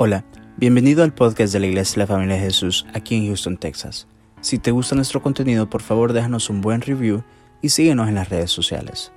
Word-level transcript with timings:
Hola, 0.00 0.22
bienvenido 0.56 1.02
al 1.02 1.12
podcast 1.12 1.52
de 1.52 1.58
la 1.58 1.66
Iglesia 1.66 1.94
de 1.94 1.98
la 1.98 2.06
Familia 2.06 2.36
de 2.36 2.42
Jesús 2.42 2.86
aquí 2.94 3.16
en 3.16 3.26
Houston, 3.26 3.58
Texas. 3.58 4.06
Si 4.40 4.60
te 4.60 4.70
gusta 4.70 4.94
nuestro 4.94 5.20
contenido, 5.20 5.68
por 5.68 5.82
favor 5.82 6.12
déjanos 6.12 6.50
un 6.50 6.60
buen 6.60 6.82
review 6.82 7.24
y 7.62 7.70
síguenos 7.70 8.06
en 8.06 8.14
las 8.14 8.28
redes 8.28 8.52
sociales. 8.52 9.10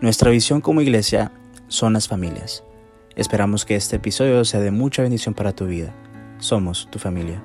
Nuestra 0.00 0.30
visión 0.30 0.62
como 0.62 0.80
iglesia 0.80 1.32
son 1.68 1.92
las 1.92 2.08
familias. 2.08 2.64
Esperamos 3.14 3.66
que 3.66 3.76
este 3.76 3.96
episodio 3.96 4.42
sea 4.46 4.60
de 4.60 4.70
mucha 4.70 5.02
bendición 5.02 5.34
para 5.34 5.52
tu 5.52 5.66
vida. 5.66 5.92
Somos 6.38 6.88
tu 6.90 6.98
familia. 6.98 7.44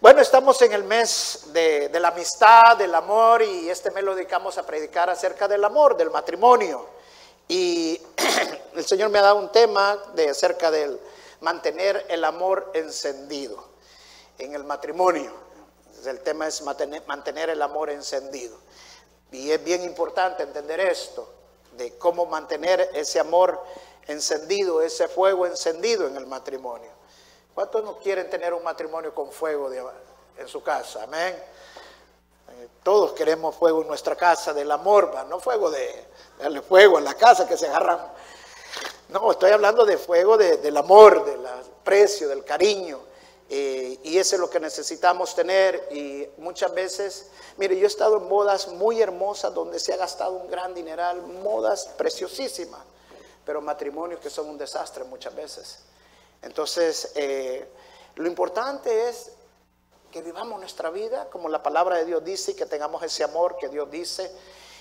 Bueno, 0.00 0.20
estamos 0.20 0.62
en 0.62 0.72
el 0.72 0.84
mes 0.84 1.48
de, 1.52 1.88
de, 1.88 1.98
la 1.98 2.10
amistad, 2.10 2.76
del 2.76 2.94
amor, 2.94 3.42
y 3.42 3.68
este 3.68 3.90
mes 3.90 4.04
lo 4.04 4.14
dedicamos 4.14 4.56
a 4.56 4.64
predicar 4.64 5.10
acerca 5.10 5.48
del 5.48 5.64
amor, 5.64 5.96
del 5.96 6.10
matrimonio. 6.10 6.99
Y 7.50 8.00
el 8.76 8.86
Señor 8.86 9.10
me 9.10 9.18
ha 9.18 9.22
dado 9.22 9.40
un 9.40 9.50
tema 9.50 10.00
de 10.14 10.28
acerca 10.28 10.70
del 10.70 11.00
mantener 11.40 12.06
el 12.08 12.22
amor 12.22 12.70
encendido 12.74 13.64
en 14.38 14.54
el 14.54 14.62
matrimonio. 14.62 15.32
El 16.06 16.20
tema 16.20 16.46
es 16.46 16.62
mantener 16.62 17.50
el 17.50 17.60
amor 17.60 17.90
encendido. 17.90 18.56
Y 19.32 19.50
es 19.50 19.64
bien 19.64 19.82
importante 19.82 20.44
entender 20.44 20.78
esto, 20.78 21.28
de 21.72 21.98
cómo 21.98 22.24
mantener 22.24 22.88
ese 22.94 23.18
amor 23.18 23.60
encendido, 24.06 24.80
ese 24.80 25.08
fuego 25.08 25.44
encendido 25.44 26.06
en 26.06 26.16
el 26.16 26.28
matrimonio. 26.28 26.90
¿Cuántos 27.52 27.82
no 27.82 27.98
quieren 27.98 28.30
tener 28.30 28.54
un 28.54 28.62
matrimonio 28.62 29.12
con 29.12 29.32
fuego 29.32 29.68
en 30.38 30.46
su 30.46 30.62
casa? 30.62 31.02
Amén. 31.02 31.34
Todos 32.82 33.12
queremos 33.12 33.54
fuego 33.56 33.82
en 33.82 33.88
nuestra 33.88 34.16
casa 34.16 34.52
del 34.52 34.70
amor, 34.70 35.12
no 35.28 35.40
fuego 35.40 35.70
de, 35.70 36.06
darle 36.38 36.62
fuego 36.62 36.98
en 36.98 37.04
la 37.04 37.14
casa 37.14 37.46
que 37.46 37.56
se 37.56 37.66
agarran. 37.66 38.00
No, 39.08 39.30
estoy 39.32 39.50
hablando 39.50 39.84
de 39.84 39.98
fuego 39.98 40.36
del 40.36 40.76
amor, 40.76 41.24
del 41.24 41.44
aprecio, 41.46 42.28
del 42.28 42.44
cariño. 42.44 43.00
Eh, 43.52 43.98
y 44.04 44.16
eso 44.16 44.36
es 44.36 44.40
lo 44.40 44.48
que 44.48 44.60
necesitamos 44.60 45.34
tener. 45.34 45.88
Y 45.90 46.28
muchas 46.38 46.72
veces, 46.72 47.26
mire, 47.56 47.76
yo 47.76 47.84
he 47.84 47.88
estado 47.88 48.18
en 48.18 48.28
bodas 48.28 48.68
muy 48.68 49.02
hermosas 49.02 49.52
donde 49.52 49.80
se 49.80 49.92
ha 49.92 49.96
gastado 49.96 50.32
un 50.32 50.48
gran 50.48 50.72
dineral, 50.74 51.20
modas 51.22 51.86
preciosísimas, 51.96 52.82
pero 53.44 53.60
matrimonios 53.60 54.20
que 54.20 54.30
son 54.30 54.48
un 54.48 54.56
desastre 54.56 55.02
muchas 55.04 55.34
veces. 55.34 55.80
Entonces, 56.42 57.10
eh, 57.16 57.68
lo 58.14 58.28
importante 58.28 59.08
es 59.08 59.32
que 60.10 60.22
vivamos 60.22 60.58
nuestra 60.58 60.90
vida 60.90 61.28
como 61.30 61.48
la 61.48 61.62
palabra 61.62 61.96
de 61.96 62.04
Dios 62.04 62.24
dice 62.24 62.52
y 62.52 62.54
que 62.54 62.66
tengamos 62.66 63.02
ese 63.02 63.24
amor 63.24 63.56
que 63.58 63.68
Dios 63.68 63.90
dice 63.90 64.30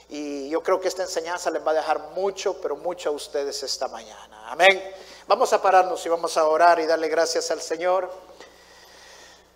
y 0.09 0.49
yo 0.49 0.63
creo 0.63 0.81
que 0.81 0.87
esta 0.87 1.03
enseñanza 1.03 1.51
les 1.51 1.65
va 1.65 1.71
a 1.71 1.75
dejar 1.75 1.99
mucho, 2.15 2.59
pero 2.61 2.75
mucho 2.75 3.09
a 3.09 3.11
ustedes 3.11 3.61
esta 3.61 3.87
mañana. 3.87 4.49
Amén. 4.49 4.81
Vamos 5.27 5.53
a 5.53 5.61
pararnos 5.61 6.03
y 6.03 6.09
vamos 6.09 6.35
a 6.35 6.47
orar 6.47 6.79
y 6.79 6.87
darle 6.87 7.07
gracias 7.09 7.51
al 7.51 7.61
Señor. 7.61 8.09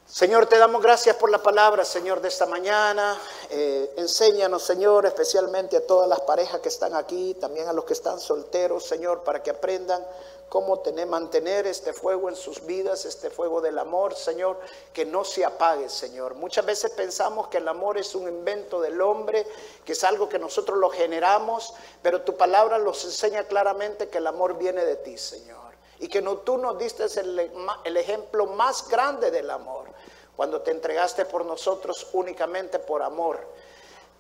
Señor, 0.06 0.46
te 0.46 0.60
damos 0.60 0.84
gracias 0.84 1.16
por 1.16 1.32
la 1.32 1.42
palabra, 1.42 1.84
Señor, 1.84 2.22
de 2.22 2.28
esta 2.28 2.46
mañana. 2.46 3.20
Eh, 3.50 3.96
enséñanos, 3.98 4.62
Señor, 4.62 5.08
especialmente 5.08 5.78
a 5.78 5.88
todas 5.88 6.08
las 6.08 6.22
parejas 6.22 6.62
que 6.62 6.70
están 6.70 6.94
aquí, 6.94 7.34
también 7.42 7.68
a 7.68 7.74
los 7.74 7.86
que 7.86 7.94
están 7.94 8.20
solteros, 8.20 8.86
Señor, 8.86 9.24
para 9.24 9.42
que 9.42 9.50
aprendan 9.50 10.06
cómo 10.50 10.80
tener, 10.80 11.08
mantener 11.08 11.66
este 11.68 11.94
fuego 11.94 12.30
en 12.30 12.36
sus 12.36 12.66
vidas, 12.66 13.06
este 13.06 13.30
fuego 13.30 13.62
del 13.62 13.80
amor, 13.80 14.16
Señor, 14.16 14.60
que 14.94 15.06
no 15.06 15.24
se 15.24 15.44
apague, 15.44 15.90
Señor. 15.90 16.36
Muchas 16.36 16.66
veces 16.66 16.92
pensamos 16.92 17.48
que 17.48 17.58
el 17.58 17.68
amor 17.68 17.98
es 17.98 18.14
un 18.16 18.28
invento 18.28 18.80
del 18.80 19.02
hombre, 19.02 19.48
que 19.84 19.94
es 19.94 20.04
algo 20.04 20.30
que 20.30 20.40
nosotros 20.40 20.78
lo 20.78 20.90
generamos, 20.90 21.74
pero 22.02 22.22
tu 22.22 22.38
palabra 22.38 22.78
nos 22.78 23.04
enseña 23.06 23.46
claramente 23.46 24.10
que 24.10 24.20
el 24.20 24.28
amor 24.28 24.58
viene 24.58 24.86
de 24.86 24.98
ti, 24.98 25.18
Señor. 25.18 25.74
Y 26.00 26.08
que 26.08 26.22
no, 26.22 26.38
tú 26.38 26.58
nos 26.58 26.78
diste 26.78 27.06
el, 27.20 27.52
el 27.84 27.98
ejemplo 27.98 28.46
más 28.46 28.88
grande 28.90 29.32
del 29.32 29.50
amor, 29.50 29.88
cuando 30.36 30.62
te 30.62 30.72
entregaste 30.72 31.26
por 31.26 31.46
nosotros 31.46 32.08
únicamente 32.14 32.80
por 32.80 33.02
amor. 33.02 33.40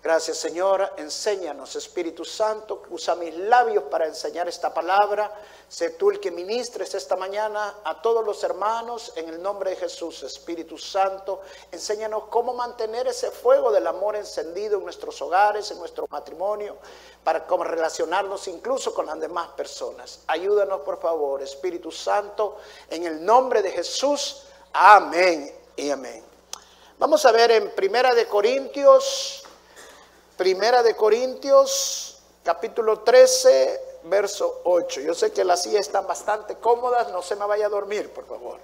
Gracias 0.04 0.38
Señor, 0.38 0.96
enséñanos 0.98 1.78
Espíritu 1.78 2.26
Santo, 2.26 2.84
usa 2.90 3.16
mis 3.16 3.34
labios 3.38 3.86
para 3.86 4.06
enseñar 4.06 4.50
esta 4.50 4.74
palabra. 4.74 5.32
Sé 5.70 5.92
tú 5.92 6.12
el 6.12 6.20
que 6.20 6.30
ministres 6.30 6.94
esta 6.94 7.16
mañana 7.16 7.76
a 7.86 8.02
todos 8.02 8.26
los 8.26 8.44
hermanos 8.44 9.14
en 9.16 9.30
el 9.30 9.42
nombre 9.42 9.70
de 9.70 9.76
Jesús, 9.78 10.22
Espíritu 10.24 10.78
Santo. 10.78 11.40
Enséñanos 11.72 12.26
cómo 12.26 12.54
mantener 12.54 13.08
ese 13.08 13.32
fuego 13.32 13.72
del 13.72 13.88
amor 13.88 14.18
encendido 14.18 14.78
en 14.78 14.84
nuestros 14.84 15.22
hogares, 15.22 15.72
en 15.72 15.80
nuestro 15.80 16.06
matrimonio, 16.10 16.76
para 17.24 17.48
cómo 17.48 17.64
relacionarnos 17.64 18.50
incluso 18.50 18.94
con 18.94 19.06
las 19.06 19.18
demás 19.22 19.52
personas. 19.56 20.20
Ayúdanos 20.28 20.82
por 20.82 21.00
favor, 21.00 21.42
Espíritu 21.42 21.94
Santo, 21.94 22.58
en 22.90 23.06
el 23.06 23.24
nombre 23.24 23.62
de 23.62 23.72
Jesús. 23.72 24.44
Amén 24.74 25.50
y 25.78 25.90
amén. 25.90 26.26
Vamos 27.00 27.26
a 27.26 27.32
ver 27.32 27.52
en 27.52 27.72
Primera 27.74 28.14
de 28.14 28.28
Corintios 28.28 29.44
Primera 30.44 30.84
de 30.84 30.94
Corintios, 30.94 32.18
capítulo 32.44 33.00
13, 33.00 34.00
verso 34.04 34.60
8. 34.66 35.00
Yo 35.00 35.14
sé 35.14 35.32
que 35.32 35.46
las 35.46 35.64
sillas 35.64 35.88
están 35.88 36.06
bastante 36.06 36.56
cómodas, 36.56 37.10
no 37.14 37.22
se 37.22 37.38
me 37.38 37.46
vaya 37.46 37.68
a 37.68 37.70
dormir, 37.70 38.10
por 38.10 38.28
favor. 38.28 38.60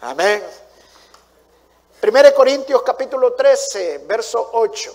Amén. 0.00 0.42
Primera 2.00 2.30
de 2.30 2.34
Corintios, 2.34 2.82
capítulo 2.82 3.34
13, 3.34 3.98
verso 4.08 4.50
8. 4.54 4.92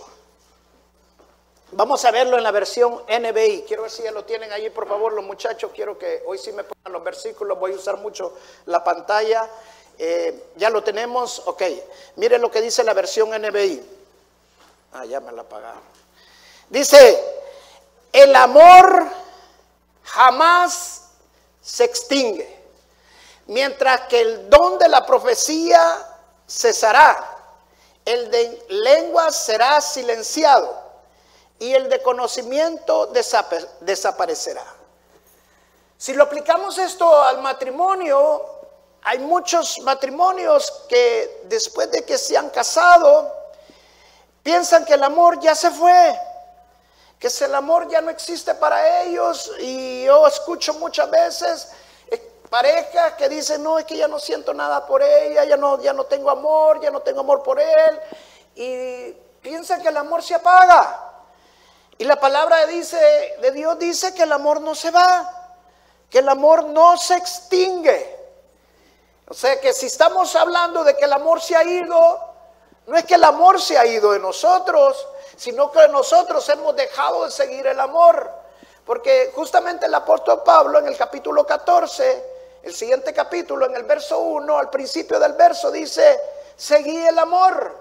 Vamos 1.71 2.03
a 2.03 2.11
verlo 2.11 2.35
en 2.35 2.43
la 2.43 2.51
versión 2.51 3.01
NBI. 3.07 3.63
Quiero 3.65 3.83
ver 3.83 3.91
si 3.91 4.03
ya 4.03 4.11
lo 4.11 4.25
tienen 4.25 4.51
ahí, 4.51 4.69
por 4.69 4.89
favor, 4.89 5.13
los 5.13 5.23
muchachos. 5.23 5.71
Quiero 5.73 5.97
que 5.97 6.21
hoy 6.25 6.37
sí 6.37 6.51
me 6.51 6.65
pongan 6.65 6.91
los 6.91 7.01
versículos. 7.01 7.57
Voy 7.57 7.71
a 7.71 7.75
usar 7.75 7.95
mucho 7.95 8.33
la 8.65 8.83
pantalla. 8.83 9.49
Eh, 9.97 10.47
ya 10.57 10.69
lo 10.69 10.83
tenemos. 10.83 11.43
Ok. 11.45 11.63
Mire 12.17 12.37
lo 12.39 12.51
que 12.51 12.59
dice 12.59 12.83
la 12.83 12.93
versión 12.93 13.29
NBI. 13.29 13.81
Ah, 14.91 15.05
ya 15.05 15.21
me 15.21 15.31
la 15.31 15.43
apagaron. 15.43 15.98
Dice, 16.69 17.19
el 18.11 18.35
amor 18.35 19.07
jamás 20.03 21.01
se 21.61 21.83
extingue, 21.83 22.59
mientras 23.47 24.01
que 24.01 24.21
el 24.21 24.49
don 24.49 24.77
de 24.77 24.87
la 24.87 25.03
profecía 25.05 25.81
cesará, 26.47 27.37
el 28.05 28.29
de 28.29 28.65
lengua 28.69 29.31
será 29.31 29.81
silenciado 29.81 30.79
y 31.57 31.73
el 31.73 31.89
de 31.89 32.01
conocimiento 32.03 33.11
desaparecerá. 33.81 34.65
Si 35.97 36.13
lo 36.13 36.23
aplicamos 36.23 36.77
esto 36.77 37.21
al 37.21 37.41
matrimonio, 37.41 38.45
hay 39.01 39.19
muchos 39.19 39.79
matrimonios 39.79 40.85
que 40.87 41.41
después 41.45 41.89
de 41.91 42.05
que 42.05 42.17
se 42.17 42.37
han 42.37 42.49
casado, 42.51 43.35
piensan 44.43 44.85
que 44.85 44.93
el 44.93 45.03
amor 45.03 45.39
ya 45.39 45.55
se 45.55 45.71
fue 45.71 46.28
que 47.19 47.27
el 47.43 47.53
amor 47.53 47.89
ya 47.89 47.99
no 47.99 48.09
existe 48.09 48.55
para 48.55 49.01
ellos 49.03 49.51
y 49.59 50.05
yo 50.05 50.25
escucho 50.25 50.73
muchas 50.75 51.11
veces 51.11 51.69
eh, 52.07 52.31
parejas 52.49 53.13
que 53.13 53.27
dicen, 53.27 53.61
no, 53.61 53.77
es 53.77 53.83
que 53.83 53.97
ya 53.97 54.07
no 54.07 54.19
siento 54.19 54.53
nada 54.53 54.85
por 54.85 55.03
ella, 55.03 55.43
ya 55.43 55.57
no, 55.57 55.81
ya 55.81 55.91
no 55.91 56.05
tengo 56.05 56.29
amor, 56.29 56.79
ya 56.79 56.89
no 56.89 57.01
tengo 57.01 57.19
amor 57.19 57.43
por 57.43 57.59
él 57.59 57.99
y 58.55 59.11
piensan 59.41 59.81
que 59.81 59.89
el 59.89 59.97
amor 59.97 60.23
se 60.23 60.35
apaga. 60.35 61.07
Y 61.97 62.05
la 62.05 62.17
palabra 62.17 62.65
dice, 62.65 63.35
de 63.41 63.51
Dios 63.51 63.77
dice 63.77 64.13
que 64.13 64.23
el 64.23 64.31
amor 64.31 64.61
no 64.61 64.73
se 64.73 64.89
va, 64.89 65.57
que 66.09 66.19
el 66.19 66.29
amor 66.29 66.63
no 66.63 66.95
se 66.95 67.17
extingue. 67.17 68.17
O 69.27 69.33
sea 69.33 69.59
que 69.59 69.73
si 69.73 69.87
estamos 69.87 70.33
hablando 70.37 70.85
de 70.85 70.95
que 70.95 71.03
el 71.03 71.11
amor 71.11 71.41
se 71.41 71.57
ha 71.57 71.63
ido, 71.65 72.33
no 72.87 72.97
es 72.97 73.03
que 73.03 73.15
el 73.15 73.23
amor 73.25 73.61
se 73.61 73.77
ha 73.77 73.85
ido 73.85 74.13
de 74.13 74.19
nosotros, 74.19 75.05
sino 75.39 75.71
que 75.71 75.87
nosotros 75.87 76.47
hemos 76.49 76.75
dejado 76.75 77.23
de 77.23 77.31
seguir 77.31 77.65
el 77.65 77.79
amor. 77.79 78.29
Porque 78.85 79.31
justamente 79.33 79.85
el 79.85 79.93
apóstol 79.95 80.43
Pablo 80.43 80.79
en 80.79 80.87
el 80.87 80.97
capítulo 80.97 81.45
14, 81.45 82.59
el 82.63 82.75
siguiente 82.75 83.13
capítulo, 83.13 83.65
en 83.65 83.75
el 83.77 83.83
verso 83.83 84.19
1, 84.19 84.57
al 84.57 84.69
principio 84.69 85.17
del 85.17 85.33
verso 85.33 85.71
dice, 85.71 86.19
seguí 86.57 87.07
el 87.07 87.17
amor. 87.17 87.73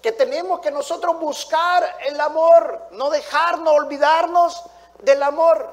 Que 0.00 0.12
tenemos 0.12 0.60
que 0.60 0.70
nosotros 0.70 1.20
buscar 1.20 1.98
el 2.06 2.18
amor, 2.18 2.86
no 2.92 3.10
dejarnos, 3.10 3.74
olvidarnos 3.74 4.62
del 5.00 5.22
amor. 5.22 5.70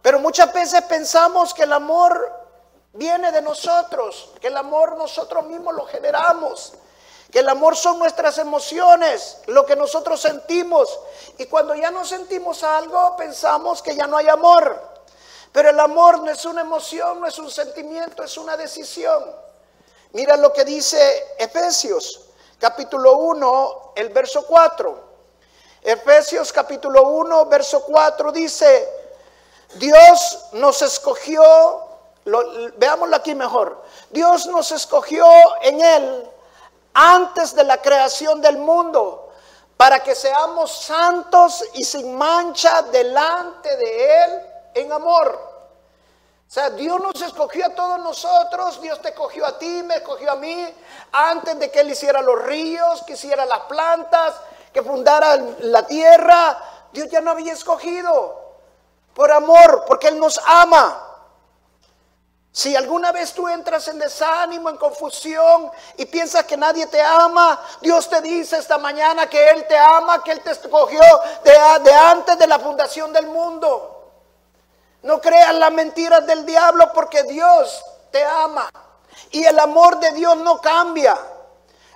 Pero 0.00 0.20
muchas 0.20 0.52
veces 0.52 0.80
pensamos 0.82 1.52
que 1.52 1.64
el 1.64 1.72
amor 1.72 2.32
viene 2.92 3.32
de 3.32 3.42
nosotros, 3.42 4.30
que 4.40 4.46
el 4.46 4.56
amor 4.56 4.96
nosotros 4.96 5.44
mismos 5.46 5.74
lo 5.74 5.86
generamos 5.86 6.74
que 7.34 7.40
el 7.40 7.48
amor 7.48 7.76
son 7.76 7.98
nuestras 7.98 8.38
emociones, 8.38 9.38
lo 9.46 9.66
que 9.66 9.74
nosotros 9.74 10.20
sentimos. 10.20 11.00
Y 11.36 11.46
cuando 11.46 11.74
ya 11.74 11.90
no 11.90 12.04
sentimos 12.04 12.62
algo, 12.62 13.16
pensamos 13.16 13.82
que 13.82 13.96
ya 13.96 14.06
no 14.06 14.16
hay 14.16 14.28
amor. 14.28 14.80
Pero 15.50 15.70
el 15.70 15.80
amor 15.80 16.20
no 16.20 16.30
es 16.30 16.44
una 16.44 16.60
emoción, 16.60 17.18
no 17.18 17.26
es 17.26 17.36
un 17.40 17.50
sentimiento, 17.50 18.22
es 18.22 18.38
una 18.38 18.56
decisión. 18.56 19.34
Mira 20.12 20.36
lo 20.36 20.52
que 20.52 20.64
dice 20.64 21.34
Efesios, 21.36 22.20
capítulo 22.60 23.16
1, 23.16 23.94
el 23.96 24.10
verso 24.10 24.46
4. 24.46 25.04
Efesios 25.82 26.52
capítulo 26.52 27.02
1, 27.02 27.46
verso 27.46 27.82
4 27.82 28.30
dice, 28.30 28.88
Dios 29.74 30.50
nos 30.52 30.82
escogió, 30.82 31.42
veámoslo 32.76 33.16
aquí 33.16 33.34
mejor, 33.34 33.82
Dios 34.10 34.46
nos 34.46 34.70
escogió 34.70 35.26
en 35.62 35.80
Él 35.80 36.30
antes 36.94 37.54
de 37.54 37.64
la 37.64 37.82
creación 37.82 38.40
del 38.40 38.56
mundo 38.56 39.24
para 39.76 40.02
que 40.02 40.14
seamos 40.14 40.72
santos 40.72 41.64
y 41.74 41.84
sin 41.84 42.16
mancha 42.16 42.82
delante 42.82 43.76
de 43.76 44.24
Él 44.24 44.42
en 44.74 44.92
amor. 44.92 45.54
O 46.48 46.50
sea, 46.54 46.70
Dios 46.70 47.00
nos 47.00 47.20
escogió 47.20 47.66
a 47.66 47.70
todos 47.70 47.98
nosotros, 47.98 48.80
Dios 48.80 49.02
te 49.02 49.08
escogió 49.08 49.44
a 49.44 49.58
ti, 49.58 49.82
me 49.82 49.96
escogió 49.96 50.30
a 50.30 50.36
mí, 50.36 50.72
antes 51.10 51.58
de 51.58 51.70
que 51.70 51.80
Él 51.80 51.90
hiciera 51.90 52.22
los 52.22 52.40
ríos, 52.42 53.02
que 53.02 53.14
hiciera 53.14 53.44
las 53.44 53.60
plantas, 53.60 54.34
que 54.72 54.82
fundara 54.82 55.36
la 55.60 55.84
tierra. 55.86 56.56
Dios 56.92 57.08
ya 57.10 57.20
no 57.20 57.32
había 57.32 57.52
escogido 57.52 58.54
por 59.14 59.32
amor, 59.32 59.84
porque 59.86 60.08
Él 60.08 60.20
nos 60.20 60.40
ama. 60.46 61.13
Si 62.56 62.76
alguna 62.76 63.10
vez 63.10 63.32
tú 63.32 63.48
entras 63.48 63.88
en 63.88 63.98
desánimo, 63.98 64.70
en 64.70 64.76
confusión 64.76 65.72
y 65.96 66.06
piensas 66.06 66.44
que 66.44 66.56
nadie 66.56 66.86
te 66.86 67.02
ama, 67.02 67.60
Dios 67.80 68.08
te 68.08 68.20
dice 68.20 68.56
esta 68.58 68.78
mañana 68.78 69.28
que 69.28 69.48
Él 69.50 69.66
te 69.66 69.76
ama, 69.76 70.22
que 70.22 70.30
Él 70.30 70.40
te 70.40 70.52
escogió 70.52 71.02
de, 71.42 71.92
antes 71.92 72.38
de 72.38 72.46
la 72.46 72.60
fundación 72.60 73.12
del 73.12 73.26
mundo. 73.26 74.12
No 75.02 75.20
creas 75.20 75.52
las 75.56 75.72
mentiras 75.72 76.24
del 76.28 76.46
diablo 76.46 76.92
porque 76.94 77.24
Dios 77.24 77.84
te 78.12 78.22
ama. 78.22 78.70
Y 79.32 79.44
el 79.44 79.58
amor 79.58 79.98
de 79.98 80.12
Dios 80.12 80.36
no 80.36 80.60
cambia. 80.60 81.18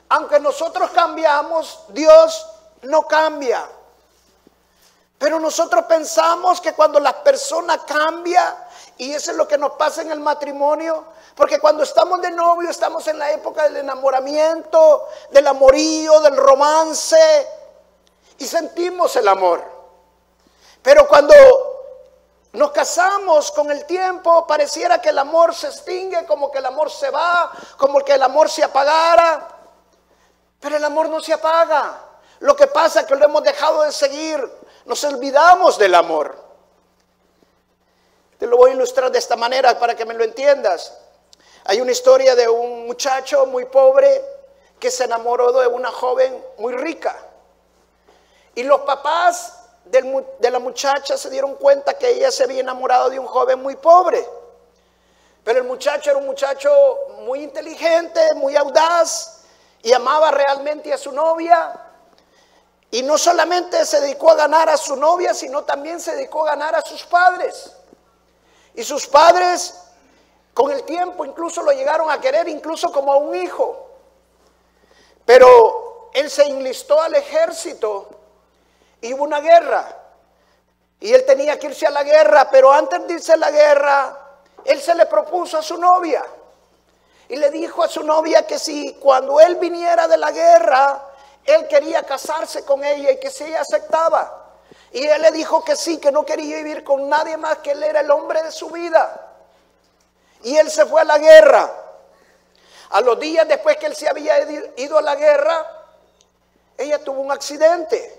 Aunque 0.08 0.40
nosotros 0.40 0.90
cambiamos, 0.90 1.84
Dios 1.90 2.48
no 2.82 3.02
cambia. 3.02 3.64
Pero 5.18 5.38
nosotros 5.38 5.84
pensamos 5.84 6.60
que 6.60 6.72
cuando 6.72 6.98
la 6.98 7.22
persona 7.22 7.78
cambia, 7.84 8.67
y 8.98 9.14
eso 9.14 9.30
es 9.30 9.36
lo 9.36 9.46
que 9.46 9.56
nos 9.56 9.72
pasa 9.72 10.02
en 10.02 10.10
el 10.10 10.18
matrimonio, 10.18 11.04
porque 11.36 11.60
cuando 11.60 11.84
estamos 11.84 12.20
de 12.20 12.32
novio 12.32 12.68
estamos 12.68 13.06
en 13.06 13.18
la 13.18 13.30
época 13.30 13.62
del 13.62 13.78
enamoramiento, 13.78 15.08
del 15.30 15.46
amorío, 15.46 16.20
del 16.20 16.36
romance, 16.36 17.48
y 18.38 18.46
sentimos 18.46 19.14
el 19.16 19.28
amor. 19.28 19.62
Pero 20.82 21.06
cuando 21.06 21.34
nos 22.52 22.72
casamos 22.72 23.52
con 23.52 23.70
el 23.70 23.84
tiempo, 23.84 24.46
pareciera 24.46 25.00
que 25.00 25.10
el 25.10 25.18
amor 25.18 25.54
se 25.54 25.68
extingue, 25.68 26.26
como 26.26 26.50
que 26.50 26.58
el 26.58 26.66
amor 26.66 26.90
se 26.90 27.10
va, 27.10 27.52
como 27.76 28.00
que 28.00 28.14
el 28.14 28.22
amor 28.22 28.50
se 28.50 28.64
apagara. 28.64 29.46
Pero 30.58 30.76
el 30.76 30.84
amor 30.84 31.08
no 31.08 31.20
se 31.20 31.32
apaga. 31.32 32.00
Lo 32.40 32.56
que 32.56 32.66
pasa 32.66 33.00
es 33.00 33.06
que 33.06 33.14
lo 33.14 33.24
hemos 33.24 33.44
dejado 33.44 33.82
de 33.82 33.92
seguir, 33.92 34.40
nos 34.86 35.02
olvidamos 35.04 35.78
del 35.78 35.94
amor. 35.94 36.47
Te 38.38 38.46
lo 38.46 38.56
voy 38.56 38.70
a 38.70 38.74
ilustrar 38.74 39.10
de 39.10 39.18
esta 39.18 39.36
manera 39.36 39.78
para 39.78 39.96
que 39.96 40.04
me 40.04 40.14
lo 40.14 40.22
entiendas. 40.22 40.96
Hay 41.64 41.80
una 41.80 41.90
historia 41.90 42.36
de 42.36 42.48
un 42.48 42.86
muchacho 42.86 43.46
muy 43.46 43.64
pobre 43.64 44.24
que 44.78 44.90
se 44.90 45.04
enamoró 45.04 45.52
de 45.52 45.66
una 45.66 45.90
joven 45.90 46.42
muy 46.58 46.72
rica. 46.72 47.16
Y 48.54 48.62
los 48.62 48.82
papás 48.82 49.54
de 49.84 50.50
la 50.50 50.58
muchacha 50.58 51.16
se 51.16 51.30
dieron 51.30 51.56
cuenta 51.56 51.98
que 51.98 52.10
ella 52.10 52.30
se 52.30 52.44
había 52.44 52.60
enamorado 52.60 53.10
de 53.10 53.18
un 53.18 53.26
joven 53.26 53.60
muy 53.60 53.76
pobre. 53.76 54.24
Pero 55.42 55.60
el 55.60 55.64
muchacho 55.64 56.10
era 56.10 56.18
un 56.18 56.26
muchacho 56.26 56.70
muy 57.22 57.42
inteligente, 57.42 58.34
muy 58.34 58.54
audaz 58.54 59.40
y 59.82 59.92
amaba 59.92 60.30
realmente 60.30 60.92
a 60.92 60.98
su 60.98 61.10
novia. 61.10 61.72
Y 62.90 63.02
no 63.02 63.18
solamente 63.18 63.84
se 63.84 64.00
dedicó 64.00 64.30
a 64.30 64.34
ganar 64.34 64.68
a 64.68 64.76
su 64.76 64.94
novia, 64.94 65.34
sino 65.34 65.64
también 65.64 66.00
se 66.00 66.14
dedicó 66.14 66.44
a 66.44 66.50
ganar 66.50 66.74
a 66.76 66.82
sus 66.82 67.02
padres. 67.04 67.72
Y 68.78 68.84
sus 68.84 69.08
padres 69.08 69.74
con 70.54 70.70
el 70.70 70.84
tiempo 70.84 71.24
incluso 71.24 71.62
lo 71.62 71.72
llegaron 71.72 72.12
a 72.12 72.20
querer, 72.20 72.48
incluso 72.48 72.92
como 72.92 73.12
a 73.12 73.16
un 73.16 73.34
hijo. 73.34 73.88
Pero 75.24 76.10
él 76.14 76.30
se 76.30 76.44
enlistó 76.44 77.00
al 77.02 77.16
ejército 77.16 78.08
y 79.00 79.12
hubo 79.12 79.24
una 79.24 79.40
guerra. 79.40 79.84
Y 81.00 81.12
él 81.12 81.26
tenía 81.26 81.58
que 81.58 81.66
irse 81.66 81.88
a 81.88 81.90
la 81.90 82.04
guerra, 82.04 82.48
pero 82.52 82.72
antes 82.72 83.04
de 83.08 83.14
irse 83.14 83.32
a 83.32 83.36
la 83.36 83.50
guerra, 83.50 84.16
él 84.64 84.80
se 84.80 84.94
le 84.94 85.06
propuso 85.06 85.58
a 85.58 85.62
su 85.62 85.76
novia. 85.76 86.24
Y 87.28 87.34
le 87.34 87.50
dijo 87.50 87.82
a 87.82 87.88
su 87.88 88.04
novia 88.04 88.46
que 88.46 88.60
si 88.60 88.94
cuando 89.00 89.40
él 89.40 89.56
viniera 89.56 90.06
de 90.06 90.18
la 90.18 90.30
guerra, 90.30 91.04
él 91.44 91.66
quería 91.66 92.04
casarse 92.04 92.64
con 92.64 92.84
ella 92.84 93.10
y 93.10 93.18
que 93.18 93.28
si 93.28 93.42
ella 93.42 93.62
aceptaba. 93.62 94.47
Y 94.92 95.04
él 95.04 95.22
le 95.22 95.30
dijo 95.32 95.64
que 95.64 95.76
sí, 95.76 95.98
que 95.98 96.10
no 96.10 96.24
quería 96.24 96.56
vivir 96.56 96.82
con 96.82 97.08
nadie 97.08 97.36
más, 97.36 97.58
que 97.58 97.72
él 97.72 97.82
era 97.82 98.00
el 98.00 98.10
hombre 98.10 98.42
de 98.42 98.50
su 98.50 98.70
vida. 98.70 99.34
Y 100.42 100.56
él 100.56 100.70
se 100.70 100.86
fue 100.86 101.02
a 101.02 101.04
la 101.04 101.18
guerra. 101.18 101.70
A 102.90 103.00
los 103.02 103.18
días 103.20 103.46
después 103.46 103.76
que 103.76 103.86
él 103.86 103.94
se 103.94 104.08
había 104.08 104.40
ido 104.76 104.96
a 104.96 105.02
la 105.02 105.14
guerra, 105.14 105.78
ella 106.76 107.02
tuvo 107.04 107.20
un 107.20 107.30
accidente. 107.30 108.18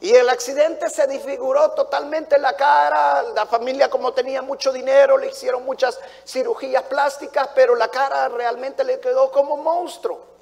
Y 0.00 0.12
el 0.14 0.28
accidente 0.28 0.90
se 0.90 1.06
disfiguró 1.06 1.70
totalmente 1.70 2.38
la 2.38 2.54
cara. 2.54 3.22
La 3.34 3.46
familia 3.46 3.88
como 3.88 4.12
tenía 4.12 4.42
mucho 4.42 4.72
dinero 4.72 5.16
le 5.16 5.28
hicieron 5.28 5.64
muchas 5.64 5.98
cirugías 6.26 6.82
plásticas, 6.84 7.48
pero 7.54 7.74
la 7.76 7.88
cara 7.88 8.28
realmente 8.28 8.82
le 8.82 8.98
quedó 8.98 9.30
como 9.30 9.56
monstruo. 9.56 10.35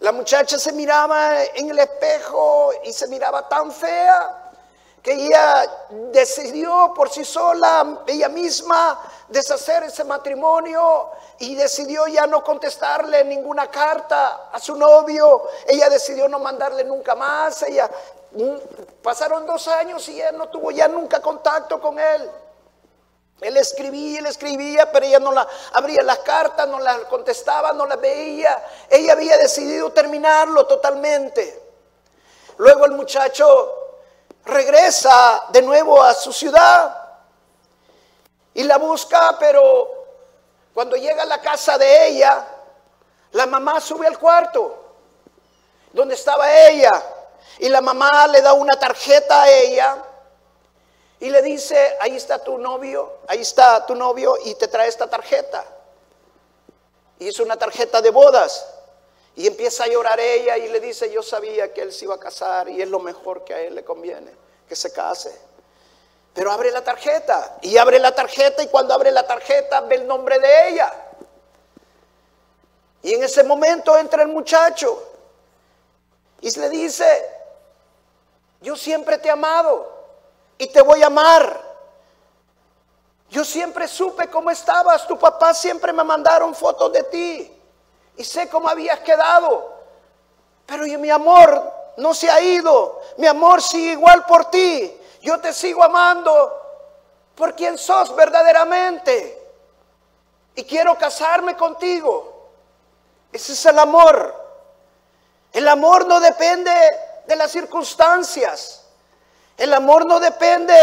La 0.00 0.12
muchacha 0.12 0.58
se 0.58 0.72
miraba 0.72 1.42
en 1.42 1.70
el 1.70 1.78
espejo 1.78 2.70
y 2.84 2.92
se 2.92 3.08
miraba 3.08 3.48
tan 3.48 3.72
fea 3.72 4.46
que 5.02 5.12
ella 5.12 5.64
decidió 6.12 6.92
por 6.94 7.08
sí 7.08 7.24
sola, 7.24 8.02
ella 8.06 8.28
misma, 8.28 9.00
deshacer 9.28 9.84
ese 9.84 10.02
matrimonio 10.02 11.10
y 11.38 11.54
decidió 11.54 12.08
ya 12.08 12.26
no 12.26 12.42
contestarle 12.42 13.24
ninguna 13.24 13.70
carta 13.70 14.50
a 14.52 14.58
su 14.58 14.74
novio. 14.74 15.44
Ella 15.66 15.88
decidió 15.88 16.28
no 16.28 16.40
mandarle 16.40 16.82
nunca 16.82 17.14
más. 17.14 17.62
Ella 17.62 17.88
pasaron 19.00 19.46
dos 19.46 19.68
años 19.68 20.08
y 20.08 20.20
él 20.20 20.36
no 20.36 20.48
tuvo 20.48 20.72
ya 20.72 20.88
nunca 20.88 21.22
contacto 21.22 21.80
con 21.80 21.98
él. 21.98 22.30
Él 23.40 23.56
escribía, 23.58 24.20
él 24.20 24.26
escribía, 24.26 24.90
pero 24.90 25.04
ella 25.04 25.20
no 25.20 25.30
la 25.30 25.46
abría 25.74 26.02
las 26.02 26.18
cartas, 26.20 26.66
no 26.68 26.78
las 26.78 27.00
contestaba, 27.00 27.72
no 27.72 27.86
las 27.86 28.00
veía. 28.00 28.64
Ella 28.88 29.12
había 29.12 29.36
decidido 29.36 29.92
terminarlo 29.92 30.66
totalmente. 30.66 31.62
Luego 32.56 32.86
el 32.86 32.92
muchacho 32.92 33.74
regresa 34.44 35.44
de 35.50 35.60
nuevo 35.60 36.02
a 36.02 36.14
su 36.14 36.32
ciudad 36.32 36.96
y 38.54 38.62
la 38.62 38.78
busca, 38.78 39.36
pero 39.38 40.06
cuando 40.72 40.96
llega 40.96 41.22
a 41.22 41.26
la 41.26 41.40
casa 41.42 41.76
de 41.76 42.08
ella, 42.08 42.46
la 43.32 43.46
mamá 43.46 43.80
sube 43.80 44.06
al 44.06 44.18
cuarto 44.18 44.84
donde 45.92 46.14
estaba 46.14 46.50
ella 46.68 47.02
y 47.58 47.68
la 47.68 47.80
mamá 47.82 48.26
le 48.28 48.40
da 48.40 48.54
una 48.54 48.78
tarjeta 48.78 49.42
a 49.42 49.50
ella 49.50 49.96
y 51.18 51.30
le 51.30 51.40
dice, 51.42 51.96
ahí 52.00 52.16
está 52.16 52.38
tu 52.38 52.58
novio, 52.58 53.20
ahí 53.26 53.40
está 53.40 53.86
tu 53.86 53.94
novio 53.94 54.36
y 54.44 54.54
te 54.54 54.68
trae 54.68 54.88
esta 54.88 55.08
tarjeta. 55.08 55.64
Y 57.18 57.28
es 57.28 57.40
una 57.40 57.56
tarjeta 57.56 58.02
de 58.02 58.10
bodas. 58.10 58.66
Y 59.34 59.46
empieza 59.46 59.84
a 59.84 59.86
llorar 59.86 60.18
ella 60.20 60.56
y 60.56 60.68
le 60.68 60.80
dice, 60.80 61.10
yo 61.10 61.22
sabía 61.22 61.72
que 61.72 61.82
él 61.82 61.92
se 61.92 62.04
iba 62.04 62.14
a 62.14 62.20
casar 62.20 62.68
y 62.68 62.80
es 62.80 62.88
lo 62.88 63.00
mejor 63.00 63.44
que 63.44 63.54
a 63.54 63.60
él 63.60 63.74
le 63.74 63.84
conviene, 63.84 64.32
que 64.68 64.76
se 64.76 64.92
case. 64.92 65.34
Pero 66.34 66.52
abre 66.52 66.70
la 66.70 66.84
tarjeta 66.84 67.58
y 67.62 67.76
abre 67.78 67.98
la 67.98 68.14
tarjeta 68.14 68.62
y 68.62 68.68
cuando 68.68 68.92
abre 68.92 69.10
la 69.10 69.26
tarjeta 69.26 69.80
ve 69.82 69.96
el 69.96 70.06
nombre 70.06 70.38
de 70.38 70.68
ella. 70.68 70.92
Y 73.02 73.14
en 73.14 73.22
ese 73.22 73.42
momento 73.42 73.96
entra 73.96 74.22
el 74.22 74.28
muchacho 74.28 75.02
y 76.40 76.50
le 76.58 76.68
dice, 76.68 77.26
yo 78.60 78.76
siempre 78.76 79.18
te 79.18 79.28
he 79.28 79.30
amado 79.30 79.95
y 80.58 80.66
te 80.68 80.80
voy 80.82 81.02
a 81.02 81.06
amar. 81.06 81.62
Yo 83.30 83.44
siempre 83.44 83.88
supe 83.88 84.28
cómo 84.28 84.50
estabas, 84.50 85.06
tu 85.06 85.18
papá 85.18 85.52
siempre 85.52 85.92
me 85.92 86.04
mandaron 86.04 86.54
fotos 86.54 86.92
de 86.92 87.02
ti 87.04 87.52
y 88.16 88.24
sé 88.24 88.48
cómo 88.48 88.68
habías 88.68 89.00
quedado. 89.00 89.74
Pero 90.64 90.84
mi 90.98 91.10
amor 91.10 91.72
no 91.96 92.14
se 92.14 92.30
ha 92.30 92.40
ido, 92.40 93.00
mi 93.16 93.26
amor 93.26 93.62
sigue 93.62 93.92
igual 93.92 94.24
por 94.26 94.46
ti. 94.46 94.96
Yo 95.22 95.40
te 95.40 95.52
sigo 95.52 95.82
amando 95.82 96.62
por 97.34 97.54
quien 97.54 97.76
sos 97.76 98.14
verdaderamente 98.14 99.42
y 100.54 100.64
quiero 100.64 100.96
casarme 100.96 101.56
contigo. 101.56 102.48
Ese 103.32 103.52
es 103.52 103.66
el 103.66 103.78
amor. 103.78 104.34
El 105.52 105.68
amor 105.68 106.06
no 106.06 106.20
depende 106.20 106.72
de 107.26 107.36
las 107.36 107.50
circunstancias. 107.50 108.85
El 109.56 109.72
amor 109.72 110.06
no 110.06 110.20
depende 110.20 110.74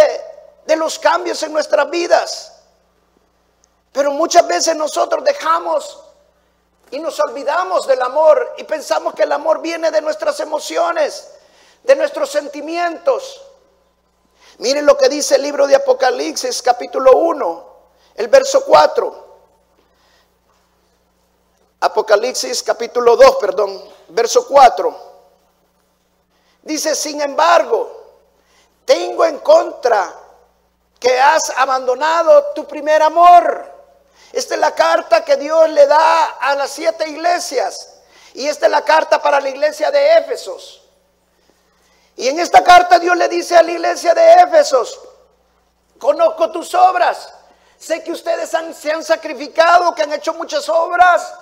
de 0.65 0.75
los 0.75 0.97
cambios 0.99 1.41
en 1.43 1.53
nuestras 1.53 1.89
vidas. 1.89 2.53
Pero 3.91 4.11
muchas 4.11 4.47
veces 4.47 4.75
nosotros 4.75 5.23
dejamos 5.23 6.01
y 6.89 6.99
nos 6.99 7.19
olvidamos 7.19 7.87
del 7.87 8.01
amor 8.01 8.55
y 8.57 8.63
pensamos 8.63 9.13
que 9.13 9.23
el 9.23 9.31
amor 9.31 9.61
viene 9.61 9.91
de 9.91 10.01
nuestras 10.01 10.39
emociones, 10.39 11.29
de 11.83 11.95
nuestros 11.95 12.29
sentimientos. 12.29 13.41
Miren 14.59 14.85
lo 14.85 14.97
que 14.97 15.09
dice 15.09 15.35
el 15.35 15.43
libro 15.43 15.67
de 15.67 15.75
Apocalipsis 15.75 16.61
capítulo 16.61 17.11
1, 17.13 17.65
el 18.15 18.27
verso 18.27 18.63
4. 18.65 19.23
Apocalipsis 21.81 22.63
capítulo 22.63 23.15
2, 23.15 23.35
perdón, 23.37 23.83
verso 24.09 24.47
4. 24.47 25.13
Dice, 26.63 26.95
sin 26.95 27.21
embargo, 27.21 28.02
tengo 28.85 29.25
en 29.25 29.39
contra 29.39 30.13
que 30.99 31.19
has 31.19 31.51
abandonado 31.57 32.53
tu 32.55 32.65
primer 32.65 33.01
amor. 33.01 33.71
Esta 34.31 34.55
es 34.55 34.59
la 34.59 34.73
carta 34.73 35.23
que 35.23 35.35
Dios 35.37 35.69
le 35.69 35.85
da 35.85 36.25
a 36.39 36.55
las 36.55 36.71
siete 36.71 37.07
iglesias. 37.09 37.89
Y 38.33 38.47
esta 38.47 38.65
es 38.65 38.71
la 38.71 38.83
carta 38.83 39.21
para 39.21 39.39
la 39.39 39.49
iglesia 39.49 39.91
de 39.91 40.17
Éfesos. 40.17 40.81
Y 42.15 42.27
en 42.27 42.39
esta 42.39 42.63
carta 42.63 42.99
Dios 42.99 43.15
le 43.17 43.27
dice 43.27 43.55
a 43.55 43.63
la 43.63 43.71
iglesia 43.71 44.13
de 44.13 44.33
Éfesos, 44.33 44.99
conozco 45.99 46.51
tus 46.51 46.73
obras, 46.73 47.33
sé 47.77 48.03
que 48.03 48.11
ustedes 48.11 48.49
se 48.49 48.91
han 48.91 49.03
sacrificado, 49.03 49.93
que 49.95 50.03
han 50.03 50.13
hecho 50.13 50.33
muchas 50.33 50.69
obras, 50.69 51.33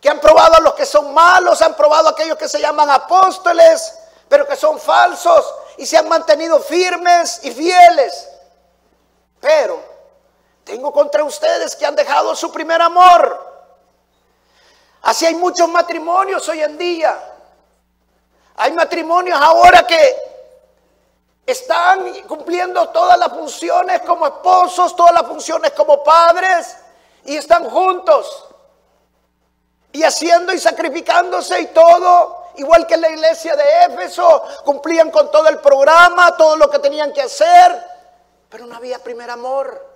que 0.00 0.08
han 0.08 0.20
probado 0.20 0.56
a 0.56 0.60
los 0.60 0.74
que 0.74 0.86
son 0.86 1.14
malos, 1.14 1.62
han 1.62 1.74
probado 1.74 2.08
a 2.08 2.10
aquellos 2.12 2.36
que 2.36 2.48
se 2.48 2.60
llaman 2.60 2.90
apóstoles, 2.90 3.94
pero 4.28 4.46
que 4.46 4.56
son 4.56 4.78
falsos 4.78 5.44
y 5.78 5.86
se 5.86 5.96
han 5.96 6.08
mantenido 6.08 6.60
firmes 6.60 7.40
y 7.42 7.50
fieles. 7.50 8.28
Pero 9.40 9.82
tengo 10.64 10.92
contra 10.92 11.24
ustedes 11.24 11.74
que 11.74 11.86
han 11.86 11.96
dejado 11.96 12.36
su 12.36 12.52
primer 12.52 12.82
amor. 12.82 13.46
Así 15.02 15.24
hay 15.24 15.34
muchos 15.34 15.68
matrimonios 15.68 16.46
hoy 16.48 16.62
en 16.62 16.76
día 16.76 17.34
hay 18.60 18.72
matrimonios 18.72 19.38
ahora 19.40 19.86
que 19.86 20.16
están 21.46 22.12
cumpliendo 22.26 22.88
todas 22.88 23.16
las 23.16 23.28
funciones 23.28 24.00
como 24.00 24.26
esposos, 24.26 24.96
todas 24.96 25.12
las 25.12 25.22
funciones 25.22 25.70
como 25.72 26.02
padres 26.02 26.76
y 27.24 27.36
están 27.36 27.70
juntos 27.70 28.48
y 29.92 30.02
haciendo 30.02 30.52
y 30.52 30.58
sacrificándose 30.58 31.60
y 31.60 31.66
todo, 31.66 32.37
igual 32.58 32.86
que 32.86 32.94
en 32.94 33.00
la 33.00 33.10
iglesia 33.10 33.56
de 33.56 33.84
Éfeso, 33.86 34.42
cumplían 34.64 35.10
con 35.10 35.30
todo 35.30 35.48
el 35.48 35.58
programa, 35.58 36.36
todo 36.36 36.56
lo 36.56 36.68
que 36.68 36.78
tenían 36.78 37.12
que 37.12 37.22
hacer, 37.22 37.84
pero 38.48 38.66
no 38.66 38.76
había 38.76 38.98
primer 38.98 39.30
amor. 39.30 39.86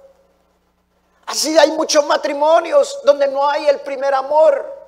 Así 1.26 1.56
hay 1.58 1.70
muchos 1.72 2.04
matrimonios 2.06 3.00
donde 3.04 3.28
no 3.28 3.48
hay 3.48 3.68
el 3.68 3.80
primer 3.80 4.14
amor. 4.14 4.80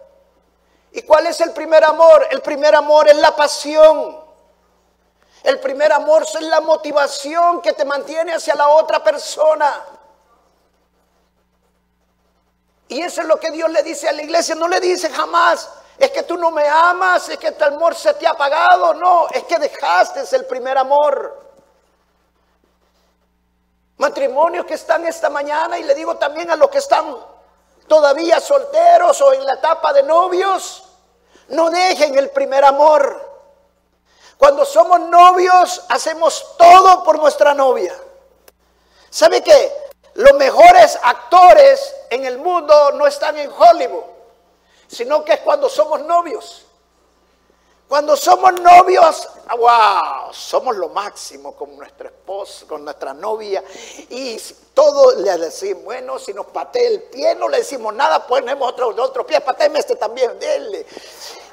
¿Y 0.92 1.02
cuál 1.02 1.26
es 1.26 1.40
el 1.40 1.52
primer 1.52 1.84
amor? 1.84 2.26
El 2.30 2.40
primer 2.40 2.74
amor 2.74 3.08
es 3.08 3.16
la 3.16 3.34
pasión. 3.34 4.22
El 5.42 5.60
primer 5.60 5.92
amor 5.92 6.22
es 6.22 6.40
la 6.42 6.60
motivación 6.60 7.60
que 7.60 7.72
te 7.72 7.84
mantiene 7.84 8.34
hacia 8.34 8.54
la 8.54 8.68
otra 8.68 9.02
persona. 9.02 9.84
Y 12.88 13.00
eso 13.00 13.22
es 13.22 13.26
lo 13.26 13.38
que 13.40 13.50
Dios 13.50 13.70
le 13.70 13.82
dice 13.82 14.08
a 14.08 14.12
la 14.12 14.22
iglesia. 14.22 14.54
No 14.54 14.68
le 14.68 14.80
dice 14.80 15.10
jamás, 15.10 15.68
es 15.98 16.10
que 16.10 16.24
tú 16.24 16.36
no 16.36 16.50
me 16.50 16.66
amas, 16.66 17.28
es 17.28 17.38
que 17.38 17.52
tu 17.52 17.64
amor 17.64 17.94
se 17.94 18.14
te 18.14 18.26
ha 18.26 18.30
apagado. 18.30 18.94
No, 18.94 19.28
es 19.28 19.44
que 19.44 19.58
dejaste 19.58 20.24
el 20.36 20.46
primer 20.46 20.76
amor. 20.76 21.42
Matrimonios 23.96 24.66
que 24.66 24.74
están 24.74 25.06
esta 25.06 25.30
mañana 25.30 25.78
y 25.78 25.84
le 25.84 25.94
digo 25.94 26.16
también 26.16 26.50
a 26.50 26.56
los 26.56 26.68
que 26.68 26.78
están 26.78 27.16
todavía 27.86 28.40
solteros 28.40 29.20
o 29.20 29.32
en 29.32 29.46
la 29.46 29.54
etapa 29.54 29.92
de 29.92 30.02
novios, 30.02 30.84
no 31.48 31.70
dejen 31.70 32.18
el 32.18 32.30
primer 32.30 32.64
amor. 32.64 33.34
Cuando 34.36 34.64
somos 34.64 34.98
novios, 35.00 35.84
hacemos 35.88 36.56
todo 36.58 37.04
por 37.04 37.18
nuestra 37.18 37.54
novia. 37.54 37.94
¿Sabe 39.10 39.42
qué? 39.42 39.72
Los 40.14 40.32
mejores 40.34 40.98
actores 41.02 41.94
en 42.10 42.24
el 42.24 42.38
mundo 42.38 42.92
no 42.92 43.06
están 43.06 43.38
en 43.38 43.50
Hollywood, 43.50 44.04
sino 44.86 45.24
que 45.24 45.34
es 45.34 45.40
cuando 45.40 45.68
somos 45.68 46.00
novios. 46.02 46.64
Cuando 47.86 48.16
somos 48.16 48.60
novios, 48.60 49.28
wow, 49.56 50.32
somos 50.32 50.74
lo 50.76 50.88
máximo 50.88 51.54
con 51.54 51.76
nuestro 51.76 52.08
esposo, 52.08 52.66
con 52.66 52.82
nuestra 52.82 53.12
novia. 53.12 53.62
Y 54.08 54.40
todo 54.72 55.14
le 55.20 55.36
decimos, 55.36 55.84
bueno, 55.84 56.18
si 56.18 56.32
nos 56.32 56.46
patea 56.46 56.88
el 56.88 57.02
pie, 57.02 57.34
no 57.34 57.48
le 57.48 57.58
decimos 57.58 57.94
nada, 57.94 58.26
ponemos 58.26 58.70
otro, 58.70 58.88
otro 58.88 59.26
pie, 59.26 59.40
pateeme 59.42 59.78
este 59.78 59.96
también, 59.96 60.38
dele. 60.38 60.86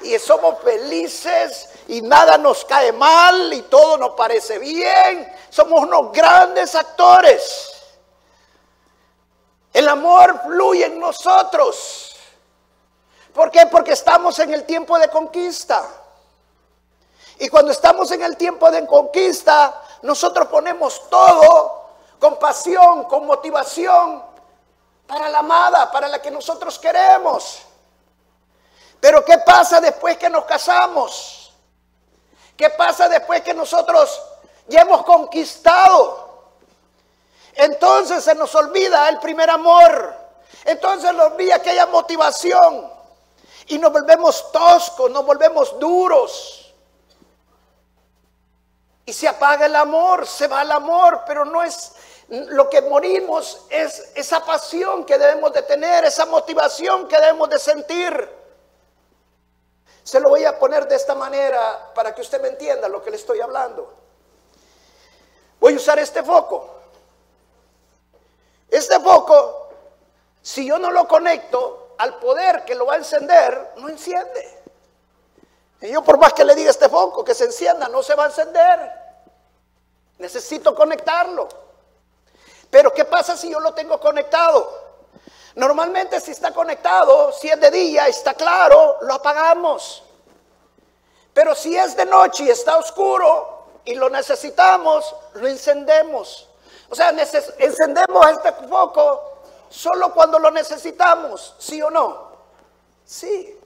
Y 0.00 0.18
somos 0.18 0.58
felices 0.62 1.68
y 1.88 2.00
nada 2.00 2.38
nos 2.38 2.64
cae 2.64 2.92
mal 2.92 3.52
y 3.52 3.62
todo 3.62 3.98
nos 3.98 4.14
parece 4.14 4.58
bien. 4.58 5.30
Somos 5.50 5.82
unos 5.82 6.12
grandes 6.12 6.74
actores. 6.74 7.72
El 9.72 9.86
amor 9.86 10.40
fluye 10.44 10.86
en 10.86 10.98
nosotros. 10.98 12.11
¿Por 13.34 13.50
qué? 13.50 13.66
Porque 13.66 13.92
estamos 13.92 14.38
en 14.38 14.52
el 14.52 14.64
tiempo 14.64 14.98
de 14.98 15.08
conquista. 15.08 15.82
Y 17.38 17.48
cuando 17.48 17.72
estamos 17.72 18.10
en 18.12 18.22
el 18.22 18.36
tiempo 18.36 18.70
de 18.70 18.86
conquista, 18.86 19.82
nosotros 20.02 20.48
ponemos 20.48 21.08
todo 21.08 21.82
con 22.18 22.38
pasión, 22.38 23.04
con 23.04 23.26
motivación 23.26 24.22
para 25.06 25.28
la 25.28 25.38
amada, 25.38 25.90
para 25.90 26.08
la 26.08 26.20
que 26.20 26.30
nosotros 26.30 26.78
queremos. 26.78 27.62
Pero 29.00 29.24
¿qué 29.24 29.38
pasa 29.38 29.80
después 29.80 30.16
que 30.18 30.30
nos 30.30 30.44
casamos? 30.44 31.52
¿Qué 32.56 32.70
pasa 32.70 33.08
después 33.08 33.42
que 33.42 33.54
nosotros 33.54 34.22
ya 34.68 34.82
hemos 34.82 35.02
conquistado? 35.04 36.52
Entonces 37.54 38.22
se 38.22 38.34
nos 38.34 38.54
olvida 38.54 39.08
el 39.08 39.18
primer 39.18 39.50
amor. 39.50 40.14
Entonces 40.64 41.12
nos 41.12 41.32
olvida 41.32 41.56
aquella 41.56 41.86
motivación. 41.86 42.91
Y 43.66 43.78
nos 43.78 43.92
volvemos 43.92 44.50
toscos, 44.52 45.10
nos 45.10 45.24
volvemos 45.24 45.78
duros. 45.78 46.74
Y 49.04 49.12
se 49.12 49.28
apaga 49.28 49.66
el 49.66 49.76
amor, 49.76 50.26
se 50.26 50.46
va 50.46 50.62
el 50.62 50.70
amor, 50.70 51.22
pero 51.26 51.44
no 51.44 51.62
es 51.62 51.92
lo 52.28 52.70
que 52.70 52.80
morimos, 52.80 53.66
es 53.68 54.12
esa 54.14 54.44
pasión 54.44 55.04
que 55.04 55.18
debemos 55.18 55.52
de 55.52 55.62
tener, 55.62 56.04
esa 56.04 56.24
motivación 56.24 57.06
que 57.06 57.18
debemos 57.18 57.50
de 57.50 57.58
sentir. 57.58 58.28
Se 60.02 60.18
lo 60.18 60.30
voy 60.30 60.44
a 60.44 60.58
poner 60.58 60.88
de 60.88 60.96
esta 60.96 61.14
manera 61.14 61.92
para 61.94 62.14
que 62.14 62.22
usted 62.22 62.40
me 62.40 62.48
entienda 62.48 62.88
lo 62.88 63.02
que 63.02 63.10
le 63.10 63.16
estoy 63.16 63.40
hablando. 63.40 63.92
Voy 65.60 65.74
a 65.74 65.76
usar 65.76 65.98
este 65.98 66.22
foco. 66.22 66.70
Este 68.68 68.98
foco, 68.98 69.68
si 70.40 70.66
yo 70.66 70.78
no 70.78 70.90
lo 70.90 71.06
conecto 71.06 71.81
al 71.98 72.18
poder 72.18 72.64
que 72.64 72.74
lo 72.74 72.86
va 72.86 72.94
a 72.94 72.98
encender, 72.98 73.72
no 73.76 73.88
enciende. 73.88 74.62
Y 75.80 75.90
yo 75.90 76.02
por 76.02 76.18
más 76.18 76.32
que 76.32 76.44
le 76.44 76.54
diga 76.54 76.70
este 76.70 76.88
foco 76.88 77.24
que 77.24 77.34
se 77.34 77.44
encienda, 77.44 77.88
no 77.88 78.02
se 78.02 78.14
va 78.14 78.24
a 78.24 78.26
encender. 78.28 78.92
Necesito 80.18 80.74
conectarlo. 80.74 81.48
Pero 82.70 82.92
¿qué 82.92 83.04
pasa 83.04 83.36
si 83.36 83.50
yo 83.50 83.60
lo 83.60 83.74
tengo 83.74 83.98
conectado? 83.98 84.80
Normalmente 85.56 86.20
si 86.20 86.30
está 86.30 86.52
conectado, 86.52 87.32
si 87.32 87.48
es 87.48 87.60
de 87.60 87.70
día, 87.70 88.06
está 88.08 88.34
claro, 88.34 88.98
lo 89.02 89.14
apagamos. 89.14 90.02
Pero 91.34 91.54
si 91.54 91.76
es 91.76 91.96
de 91.96 92.06
noche 92.06 92.44
y 92.44 92.50
está 92.50 92.76
oscuro 92.78 93.66
y 93.84 93.94
lo 93.94 94.08
necesitamos, 94.08 95.14
lo 95.34 95.48
encendemos. 95.48 96.48
O 96.88 96.94
sea, 96.94 97.10
encendemos 97.58 98.26
este 98.30 98.52
foco 98.68 99.31
solo 99.72 100.12
cuando 100.12 100.38
lo 100.38 100.50
necesitamos, 100.50 101.54
¿sí 101.58 101.80
o 101.80 101.90
no? 101.90 102.32
Sí. 103.04 103.58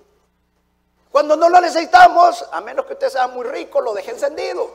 Cuando 1.11 1.37
no 1.37 1.49
lo 1.49 1.61
necesitamos, 1.61 2.45
a 2.53 2.61
menos 2.61 2.87
que 2.87 2.93
usted 2.93 3.09
sea 3.09 3.27
muy 3.27 3.45
rico, 3.45 3.81
lo 3.81 3.93
deje 3.93 4.13
encendido 4.13 4.71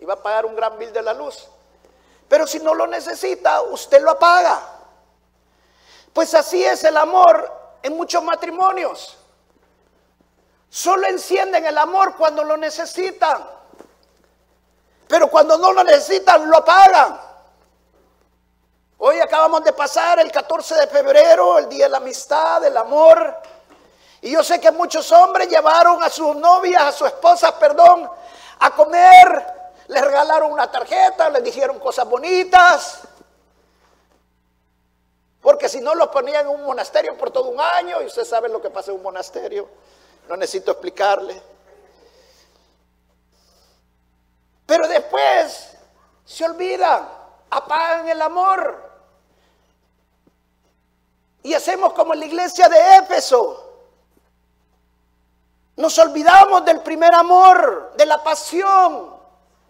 y 0.00 0.04
va 0.04 0.14
a 0.14 0.22
pagar 0.22 0.44
un 0.44 0.56
gran 0.56 0.76
bill 0.78 0.92
de 0.92 1.02
la 1.02 1.14
luz. 1.14 1.48
Pero 2.28 2.46
si 2.46 2.58
no 2.58 2.74
lo 2.74 2.86
necesita, 2.86 3.62
usted 3.62 4.02
lo 4.02 4.10
apaga. 4.10 4.60
Pues 6.12 6.34
así 6.34 6.64
es 6.64 6.82
el 6.84 6.96
amor 6.96 7.50
en 7.82 7.96
muchos 7.96 8.22
matrimonios. 8.22 9.16
Solo 10.68 11.06
encienden 11.06 11.64
el 11.64 11.78
amor 11.78 12.16
cuando 12.16 12.42
lo 12.42 12.56
necesitan. 12.56 13.46
Pero 15.06 15.28
cuando 15.28 15.58
no 15.58 15.72
lo 15.72 15.84
necesitan, 15.84 16.48
lo 16.48 16.56
apagan. 16.56 17.20
Hoy 19.04 19.18
acabamos 19.18 19.64
de 19.64 19.72
pasar 19.72 20.20
el 20.20 20.30
14 20.30 20.76
de 20.76 20.86
febrero, 20.86 21.58
el 21.58 21.68
Día 21.68 21.86
de 21.86 21.90
la 21.90 21.96
Amistad, 21.96 22.60
del 22.60 22.76
Amor. 22.76 23.36
Y 24.20 24.30
yo 24.30 24.44
sé 24.44 24.60
que 24.60 24.70
muchos 24.70 25.10
hombres 25.10 25.48
llevaron 25.48 26.00
a 26.04 26.08
sus 26.08 26.36
novias, 26.36 26.80
a 26.80 26.92
sus 26.92 27.08
esposas, 27.08 27.50
perdón, 27.54 28.08
a 28.60 28.70
comer, 28.70 29.44
les 29.88 30.04
regalaron 30.04 30.52
una 30.52 30.70
tarjeta, 30.70 31.28
les 31.30 31.42
dijeron 31.42 31.80
cosas 31.80 32.08
bonitas. 32.08 33.00
Porque 35.40 35.68
si 35.68 35.80
no 35.80 35.96
los 35.96 36.06
ponían 36.06 36.46
en 36.46 36.52
un 36.52 36.62
monasterio 36.62 37.18
por 37.18 37.32
todo 37.32 37.48
un 37.48 37.60
año, 37.60 38.00
y 38.02 38.06
usted 38.06 38.24
sabe 38.24 38.48
lo 38.48 38.62
que 38.62 38.70
pasa 38.70 38.92
en 38.92 38.98
un 38.98 39.02
monasterio, 39.02 39.68
no 40.28 40.36
necesito 40.36 40.70
explicarle. 40.70 41.42
Pero 44.64 44.86
después 44.86 45.76
se 46.24 46.44
olvidan, 46.44 47.08
apagan 47.50 48.08
el 48.08 48.22
amor. 48.22 48.91
Y 51.42 51.54
hacemos 51.54 51.92
como 51.92 52.14
en 52.14 52.20
la 52.20 52.26
iglesia 52.26 52.68
de 52.68 52.96
Éfeso. 52.98 53.70
Nos 55.76 55.98
olvidamos 55.98 56.64
del 56.64 56.80
primer 56.80 57.14
amor, 57.14 57.92
de 57.96 58.06
la 58.06 58.22
pasión, 58.22 59.16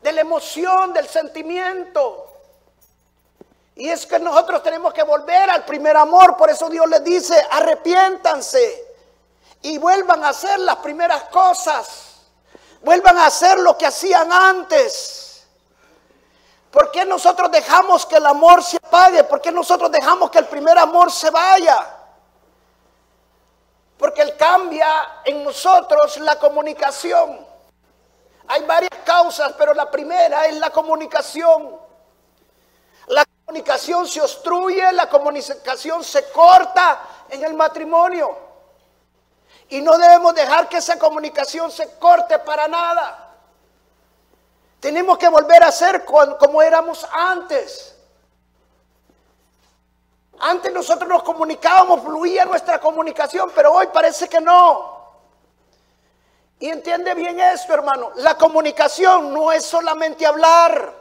de 0.03 0.13
la 0.13 0.21
emoción, 0.21 0.93
del 0.93 1.09
sentimiento. 1.09 2.29
Y 3.77 3.89
es 3.89 4.05
que 4.05 4.19
nosotros 4.19 4.63
tenemos 4.63 4.93
que 4.93 5.03
volver 5.03 5.49
al 5.49 5.65
primer 5.65 5.97
amor. 5.97 6.37
Por 6.37 6.51
eso 6.51 6.69
Dios 6.69 6.87
les 6.89 7.03
dice, 7.03 7.41
arrepiéntanse 7.51 8.93
y 9.63 9.79
vuelvan 9.79 10.25
a 10.25 10.31
hacer 10.31 10.59
las 10.61 10.77
primeras 10.77 11.25
cosas. 11.25 12.09
Vuelvan 12.83 13.17
a 13.17 13.27
hacer 13.27 13.59
lo 13.61 13.79
que 13.79 13.87
hacían 13.87 14.31
antes. 14.33 15.22
¿Por 16.73 16.91
qué 16.91 17.05
nosotros 17.05 17.51
dejamos 17.51 18.07
que 18.07 18.17
el 18.17 18.25
amor 18.25 18.65
se 18.65 18.79
apague? 18.79 19.23
¿Por 19.25 19.43
qué 19.43 19.53
nosotros 19.53 19.93
dejamos 19.93 20.31
que 20.31 20.39
el 20.39 20.47
primer 20.47 20.79
amor 20.79 21.13
se 21.13 21.29
vaya? 21.29 21.99
Porque 23.99 24.23
Él 24.23 24.35
cambia 24.39 25.21
en 25.23 25.45
nosotros 25.45 26.17
la 26.17 26.37
comunicación. 26.39 27.47
Hay 28.49 28.65
varias 28.65 29.03
causas, 29.05 29.53
pero 29.59 29.75
la 29.75 29.91
primera 29.91 30.47
es 30.47 30.57
la 30.57 30.71
comunicación. 30.71 31.79
La 33.09 33.27
comunicación 33.45 34.09
se 34.09 34.23
obstruye, 34.23 34.93
la 34.93 35.11
comunicación 35.11 36.03
se 36.03 36.31
corta 36.31 37.03
en 37.29 37.45
el 37.45 37.53
matrimonio. 37.53 38.35
Y 39.69 39.83
no 39.83 39.99
debemos 39.99 40.35
dejar 40.35 40.71
que 40.71 40.79
esa 40.79 40.99
comunicación 40.99 41.71
se 41.71 41.99
corte 41.99 42.39
para 42.39 42.67
nada. 42.67 43.22
Tenemos 44.83 45.17
que 45.17 45.29
volver 45.29 45.63
a 45.63 45.71
ser 45.71 46.05
como 46.05 46.61
éramos 46.61 47.07
antes. 47.13 47.95
Antes 50.41 50.73
nosotros 50.73 51.09
nos 51.09 51.23
comunicábamos, 51.23 52.03
fluía 52.03 52.45
nuestra 52.45 52.81
comunicación, 52.81 53.53
pero 53.55 53.73
hoy 53.73 53.87
parece 53.93 54.29
que 54.29 54.41
no. 54.41 55.03
Y 56.59 56.69
entiende 56.69 57.15
bien 57.15 57.39
esto, 57.39 57.73
hermano. 57.73 58.11
La 58.17 58.37
comunicación 58.37 59.33
no 59.33 59.53
es 59.53 59.65
solamente 59.65 60.27
hablar. 60.27 60.93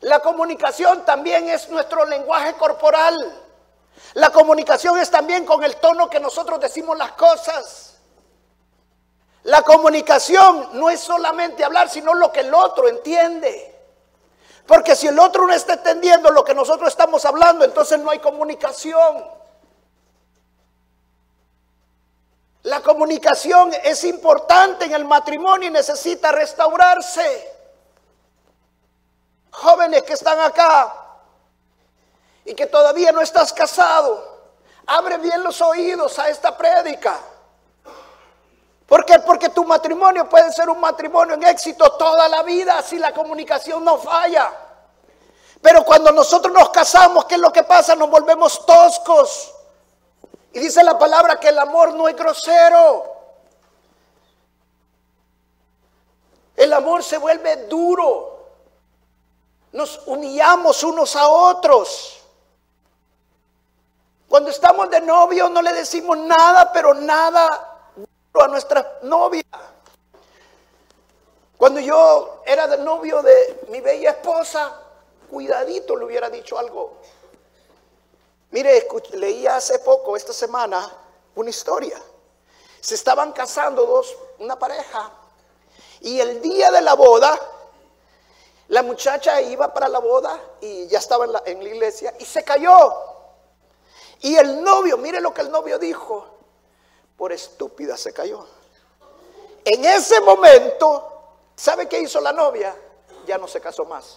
La 0.00 0.20
comunicación 0.20 1.02
también 1.06 1.48
es 1.48 1.70
nuestro 1.70 2.04
lenguaje 2.04 2.52
corporal. 2.56 3.16
La 4.12 4.28
comunicación 4.28 4.98
es 4.98 5.10
también 5.10 5.46
con 5.46 5.64
el 5.64 5.76
tono 5.76 6.10
que 6.10 6.20
nosotros 6.20 6.60
decimos 6.60 6.98
las 6.98 7.12
cosas. 7.12 7.89
La 9.44 9.62
comunicación 9.62 10.70
no 10.74 10.90
es 10.90 11.00
solamente 11.00 11.64
hablar, 11.64 11.88
sino 11.88 12.14
lo 12.14 12.30
que 12.30 12.40
el 12.40 12.52
otro 12.52 12.88
entiende. 12.88 13.74
Porque 14.66 14.94
si 14.94 15.06
el 15.06 15.18
otro 15.18 15.46
no 15.46 15.52
está 15.52 15.74
entendiendo 15.74 16.30
lo 16.30 16.44
que 16.44 16.54
nosotros 16.54 16.88
estamos 16.88 17.24
hablando, 17.24 17.64
entonces 17.64 17.98
no 17.98 18.10
hay 18.10 18.18
comunicación. 18.18 19.24
La 22.62 22.82
comunicación 22.82 23.72
es 23.82 24.04
importante 24.04 24.84
en 24.84 24.92
el 24.92 25.06
matrimonio 25.06 25.68
y 25.68 25.72
necesita 25.72 26.30
restaurarse. 26.30 27.52
Jóvenes 29.50 30.02
que 30.02 30.12
están 30.12 30.38
acá 30.38 30.94
y 32.44 32.54
que 32.54 32.66
todavía 32.66 33.10
no 33.12 33.22
estás 33.22 33.52
casado, 33.52 34.40
abre 34.86 35.16
bien 35.18 35.42
los 35.42 35.60
oídos 35.62 36.18
a 36.18 36.28
esta 36.28 36.56
prédica. 36.56 37.18
¿Por 38.90 39.04
qué? 39.04 39.20
Porque 39.20 39.50
tu 39.50 39.64
matrimonio 39.64 40.28
puede 40.28 40.50
ser 40.52 40.68
un 40.68 40.80
matrimonio 40.80 41.36
en 41.36 41.44
éxito 41.44 41.92
toda 41.92 42.28
la 42.28 42.42
vida 42.42 42.82
si 42.82 42.98
la 42.98 43.14
comunicación 43.14 43.84
no 43.84 43.98
falla. 43.98 44.52
Pero 45.62 45.84
cuando 45.84 46.10
nosotros 46.10 46.52
nos 46.52 46.70
casamos, 46.70 47.24
¿qué 47.26 47.36
es 47.36 47.40
lo 47.40 47.52
que 47.52 47.62
pasa? 47.62 47.94
Nos 47.94 48.10
volvemos 48.10 48.66
toscos. 48.66 49.54
Y 50.52 50.58
dice 50.58 50.82
la 50.82 50.98
palabra 50.98 51.38
que 51.38 51.50
el 51.50 51.58
amor 51.60 51.94
no 51.94 52.08
es 52.08 52.16
grosero. 52.16 53.04
El 56.56 56.72
amor 56.72 57.04
se 57.04 57.18
vuelve 57.18 57.68
duro. 57.68 58.48
Nos 59.70 60.00
humillamos 60.06 60.82
unos 60.82 61.14
a 61.14 61.28
otros. 61.28 62.24
Cuando 64.28 64.50
estamos 64.50 64.90
de 64.90 65.00
novio 65.00 65.48
no 65.48 65.62
le 65.62 65.74
decimos 65.74 66.18
nada, 66.18 66.72
pero 66.72 66.92
nada 66.92 67.69
a 68.38 68.48
nuestra 68.48 68.98
novia. 69.02 69.44
Cuando 71.56 71.80
yo 71.80 72.42
era 72.46 72.66
de 72.66 72.78
novio 72.78 73.22
de 73.22 73.66
mi 73.68 73.80
bella 73.80 74.10
esposa, 74.10 74.80
cuidadito 75.28 75.96
le 75.96 76.04
hubiera 76.04 76.30
dicho 76.30 76.58
algo. 76.58 76.98
Mire, 78.50 78.86
leí 79.12 79.46
hace 79.46 79.78
poco, 79.80 80.16
esta 80.16 80.32
semana, 80.32 80.90
una 81.34 81.50
historia. 81.50 82.00
Se 82.80 82.94
estaban 82.94 83.32
casando 83.32 83.84
dos, 83.84 84.16
una 84.38 84.58
pareja. 84.58 85.10
Y 86.00 86.18
el 86.18 86.40
día 86.40 86.70
de 86.70 86.80
la 86.80 86.94
boda, 86.94 87.38
la 88.68 88.82
muchacha 88.82 89.40
iba 89.42 89.72
para 89.74 89.88
la 89.88 89.98
boda 89.98 90.40
y 90.60 90.86
ya 90.86 90.98
estaba 90.98 91.26
en 91.44 91.62
la 91.62 91.68
iglesia 91.68 92.14
y 92.18 92.24
se 92.24 92.42
cayó. 92.42 92.94
Y 94.20 94.36
el 94.36 94.62
novio, 94.62 94.96
mire 94.96 95.20
lo 95.20 95.34
que 95.34 95.42
el 95.42 95.50
novio 95.50 95.78
dijo, 95.78 96.39
por 97.20 97.32
estúpida 97.34 97.98
se 97.98 98.14
cayó. 98.14 98.46
En 99.62 99.84
ese 99.84 100.22
momento, 100.22 101.06
¿sabe 101.54 101.86
qué 101.86 102.00
hizo 102.00 102.18
la 102.18 102.32
novia? 102.32 102.74
Ya 103.26 103.36
no 103.36 103.46
se 103.46 103.60
casó 103.60 103.84
más. 103.84 104.16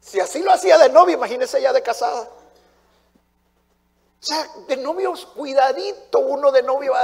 Si 0.00 0.18
así 0.18 0.42
lo 0.42 0.50
hacía 0.50 0.78
de 0.78 0.88
novia, 0.88 1.16
imagínese 1.16 1.60
ya 1.60 1.74
de 1.74 1.82
casada. 1.82 2.22
O 2.22 4.24
sea, 4.24 4.48
de 4.66 4.78
novios, 4.78 5.26
cuidadito, 5.26 6.20
uno 6.20 6.50
de 6.50 6.62
novio, 6.62 6.94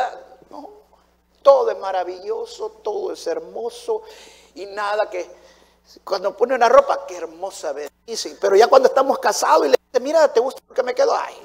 no, 0.49 0.71
todo 1.43 1.71
es 1.71 1.79
maravilloso, 1.79 2.71
todo 2.83 3.13
es 3.13 3.27
hermoso 3.27 4.05
y 4.55 4.65
nada 4.65 5.11
que 5.11 5.31
cuando 6.03 6.35
pone 6.35 6.55
una 6.55 6.71
ropa, 6.71 7.05
qué 7.07 7.19
hermosa 7.19 7.75
dice, 8.07 8.39
pero 8.41 8.57
ya 8.57 8.69
cuando 8.69 8.89
estamos 8.89 9.19
casados 9.19 9.67
y 9.67 9.69
le 9.69 10.01
mira, 10.01 10.33
¿te 10.33 10.41
gusta 10.41 10.63
que 10.75 10.83
me 10.83 10.95
quedo? 10.95 11.15
Ay, 11.15 11.37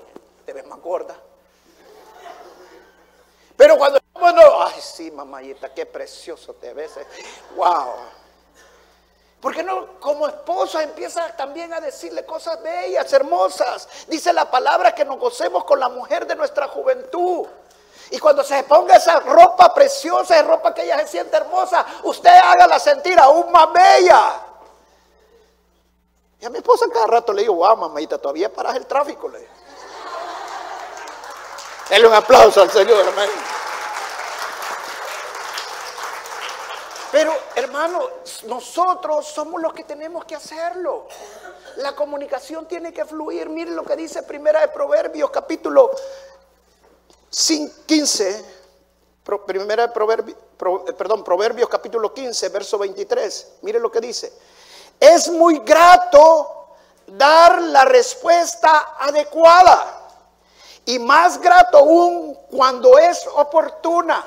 te 0.46 0.54
ves 0.54 0.66
más 0.66 0.80
gorda. 0.80 1.27
Pero 3.58 3.78
cuando 3.78 4.00
bueno, 4.14 4.42
ay, 4.60 4.80
sí, 4.82 5.12
mamayita, 5.12 5.74
qué 5.74 5.86
precioso 5.86 6.54
te 6.54 6.74
ves. 6.74 6.94
Wow. 7.56 7.94
¿Por 9.40 9.54
qué 9.54 9.64
no 9.64 10.00
como 10.00 10.28
esposa 10.28 10.82
empieza 10.82 11.36
también 11.36 11.74
a 11.74 11.80
decirle 11.80 12.26
cosas 12.26 12.62
bellas, 12.62 13.12
hermosas? 13.14 13.88
Dice 14.08 14.34
la 14.34 14.50
palabra 14.50 14.96
que 14.96 15.06
nos 15.06 15.20
gocemos 15.20 15.64
con 15.64 15.80
la 15.80 15.90
mujer 15.90 16.26
de 16.26 16.36
nuestra 16.36 16.68
juventud. 16.68 17.48
Y 18.10 18.20
cuando 18.20 18.44
se 18.44 18.64
ponga 18.64 18.96
esa 18.96 19.20
ropa 19.20 19.74
preciosa, 19.74 20.36
esa 20.36 20.48
ropa 20.48 20.74
que 20.74 20.84
ella 20.84 21.00
se 21.00 21.08
siente 21.08 21.38
hermosa, 21.38 21.86
usted 22.04 22.32
hágala 22.32 22.80
sentir 22.80 23.20
aún 23.20 23.52
más 23.52 23.72
bella. 23.72 24.42
Y 26.40 26.46
a 26.46 26.50
mi 26.50 26.58
esposa 26.58 26.86
cada 26.92 27.08
rato 27.08 27.34
le 27.34 27.42
digo, 27.42 27.56
wow, 27.56 27.76
mamadita, 27.76 28.18
todavía 28.18 28.52
paras 28.52 28.76
el 28.76 28.86
tráfico. 28.86 29.32
Dale 31.90 32.06
un 32.06 32.14
aplauso 32.14 32.62
al 32.62 32.72
Señor, 32.72 33.06
hermano. 33.06 33.32
Pero, 37.12 37.34
hermano, 37.56 38.10
nosotros 38.48 39.26
somos 39.26 39.62
los 39.62 39.74
que 39.74 39.86
tenemos 39.86 40.26
que 40.26 40.36
hacerlo. 40.36 41.08
La 41.78 41.96
comunicación 41.96 42.68
tiene 42.68 42.92
que 42.92 43.06
fluir. 43.06 43.48
Miren 43.50 43.76
lo 43.76 43.84
que 43.84 43.96
dice 43.96 44.24
Primera 44.24 44.60
de 44.62 44.68
Proverbios, 44.68 45.30
capítulo 45.30 45.92
15. 47.86 48.58
Primera 49.46 49.88
de 49.88 49.94
Proverbios, 49.94 50.38
perdón, 50.98 51.24
Proverbios 51.24 51.70
capítulo 51.70 52.14
15, 52.14 52.50
verso 52.50 52.78
23. 52.78 53.48
Miren 53.62 53.82
lo 53.82 53.92
que 53.92 54.02
dice. 54.02 54.34
Es 55.00 55.30
muy 55.30 55.60
grato 55.60 56.76
dar 57.08 57.62
la 57.62 57.86
respuesta 57.86 58.96
adecuada 59.00 60.07
y 60.88 61.00
más 61.00 61.40
grato 61.42 61.80
aún 61.80 62.34
cuando 62.50 62.98
es 62.98 63.28
oportuna. 63.36 64.26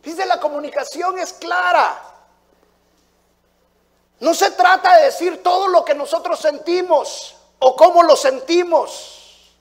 Dice, 0.00 0.24
la 0.24 0.38
comunicación 0.38 1.18
es 1.18 1.32
clara. 1.32 2.00
No 4.20 4.32
se 4.32 4.52
trata 4.52 4.96
de 4.98 5.06
decir 5.06 5.42
todo 5.42 5.66
lo 5.66 5.84
que 5.84 5.92
nosotros 5.92 6.38
sentimos 6.38 7.34
o 7.58 7.74
cómo 7.74 8.04
lo 8.04 8.14
sentimos. 8.14 9.56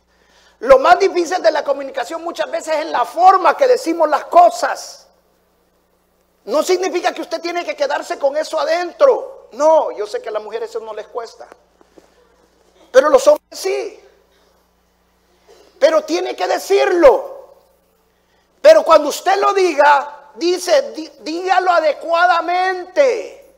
Lo 0.60 0.78
más 0.78 0.99
difícil 0.99 1.41
de 1.41 1.49
la 1.49 1.63
comunicación 1.63 2.23
muchas 2.23 2.52
veces 2.52 2.75
es 2.75 2.86
la 2.86 3.04
forma 3.04 3.58
que 3.58 3.67
decimos 3.67 4.08
las 4.08 4.25
cosas. 4.25 5.08
No 6.45 6.62
significa 6.62 7.13
que 7.13 7.21
usted 7.21 7.41
tiene 7.41 7.65
que 7.65 7.75
quedarse 7.75 8.19
con 8.19 8.38
eso 8.38 8.60
adentro. 8.60 9.47
No, 9.54 9.89
yo 9.89 10.06
sé 10.06 10.21
que 10.21 10.30
a 10.30 10.34
las 10.34 10.43
mujeres 10.43 10.69
eso 10.69 10.82
no 10.82 10.93
les 10.93 11.08
cuesta. 11.08 11.47
Pero 12.91 13.10
los 13.10 13.25
hombres 13.28 13.60
sí. 13.60 14.06
Pero 15.80 16.04
tiene 16.04 16.36
que 16.36 16.48
decirlo. 16.48 17.39
Pero 18.62 18.84
cuando 18.84 19.10
usted 19.10 19.38
lo 19.38 19.54
diga, 19.54 20.32
dice, 20.36 21.13
dígalo 21.22 21.72
adecuadamente, 21.72 23.56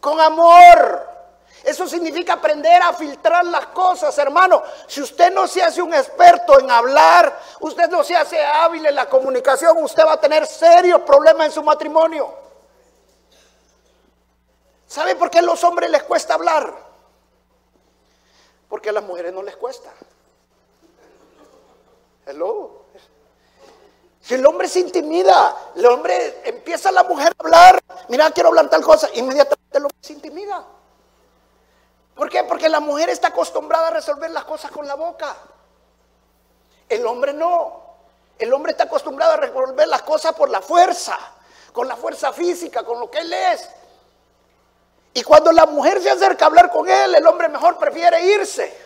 con 0.00 0.20
amor. 0.20 1.14
Eso 1.62 1.88
significa 1.88 2.34
aprender 2.34 2.82
a 2.82 2.92
filtrar 2.92 3.44
las 3.46 3.68
cosas, 3.68 4.16
hermano. 4.18 4.62
Si 4.86 5.00
usted 5.00 5.32
no 5.32 5.46
se 5.46 5.62
hace 5.62 5.80
un 5.80 5.94
experto 5.94 6.60
en 6.60 6.70
hablar, 6.70 7.40
usted 7.60 7.88
no 7.88 8.04
se 8.04 8.14
hace 8.14 8.44
hábil 8.44 8.84
en 8.84 8.94
la 8.94 9.08
comunicación, 9.08 9.82
usted 9.82 10.04
va 10.04 10.12
a 10.12 10.20
tener 10.20 10.46
serios 10.46 11.00
problemas 11.02 11.46
en 11.46 11.52
su 11.52 11.62
matrimonio. 11.62 12.34
¿Sabe 14.86 15.16
por 15.16 15.30
qué 15.30 15.38
a 15.38 15.42
los 15.42 15.64
hombres 15.64 15.90
les 15.90 16.02
cuesta 16.02 16.34
hablar? 16.34 16.74
Porque 18.68 18.90
a 18.90 18.92
las 18.92 19.04
mujeres 19.04 19.32
no 19.32 19.42
les 19.42 19.56
cuesta. 19.56 19.90
Si 24.20 24.34
el 24.34 24.46
hombre 24.46 24.68
se 24.68 24.80
intimida, 24.80 25.54
el 25.76 25.84
hombre 25.86 26.40
empieza 26.44 26.90
la 26.90 27.04
mujer 27.04 27.34
a 27.38 27.42
hablar, 27.44 27.82
mira, 28.08 28.30
quiero 28.30 28.48
hablar 28.48 28.70
tal 28.70 28.82
cosa, 28.82 29.08
inmediatamente 29.14 29.78
el 29.78 29.84
hombre 29.84 29.98
se 30.00 30.12
intimida. 30.14 30.64
¿Por 32.14 32.30
qué? 32.30 32.44
Porque 32.44 32.68
la 32.68 32.80
mujer 32.80 33.10
está 33.10 33.28
acostumbrada 33.28 33.88
a 33.88 33.90
resolver 33.90 34.30
las 34.30 34.44
cosas 34.44 34.70
con 34.70 34.86
la 34.86 34.94
boca. 34.94 35.36
El 36.88 37.04
hombre 37.06 37.32
no. 37.32 37.82
El 38.38 38.52
hombre 38.52 38.72
está 38.72 38.84
acostumbrado 38.84 39.32
a 39.32 39.36
resolver 39.36 39.88
las 39.88 40.02
cosas 40.02 40.32
por 40.34 40.48
la 40.48 40.60
fuerza, 40.60 41.18
con 41.72 41.88
la 41.88 41.96
fuerza 41.96 42.32
física, 42.32 42.84
con 42.84 43.00
lo 43.00 43.10
que 43.10 43.18
él 43.18 43.32
es. 43.32 43.68
Y 45.12 45.22
cuando 45.22 45.52
la 45.52 45.66
mujer 45.66 46.00
se 46.02 46.10
acerca 46.10 46.44
a 46.44 46.48
hablar 46.48 46.70
con 46.70 46.88
él, 46.88 47.14
el 47.14 47.26
hombre 47.26 47.48
mejor 47.48 47.78
prefiere 47.78 48.24
irse. 48.26 48.83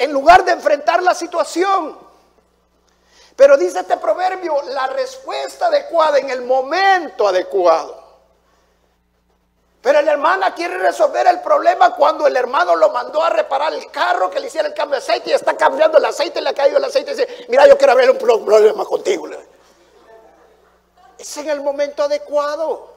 En 0.00 0.12
lugar 0.14 0.46
de 0.46 0.52
enfrentar 0.52 1.02
la 1.02 1.14
situación. 1.14 1.98
Pero 3.36 3.58
dice 3.58 3.80
este 3.80 3.98
proverbio, 3.98 4.62
la 4.62 4.86
respuesta 4.86 5.66
adecuada 5.66 6.16
en 6.16 6.30
el 6.30 6.40
momento 6.40 7.28
adecuado. 7.28 8.02
Pero 9.82 10.00
la 10.00 10.12
hermana 10.12 10.54
quiere 10.54 10.78
resolver 10.78 11.26
el 11.26 11.42
problema 11.42 11.94
cuando 11.94 12.26
el 12.26 12.34
hermano 12.34 12.76
lo 12.76 12.88
mandó 12.88 13.22
a 13.22 13.28
reparar 13.28 13.74
el 13.74 13.90
carro, 13.90 14.30
que 14.30 14.40
le 14.40 14.46
hiciera 14.46 14.68
el 14.68 14.74
cambio 14.74 14.98
de 14.98 15.04
aceite 15.04 15.30
y 15.30 15.32
está 15.34 15.54
cambiando 15.54 15.98
el 15.98 16.04
aceite, 16.06 16.40
le 16.40 16.48
ha 16.48 16.54
caído 16.54 16.78
el 16.78 16.84
aceite 16.84 17.10
y 17.10 17.14
dice, 17.16 17.46
mira, 17.50 17.68
yo 17.68 17.76
quiero 17.76 17.94
ver 17.94 18.10
un 18.10 18.16
problema 18.16 18.86
contigo. 18.86 19.28
Es 21.18 21.36
en 21.36 21.50
el 21.50 21.60
momento 21.60 22.04
adecuado. 22.04 22.94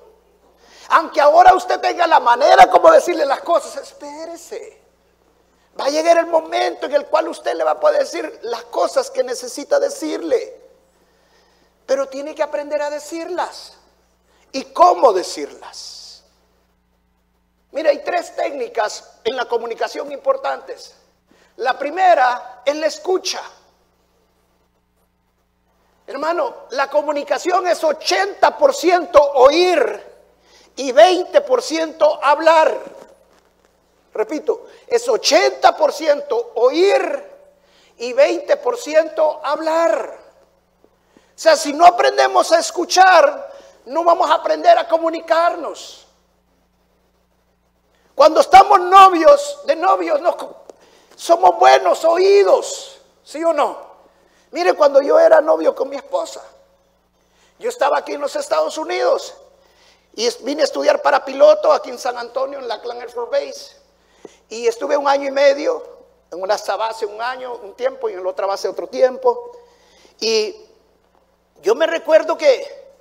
Aunque 0.87 1.19
ahora 1.19 1.53
usted 1.53 1.81
tenga 1.81 2.07
la 2.07 2.21
manera 2.21 2.69
como 2.69 2.89
decirle 2.91 3.25
las 3.25 3.41
cosas, 3.41 3.75
espérese. 3.75 4.82
Va 5.79 5.85
a 5.85 5.89
llegar 5.89 6.17
el 6.17 6.27
momento 6.27 6.85
en 6.85 6.93
el 6.93 7.07
cual 7.07 7.27
usted 7.29 7.55
le 7.55 7.63
va 7.63 7.71
a 7.71 7.79
poder 7.79 8.01
decir 8.01 8.39
las 8.43 8.63
cosas 8.65 9.09
que 9.09 9.23
necesita 9.23 9.79
decirle. 9.79 10.61
Pero 11.85 12.07
tiene 12.07 12.35
que 12.35 12.43
aprender 12.43 12.81
a 12.81 12.89
decirlas. 12.89 13.73
¿Y 14.51 14.65
cómo 14.65 15.13
decirlas? 15.13 16.23
Mira, 17.71 17.89
hay 17.89 18.03
tres 18.03 18.35
técnicas 18.35 19.19
en 19.23 19.35
la 19.35 19.45
comunicación 19.45 20.11
importantes. 20.11 20.93
La 21.57 21.77
primera 21.77 22.61
es 22.63 22.75
la 22.75 22.85
escucha. 22.85 23.41
Hermano, 26.05 26.67
la 26.71 26.89
comunicación 26.89 27.65
es 27.67 27.81
80% 27.81 29.31
oír 29.35 30.03
y 30.75 30.91
20% 30.91 32.19
hablar. 32.21 32.77
Repito, 34.13 34.67
es 34.87 35.07
80% 35.07 36.51
oír 36.55 37.31
y 37.97 38.13
20% 38.13 39.39
hablar. 39.43 40.19
O 41.35 41.39
sea, 41.39 41.55
si 41.55 41.73
no 41.73 41.85
aprendemos 41.85 42.51
a 42.51 42.59
escuchar, 42.59 43.51
no 43.85 44.03
vamos 44.03 44.29
a 44.29 44.35
aprender 44.35 44.77
a 44.77 44.87
comunicarnos. 44.87 46.05
Cuando 48.13 48.41
estamos 48.41 48.79
novios, 48.79 49.61
de 49.65 49.75
novios, 49.75 50.21
no, 50.21 50.37
somos 51.15 51.57
buenos 51.57 52.05
oídos, 52.05 52.99
¿sí 53.23 53.43
o 53.43 53.51
no? 53.51 53.93
Mire, 54.51 54.75
cuando 54.75 55.01
yo 55.01 55.19
era 55.19 55.41
novio 55.41 55.73
con 55.73 55.89
mi 55.89 55.95
esposa, 55.95 56.43
yo 57.57 57.69
estaba 57.69 57.97
aquí 57.97 58.13
en 58.13 58.21
los 58.21 58.35
Estados 58.35 58.77
Unidos 58.77 59.33
y 60.13 60.29
vine 60.43 60.61
a 60.61 60.65
estudiar 60.65 61.01
para 61.01 61.25
piloto 61.25 61.73
aquí 61.73 61.89
en 61.89 61.97
San 61.97 62.15
Antonio, 62.17 62.59
en 62.59 62.67
la 62.67 62.79
Clan 62.79 63.01
Air 63.01 63.09
Force 63.09 63.31
Base. 63.31 63.82
Y 64.53 64.67
estuve 64.67 64.95
un 64.95 65.07
año 65.07 65.29
y 65.29 65.31
medio, 65.31 65.81
en 66.29 66.39
una 66.39 66.55
base 66.77 67.07
un 67.07 67.19
año, 67.19 67.55
un 67.55 67.73
tiempo, 67.73 68.07
y 68.07 68.13
en 68.13 68.23
la 68.23 68.29
otra 68.29 68.45
base 68.45 68.67
otro 68.67 68.85
tiempo. 68.85 69.51
Y 70.19 70.55
yo 71.63 71.73
me 71.73 71.87
recuerdo 71.87 72.37
que 72.37 72.93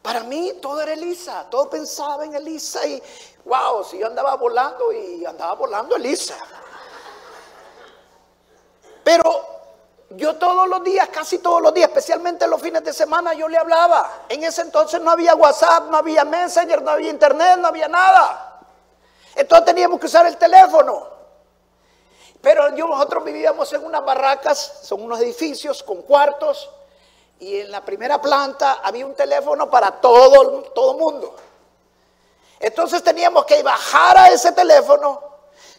para 0.00 0.20
mí 0.20 0.54
todo 0.62 0.80
era 0.80 0.94
Elisa, 0.94 1.46
todo 1.50 1.68
pensaba 1.68 2.24
en 2.24 2.34
Elisa 2.34 2.86
y 2.86 3.02
wow, 3.44 3.84
si 3.84 3.98
yo 3.98 4.06
andaba 4.06 4.34
volando 4.36 4.90
y 4.94 5.26
andaba 5.26 5.52
volando 5.56 5.94
Elisa. 5.94 6.36
Pero 9.04 9.46
yo 10.08 10.36
todos 10.36 10.66
los 10.66 10.82
días, 10.84 11.10
casi 11.10 11.36
todos 11.36 11.60
los 11.60 11.74
días, 11.74 11.90
especialmente 11.90 12.48
los 12.48 12.62
fines 12.62 12.82
de 12.82 12.94
semana, 12.94 13.34
yo 13.34 13.46
le 13.46 13.58
hablaba. 13.58 14.24
En 14.30 14.42
ese 14.42 14.62
entonces 14.62 15.02
no 15.02 15.10
había 15.10 15.34
WhatsApp, 15.34 15.90
no 15.90 15.98
había 15.98 16.24
Messenger, 16.24 16.80
no 16.80 16.92
había 16.92 17.10
Internet, 17.10 17.58
no 17.58 17.68
había 17.68 17.88
nada. 17.88 18.53
Entonces 19.34 19.66
teníamos 19.66 19.98
que 20.00 20.06
usar 20.06 20.26
el 20.26 20.36
teléfono. 20.36 21.08
Pero 22.40 22.74
yo, 22.76 22.86
nosotros 22.86 23.24
vivíamos 23.24 23.72
en 23.72 23.84
unas 23.84 24.04
barracas, 24.04 24.80
son 24.82 25.02
unos 25.02 25.18
edificios 25.20 25.82
con 25.82 26.02
cuartos, 26.02 26.70
y 27.40 27.60
en 27.60 27.70
la 27.70 27.84
primera 27.84 28.20
planta 28.20 28.80
había 28.82 29.06
un 29.06 29.14
teléfono 29.14 29.70
para 29.70 29.92
todo 29.92 30.62
todo 30.74 30.94
mundo. 30.94 31.34
Entonces 32.60 33.02
teníamos 33.02 33.46
que 33.46 33.62
bajar 33.62 34.18
a 34.18 34.28
ese 34.28 34.52
teléfono, 34.52 35.22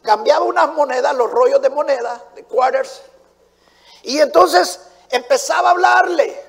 cambiaba 0.01 0.43
unas 0.45 0.69
monedas, 0.73 1.15
los 1.15 1.29
rollos 1.29 1.61
de 1.61 1.69
moneda, 1.69 2.21
de 2.33 2.43
quarters, 2.43 3.01
y 4.01 4.19
entonces 4.19 4.79
empezaba 5.09 5.69
a 5.69 5.71
hablarle. 5.71 6.43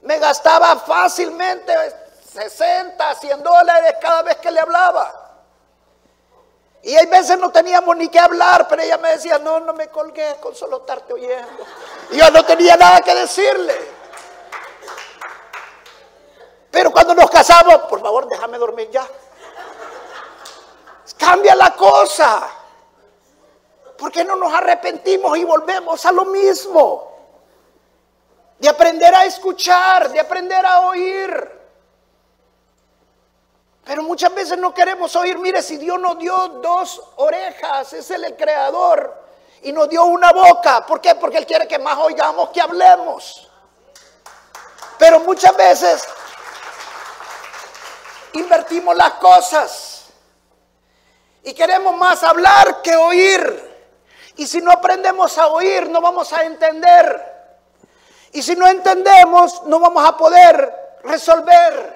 Me 0.00 0.18
gastaba 0.18 0.76
fácilmente 0.76 1.72
60, 2.32 3.14
100 3.14 3.42
dólares 3.42 3.94
cada 4.00 4.22
vez 4.22 4.36
que 4.36 4.50
le 4.50 4.60
hablaba. 4.60 5.25
Y 6.86 6.94
hay 6.94 7.06
veces 7.06 7.36
no 7.40 7.50
teníamos 7.50 7.96
ni 7.96 8.08
que 8.08 8.20
hablar, 8.20 8.68
pero 8.68 8.80
ella 8.80 8.96
me 8.98 9.10
decía, 9.10 9.40
no, 9.40 9.58
no 9.58 9.72
me 9.72 9.88
colgué 9.88 10.36
con 10.38 10.54
solo 10.54 10.76
estarte 10.76 11.14
oyendo. 11.14 11.66
Y 12.12 12.16
yo 12.16 12.30
no 12.30 12.44
tenía 12.44 12.76
nada 12.76 13.00
que 13.00 13.12
decirle. 13.12 13.74
Pero 16.70 16.92
cuando 16.92 17.12
nos 17.12 17.28
casamos, 17.28 17.78
por 17.90 18.00
favor, 18.00 18.28
déjame 18.28 18.56
dormir 18.56 18.88
ya. 18.88 19.04
Cambia 21.18 21.56
la 21.56 21.74
cosa. 21.74 22.50
¿Por 23.98 24.12
qué 24.12 24.22
no 24.22 24.36
nos 24.36 24.54
arrepentimos 24.54 25.36
y 25.38 25.42
volvemos 25.42 26.06
a 26.06 26.12
lo 26.12 26.26
mismo? 26.26 27.16
De 28.60 28.68
aprender 28.68 29.12
a 29.12 29.24
escuchar, 29.24 30.08
de 30.12 30.20
aprender 30.20 30.64
a 30.64 30.82
oír. 30.82 31.50
Pero 33.86 34.02
muchas 34.02 34.34
veces 34.34 34.58
no 34.58 34.74
queremos 34.74 35.14
oír. 35.14 35.38
Mire, 35.38 35.62
si 35.62 35.76
Dios 35.76 35.98
nos 36.00 36.18
dio 36.18 36.36
dos 36.60 37.00
orejas, 37.16 37.92
es 37.92 38.10
el 38.10 38.36
creador. 38.36 39.24
Y 39.62 39.72
nos 39.72 39.88
dio 39.88 40.04
una 40.04 40.32
boca. 40.32 40.84
¿Por 40.84 41.00
qué? 41.00 41.14
Porque 41.14 41.38
Él 41.38 41.46
quiere 41.46 41.68
que 41.68 41.78
más 41.78 41.96
oigamos 41.98 42.50
que 42.50 42.60
hablemos. 42.60 43.48
Pero 44.98 45.20
muchas 45.20 45.56
veces 45.56 46.04
invertimos 48.32 48.96
las 48.96 49.12
cosas. 49.12 50.06
Y 51.44 51.54
queremos 51.54 51.96
más 51.96 52.24
hablar 52.24 52.82
que 52.82 52.96
oír. 52.96 53.76
Y 54.34 54.48
si 54.48 54.60
no 54.60 54.72
aprendemos 54.72 55.38
a 55.38 55.46
oír, 55.46 55.88
no 55.88 56.00
vamos 56.00 56.32
a 56.32 56.42
entender. 56.42 57.36
Y 58.32 58.42
si 58.42 58.56
no 58.56 58.66
entendemos, 58.66 59.62
no 59.62 59.78
vamos 59.78 60.06
a 60.08 60.16
poder 60.16 60.98
resolver. 61.04 61.95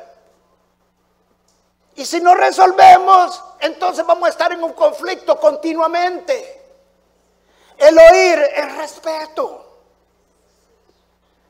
Y 2.00 2.06
si 2.06 2.18
no 2.18 2.34
resolvemos, 2.34 3.44
entonces 3.58 4.06
vamos 4.06 4.26
a 4.26 4.30
estar 4.30 4.50
en 4.50 4.64
un 4.64 4.72
conflicto 4.72 5.38
continuamente. 5.38 6.62
El 7.76 7.98
oír 7.98 8.38
es 8.38 8.74
respeto. 8.74 9.66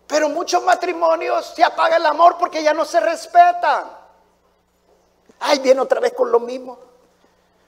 Pero 0.09 0.29
muchos 0.29 0.61
matrimonios 0.65 1.53
se 1.55 1.63
apaga 1.63 1.99
el 1.99 2.05
amor 2.05 2.37
porque 2.37 2.65
ya 2.65 2.75
no 2.75 2.85
se 2.85 2.99
respetan. 2.99 3.97
Ay, 5.39 5.61
viene 5.61 5.83
otra 5.83 6.01
vez 6.01 6.15
con 6.15 6.33
lo 6.33 6.41
mismo. 6.41 6.81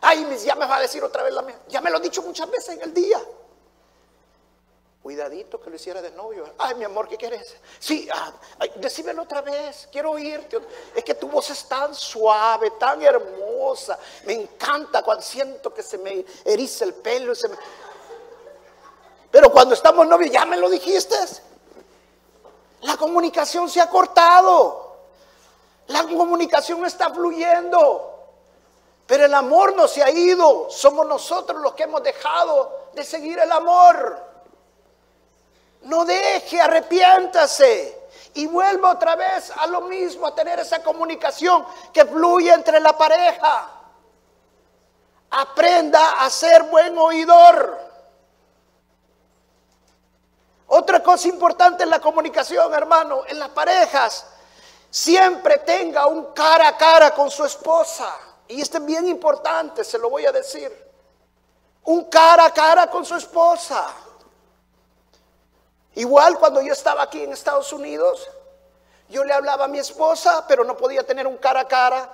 Ay, 0.01 0.27
ya 0.45 0.57
me 0.57 0.67
va 0.67 0.79
a 0.79 0.81
decir 0.81 1.05
otra 1.05 1.23
vez 1.23 1.33
la 1.33 1.43
misma. 1.43 1.61
Ya 1.69 1.81
me 1.81 1.89
lo 1.89 1.99
he 1.99 2.01
dicho 2.01 2.21
muchas 2.23 2.51
veces 2.51 2.79
en 2.79 2.83
el 2.83 2.93
día. 2.93 3.21
Cuidadito 5.03 5.61
que 5.61 5.69
lo 5.69 5.75
hiciera 5.75 6.01
de 6.01 6.13
novio. 6.13 6.45
Ay, 6.59 6.77
mi 6.77 6.85
amor, 6.85 7.09
¿qué 7.09 7.17
quieres? 7.17 7.57
Sí, 7.81 8.09
ah, 8.15 8.33
decímelo 8.77 9.23
otra 9.23 9.41
vez. 9.41 9.89
Quiero 9.91 10.13
oírte. 10.13 10.61
Es 10.95 11.03
que 11.03 11.15
tu 11.15 11.29
voz 11.29 11.51
es 11.51 11.67
tan 11.67 11.93
suave, 11.93 12.71
tan 12.79 13.03
hermosa. 13.03 13.99
Me 14.27 14.35
encanta 14.35 15.03
cuando 15.03 15.25
siento 15.25 15.75
que 15.75 15.83
se 15.83 15.99
me 15.99 16.25
eriza 16.45 16.85
el 16.85 16.95
pelo. 16.95 17.33
Pero 19.29 19.51
cuando 19.51 19.75
estamos 19.75 20.07
novios, 20.07 20.31
ya 20.31 20.45
me 20.45 20.57
lo 20.57 20.71
dijiste. 20.71 21.17
La 22.83 22.97
comunicación 22.97 23.69
se 23.69 23.81
ha 23.81 23.91
cortado. 23.91 24.99
La 25.89 26.05
comunicación 26.05 26.87
está 26.87 27.11
fluyendo. 27.11 28.09
Pero 29.05 29.25
el 29.25 29.35
amor 29.35 29.75
no 29.75 29.89
se 29.89 30.01
ha 30.01 30.11
ido. 30.13 30.71
Somos 30.71 31.09
nosotros 31.09 31.61
los 31.61 31.75
que 31.75 31.83
hemos 31.83 32.05
dejado 32.05 32.91
de 32.93 33.03
seguir 33.03 33.41
el 33.41 33.51
amor. 33.51 34.32
No 35.85 36.05
deje, 36.05 36.61
arrepiéntase. 36.61 38.01
Y 38.35 38.47
vuelva 38.47 38.93
otra 38.93 39.15
vez 39.15 39.53
a 39.57 39.67
lo 39.67 39.83
mismo, 39.83 40.27
a 40.27 40.35
tener 40.35 40.59
esa 40.59 40.83
comunicación 40.83 41.67
que 41.93 42.05
fluye 42.05 42.53
entre 42.53 42.81
la 42.81 42.97
pareja. 42.97 43.69
Aprenda 45.31 46.25
a 46.25 46.31
ser 46.31 46.63
buen 46.65 46.97
oidor. 46.97 47.79
Otra 50.67 51.03
cosa 51.03 51.29
importante 51.29 51.83
en 51.83 51.91
la 51.91 52.01
comunicación, 52.01 52.73
hermano, 52.73 53.23
en 53.29 53.39
las 53.39 53.51
parejas, 53.51 54.27
siempre 54.89 55.59
tenga 55.59 56.07
un 56.07 56.33
cara 56.33 56.69
a 56.69 56.77
cara 56.79 57.15
con 57.15 57.31
su 57.31 57.45
esposa. 57.45 58.11
Y 58.49 58.61
esto 58.61 58.79
es 58.79 58.87
bien 58.87 59.07
importante, 59.07 59.85
se 59.85 59.99
lo 59.99 60.09
voy 60.09 60.25
a 60.25 60.33
decir. 60.33 60.71
Un 61.85 62.05
cara 62.05 62.47
a 62.47 62.53
cara 62.53 62.87
con 62.87 63.05
su 63.05 63.15
esposa. 63.15 63.87
Igual 65.95 66.39
cuando 66.39 66.63
yo 66.63 66.73
estaba 66.73 67.03
aquí 67.03 67.23
en 67.23 67.33
Estados 67.33 67.73
Unidos, 67.73 68.29
yo 69.09 69.25
le 69.25 69.35
hablaba 69.35 69.67
a 69.67 69.69
mi 69.69 69.79
esposa, 69.79 70.47
pero 70.49 70.65
no 70.65 70.77
podía 70.77 71.05
tener 71.05 71.27
un 71.27 71.37
cara 71.37 71.61
a 71.61 71.69
cara. 71.69 72.09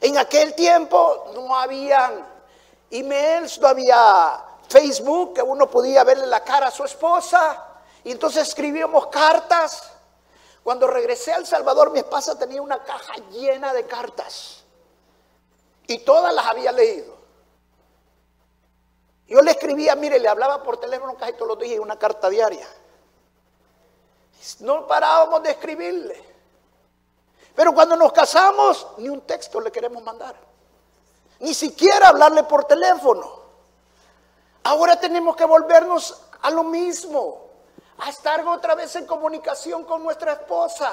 En 0.00 0.16
aquel 0.16 0.54
tiempo 0.54 1.32
no 1.34 1.56
habían 1.56 2.24
emails, 2.90 3.58
no 3.58 3.66
había 3.66 4.44
Facebook, 4.68 5.34
que 5.34 5.42
uno 5.42 5.68
podía 5.68 6.04
verle 6.04 6.26
la 6.26 6.44
cara 6.44 6.68
a 6.68 6.70
su 6.70 6.84
esposa. 6.84 7.64
Y 8.04 8.12
entonces 8.12 8.46
escribíamos 8.46 9.08
cartas. 9.08 9.90
Cuando 10.62 10.86
regresé 10.86 11.32
a 11.32 11.36
El 11.36 11.46
Salvador, 11.46 11.90
mi 11.90 12.00
esposa 12.00 12.38
tenía 12.38 12.62
una 12.62 12.82
caja 12.82 13.14
llena 13.32 13.72
de 13.72 13.86
cartas. 13.86 14.62
Y 15.88 15.98
todas 15.98 16.32
las 16.32 16.46
había 16.46 16.70
leído. 16.72 17.16
Yo 19.26 19.40
le 19.42 19.50
escribía, 19.50 19.96
mire, 19.96 20.20
le 20.20 20.28
hablaba 20.28 20.62
por 20.62 20.78
teléfono 20.78 21.16
casi 21.16 21.32
todos 21.32 21.48
los 21.48 21.58
días 21.58 21.80
una 21.80 21.98
carta 21.98 22.28
diaria. 22.28 22.66
No 24.60 24.86
parábamos 24.86 25.42
de 25.42 25.50
escribirle. 25.50 26.24
Pero 27.54 27.72
cuando 27.74 27.96
nos 27.96 28.12
casamos, 28.12 28.86
ni 28.98 29.08
un 29.08 29.22
texto 29.22 29.60
le 29.60 29.72
queremos 29.72 30.02
mandar. 30.02 30.36
Ni 31.40 31.54
siquiera 31.54 32.08
hablarle 32.08 32.44
por 32.44 32.64
teléfono. 32.64 33.46
Ahora 34.64 34.98
tenemos 34.98 35.36
que 35.36 35.44
volvernos 35.44 36.22
a 36.42 36.50
lo 36.50 36.64
mismo, 36.64 37.46
a 37.98 38.10
estar 38.10 38.46
otra 38.46 38.74
vez 38.74 38.94
en 38.96 39.06
comunicación 39.06 39.84
con 39.84 40.02
nuestra 40.02 40.32
esposa, 40.32 40.92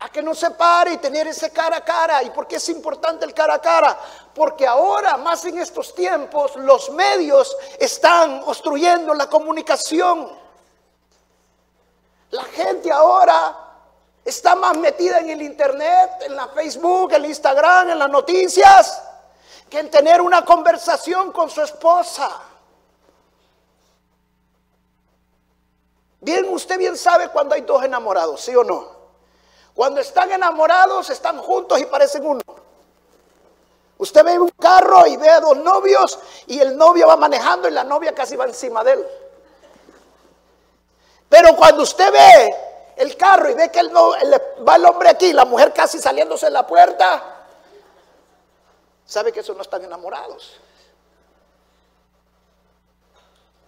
a 0.00 0.08
que 0.10 0.22
nos 0.22 0.38
separe 0.38 0.92
y 0.92 0.98
tener 0.98 1.26
ese 1.26 1.50
cara 1.50 1.78
a 1.78 1.84
cara. 1.84 2.22
¿Y 2.22 2.30
por 2.30 2.46
qué 2.46 2.56
es 2.56 2.68
importante 2.68 3.24
el 3.24 3.32
cara 3.32 3.54
a 3.54 3.60
cara? 3.60 3.98
Porque 4.34 4.66
ahora, 4.66 5.16
más 5.16 5.44
en 5.44 5.58
estos 5.58 5.94
tiempos, 5.94 6.54
los 6.56 6.90
medios 6.90 7.56
están 7.78 8.42
obstruyendo 8.44 9.14
la 9.14 9.28
comunicación. 9.28 10.47
La 12.30 12.44
gente 12.44 12.92
ahora 12.92 13.56
está 14.24 14.54
más 14.54 14.76
metida 14.76 15.18
en 15.20 15.30
el 15.30 15.42
internet, 15.42 16.10
en 16.26 16.36
la 16.36 16.48
Facebook, 16.48 17.12
en 17.12 17.24
el 17.24 17.30
Instagram, 17.30 17.90
en 17.90 17.98
las 17.98 18.10
noticias, 18.10 19.02
que 19.70 19.78
en 19.78 19.90
tener 19.90 20.20
una 20.20 20.44
conversación 20.44 21.32
con 21.32 21.48
su 21.48 21.62
esposa. 21.62 22.30
Bien, 26.20 26.46
usted 26.50 26.78
bien 26.78 26.96
sabe 26.96 27.28
cuando 27.28 27.54
hay 27.54 27.62
dos 27.62 27.82
enamorados, 27.82 28.40
¿sí 28.40 28.54
o 28.54 28.64
no? 28.64 28.98
Cuando 29.74 30.00
están 30.00 30.30
enamorados, 30.32 31.08
están 31.08 31.38
juntos 31.38 31.80
y 31.80 31.86
parecen 31.86 32.26
uno. 32.26 32.42
Usted 33.96 34.24
ve 34.24 34.38
un 34.38 34.50
carro 34.50 35.06
y 35.06 35.16
ve 35.16 35.28
a 35.28 35.40
dos 35.40 35.56
novios 35.56 36.18
y 36.46 36.58
el 36.60 36.76
novio 36.76 37.06
va 37.06 37.16
manejando 37.16 37.68
y 37.68 37.72
la 37.72 37.84
novia 37.84 38.14
casi 38.14 38.36
va 38.36 38.44
encima 38.44 38.84
de 38.84 38.92
él. 38.92 39.06
Pero 41.28 41.54
cuando 41.56 41.82
usted 41.82 42.12
ve 42.12 42.56
el 42.96 43.16
carro 43.16 43.50
y 43.50 43.54
ve 43.54 43.70
que 43.70 43.82
va 43.82 44.76
el 44.76 44.84
hombre 44.86 45.10
aquí, 45.10 45.32
la 45.32 45.44
mujer 45.44 45.72
casi 45.72 45.98
saliéndose 45.98 46.46
de 46.46 46.52
la 46.52 46.66
puerta, 46.66 47.44
sabe 49.04 49.32
que 49.32 49.40
esos 49.40 49.56
no 49.56 49.62
están 49.62 49.84
enamorados. 49.84 50.60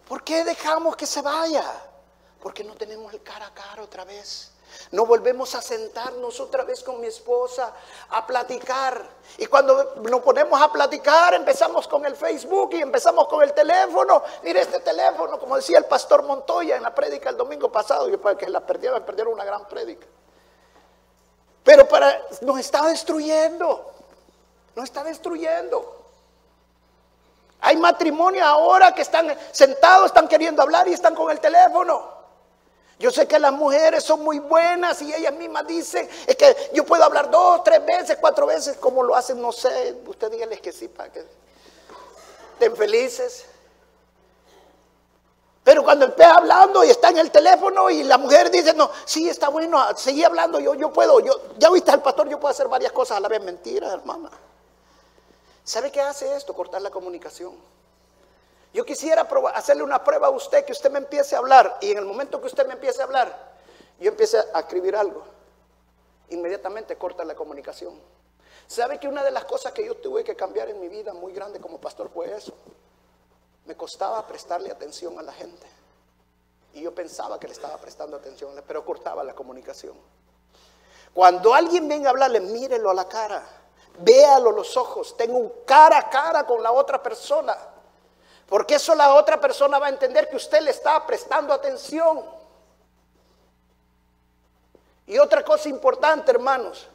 ¿Por 0.08 0.24
qué 0.24 0.42
dejamos 0.44 0.96
que 0.96 1.06
se 1.06 1.22
vaya? 1.22 1.64
Porque 2.42 2.64
no 2.64 2.74
tenemos 2.74 3.12
el 3.12 3.22
cara 3.22 3.46
a 3.46 3.54
cara 3.54 3.82
otra 3.82 4.04
vez. 4.04 4.50
No 4.92 5.06
volvemos 5.06 5.54
a 5.54 5.62
sentarnos 5.62 6.40
otra 6.40 6.64
vez 6.64 6.82
con 6.82 7.00
mi 7.00 7.06
esposa 7.06 7.72
a 8.10 8.26
platicar. 8.26 9.02
Y 9.38 9.46
cuando 9.46 9.94
nos 10.02 10.20
ponemos 10.20 10.60
a 10.60 10.70
platicar, 10.70 11.34
empezamos 11.34 11.86
con 11.86 12.04
el 12.06 12.16
Facebook 12.16 12.70
y 12.74 12.82
empezamos 12.82 13.28
con 13.28 13.42
el 13.42 13.52
teléfono. 13.52 14.22
Mire 14.42 14.60
este 14.60 14.80
teléfono, 14.80 15.38
como 15.38 15.56
decía 15.56 15.78
el 15.78 15.86
pastor 15.86 16.22
Montoya 16.22 16.76
en 16.76 16.82
la 16.82 16.94
prédica 16.94 17.30
el 17.30 17.36
domingo 17.36 17.70
pasado. 17.70 18.08
Yo 18.08 18.20
para 18.20 18.36
que 18.36 18.48
la 18.48 18.60
perdieron, 18.60 19.02
perdieron 19.02 19.34
una 19.34 19.44
gran 19.44 19.66
prédica. 19.66 20.06
Pero 21.62 21.86
para, 21.88 22.20
nos 22.42 22.58
está 22.58 22.86
destruyendo. 22.86 23.92
Nos 24.74 24.84
está 24.84 25.04
destruyendo. 25.04 26.00
Hay 27.60 27.76
matrimonios 27.76 28.46
ahora 28.46 28.94
que 28.94 29.02
están 29.02 29.36
sentados, 29.52 30.06
están 30.06 30.28
queriendo 30.28 30.62
hablar 30.62 30.88
y 30.88 30.94
están 30.94 31.14
con 31.14 31.30
el 31.30 31.40
teléfono. 31.40 32.19
Yo 33.00 33.10
sé 33.10 33.26
que 33.26 33.38
las 33.38 33.52
mujeres 33.54 34.04
son 34.04 34.22
muy 34.22 34.38
buenas 34.40 35.00
y 35.00 35.14
ellas 35.14 35.32
mismas 35.32 35.66
dicen, 35.66 36.06
es 36.26 36.36
que 36.36 36.54
yo 36.74 36.84
puedo 36.84 37.02
hablar 37.02 37.30
dos, 37.30 37.64
tres 37.64 37.82
veces, 37.86 38.18
cuatro 38.20 38.44
veces, 38.44 38.76
como 38.76 39.02
lo 39.02 39.14
hacen, 39.14 39.40
no 39.40 39.52
sé, 39.52 39.96
usted 40.06 40.30
dígales 40.30 40.60
que 40.60 40.70
sí, 40.70 40.86
para 40.86 41.10
que 41.10 41.24
estén 42.52 42.76
felices. 42.76 43.46
Pero 45.64 45.82
cuando 45.82 46.04
empieza 46.04 46.34
hablando 46.34 46.84
y 46.84 46.90
está 46.90 47.08
en 47.08 47.16
el 47.16 47.30
teléfono 47.30 47.88
y 47.88 48.04
la 48.04 48.18
mujer 48.18 48.50
dice, 48.50 48.74
no, 48.74 48.90
sí, 49.06 49.30
está 49.30 49.48
bueno, 49.48 49.82
seguí 49.96 50.22
hablando, 50.22 50.60
yo, 50.60 50.74
yo 50.74 50.92
puedo, 50.92 51.20
yo, 51.20 51.32
ya 51.56 51.70
viste 51.70 51.90
al 51.90 52.02
pastor, 52.02 52.28
yo 52.28 52.38
puedo 52.38 52.52
hacer 52.52 52.68
varias 52.68 52.92
cosas 52.92 53.16
a 53.16 53.20
la 53.20 53.28
vez, 53.28 53.42
mentira, 53.42 53.90
hermana. 53.90 54.28
¿Sabe 55.64 55.90
qué 55.90 56.02
hace 56.02 56.36
esto? 56.36 56.52
Cortar 56.52 56.82
la 56.82 56.90
comunicación. 56.90 57.54
Yo 58.72 58.84
quisiera 58.84 59.28
hacerle 59.54 59.82
una 59.82 60.02
prueba 60.04 60.28
a 60.28 60.30
usted, 60.30 60.64
que 60.64 60.72
usted 60.72 60.90
me 60.90 60.98
empiece 60.98 61.34
a 61.34 61.38
hablar 61.38 61.78
y 61.80 61.90
en 61.90 61.98
el 61.98 62.04
momento 62.04 62.40
que 62.40 62.46
usted 62.46 62.66
me 62.66 62.74
empiece 62.74 63.00
a 63.00 63.04
hablar, 63.04 63.50
yo 63.98 64.08
empiece 64.10 64.38
a 64.38 64.60
escribir 64.60 64.94
algo. 64.94 65.24
Inmediatamente 66.28 66.96
corta 66.96 67.24
la 67.24 67.34
comunicación. 67.34 68.00
¿Sabe 68.68 69.00
que 69.00 69.08
una 69.08 69.24
de 69.24 69.32
las 69.32 69.44
cosas 69.46 69.72
que 69.72 69.84
yo 69.84 69.96
tuve 69.96 70.22
que 70.22 70.36
cambiar 70.36 70.68
en 70.68 70.80
mi 70.80 70.88
vida 70.88 71.12
muy 71.12 71.32
grande 71.32 71.58
como 71.58 71.80
pastor 71.80 72.08
fue 72.08 72.32
eso? 72.32 72.54
Me 73.66 73.76
costaba 73.76 74.24
prestarle 74.26 74.70
atención 74.70 75.18
a 75.18 75.22
la 75.22 75.32
gente. 75.32 75.66
Y 76.74 76.82
yo 76.82 76.94
pensaba 76.94 77.40
que 77.40 77.48
le 77.48 77.52
estaba 77.52 77.76
prestando 77.78 78.16
atención, 78.16 78.54
pero 78.68 78.84
cortaba 78.84 79.24
la 79.24 79.34
comunicación. 79.34 79.94
Cuando 81.12 81.52
alguien 81.52 81.88
venga 81.88 82.08
a 82.08 82.10
hablarle, 82.10 82.38
mírelo 82.38 82.90
a 82.90 82.94
la 82.94 83.08
cara, 83.08 83.44
véalo 83.98 84.52
los 84.52 84.76
ojos, 84.76 85.16
tengo 85.16 85.36
un 85.36 85.52
cara 85.66 85.98
a 85.98 86.08
cara 86.08 86.46
con 86.46 86.62
la 86.62 86.70
otra 86.70 87.02
persona. 87.02 87.56
Porque 88.50 88.74
eso 88.74 88.96
la 88.96 89.14
otra 89.14 89.40
persona 89.40 89.78
va 89.78 89.86
a 89.86 89.90
entender 89.90 90.28
que 90.28 90.34
usted 90.34 90.60
le 90.60 90.72
está 90.72 91.06
prestando 91.06 91.54
atención. 91.54 92.20
Y 95.06 95.16
otra 95.18 95.44
cosa 95.44 95.68
importante, 95.68 96.32
hermanos, 96.32 96.88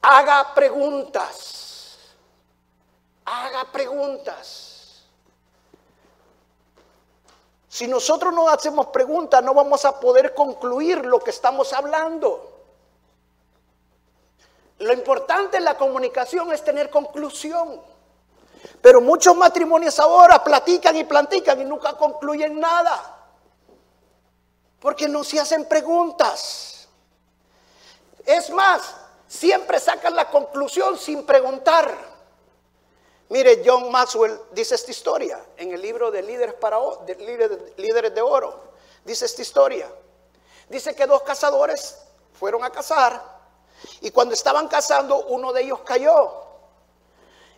haga 0.00 0.54
preguntas. 0.54 1.98
Haga 3.24 3.64
preguntas. 3.72 5.04
Si 7.68 7.88
nosotros 7.88 8.32
no 8.32 8.48
hacemos 8.48 8.86
preguntas, 8.86 9.42
no 9.42 9.52
vamos 9.52 9.84
a 9.84 9.98
poder 9.98 10.32
concluir 10.32 11.04
lo 11.04 11.18
que 11.18 11.30
estamos 11.30 11.72
hablando. 11.72 12.52
Lo 14.78 14.92
importante 14.92 15.56
en 15.56 15.64
la 15.64 15.76
comunicación 15.76 16.52
es 16.52 16.62
tener 16.62 16.88
conclusión. 16.88 17.93
Pero 18.80 19.00
muchos 19.00 19.36
matrimonios 19.36 19.98
ahora 19.98 20.42
platican 20.42 20.96
y 20.96 21.04
platican 21.04 21.60
y 21.60 21.64
nunca 21.64 21.96
concluyen 21.96 22.58
nada. 22.58 23.18
Porque 24.80 25.08
no 25.08 25.24
se 25.24 25.40
hacen 25.40 25.66
preguntas. 25.66 26.88
Es 28.24 28.50
más, 28.50 28.94
siempre 29.26 29.78
sacan 29.80 30.14
la 30.14 30.30
conclusión 30.30 30.98
sin 30.98 31.24
preguntar. 31.24 32.14
Mire, 33.30 33.62
John 33.64 33.90
Maxwell 33.90 34.38
dice 34.52 34.74
esta 34.74 34.90
historia 34.90 35.42
en 35.56 35.72
el 35.72 35.80
libro 35.80 36.10
de 36.10 36.22
Líderes, 36.22 36.54
para, 36.54 36.78
de 37.06 37.14
líderes 37.76 38.14
de 38.14 38.22
Oro. 38.22 38.74
Dice 39.04 39.24
esta 39.24 39.42
historia. 39.42 39.90
Dice 40.68 40.94
que 40.94 41.06
dos 41.06 41.22
cazadores 41.22 41.98
fueron 42.32 42.64
a 42.64 42.70
cazar 42.70 43.34
y 44.00 44.10
cuando 44.10 44.34
estaban 44.34 44.68
cazando 44.68 45.26
uno 45.26 45.52
de 45.52 45.62
ellos 45.62 45.80
cayó 45.84 46.43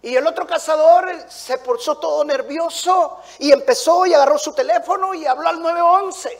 y 0.07 0.15
el 0.15 0.25
otro 0.25 0.47
cazador 0.47 1.13
se 1.29 1.59
puso 1.59 1.99
todo 1.99 2.25
nervioso 2.25 3.19
y 3.41 3.51
empezó 3.51 4.07
y 4.07 4.15
agarró 4.15 4.39
su 4.39 4.53
teléfono 4.53 5.13
y 5.13 5.27
habló 5.27 5.49
al 5.49 5.61
911. 5.61 6.39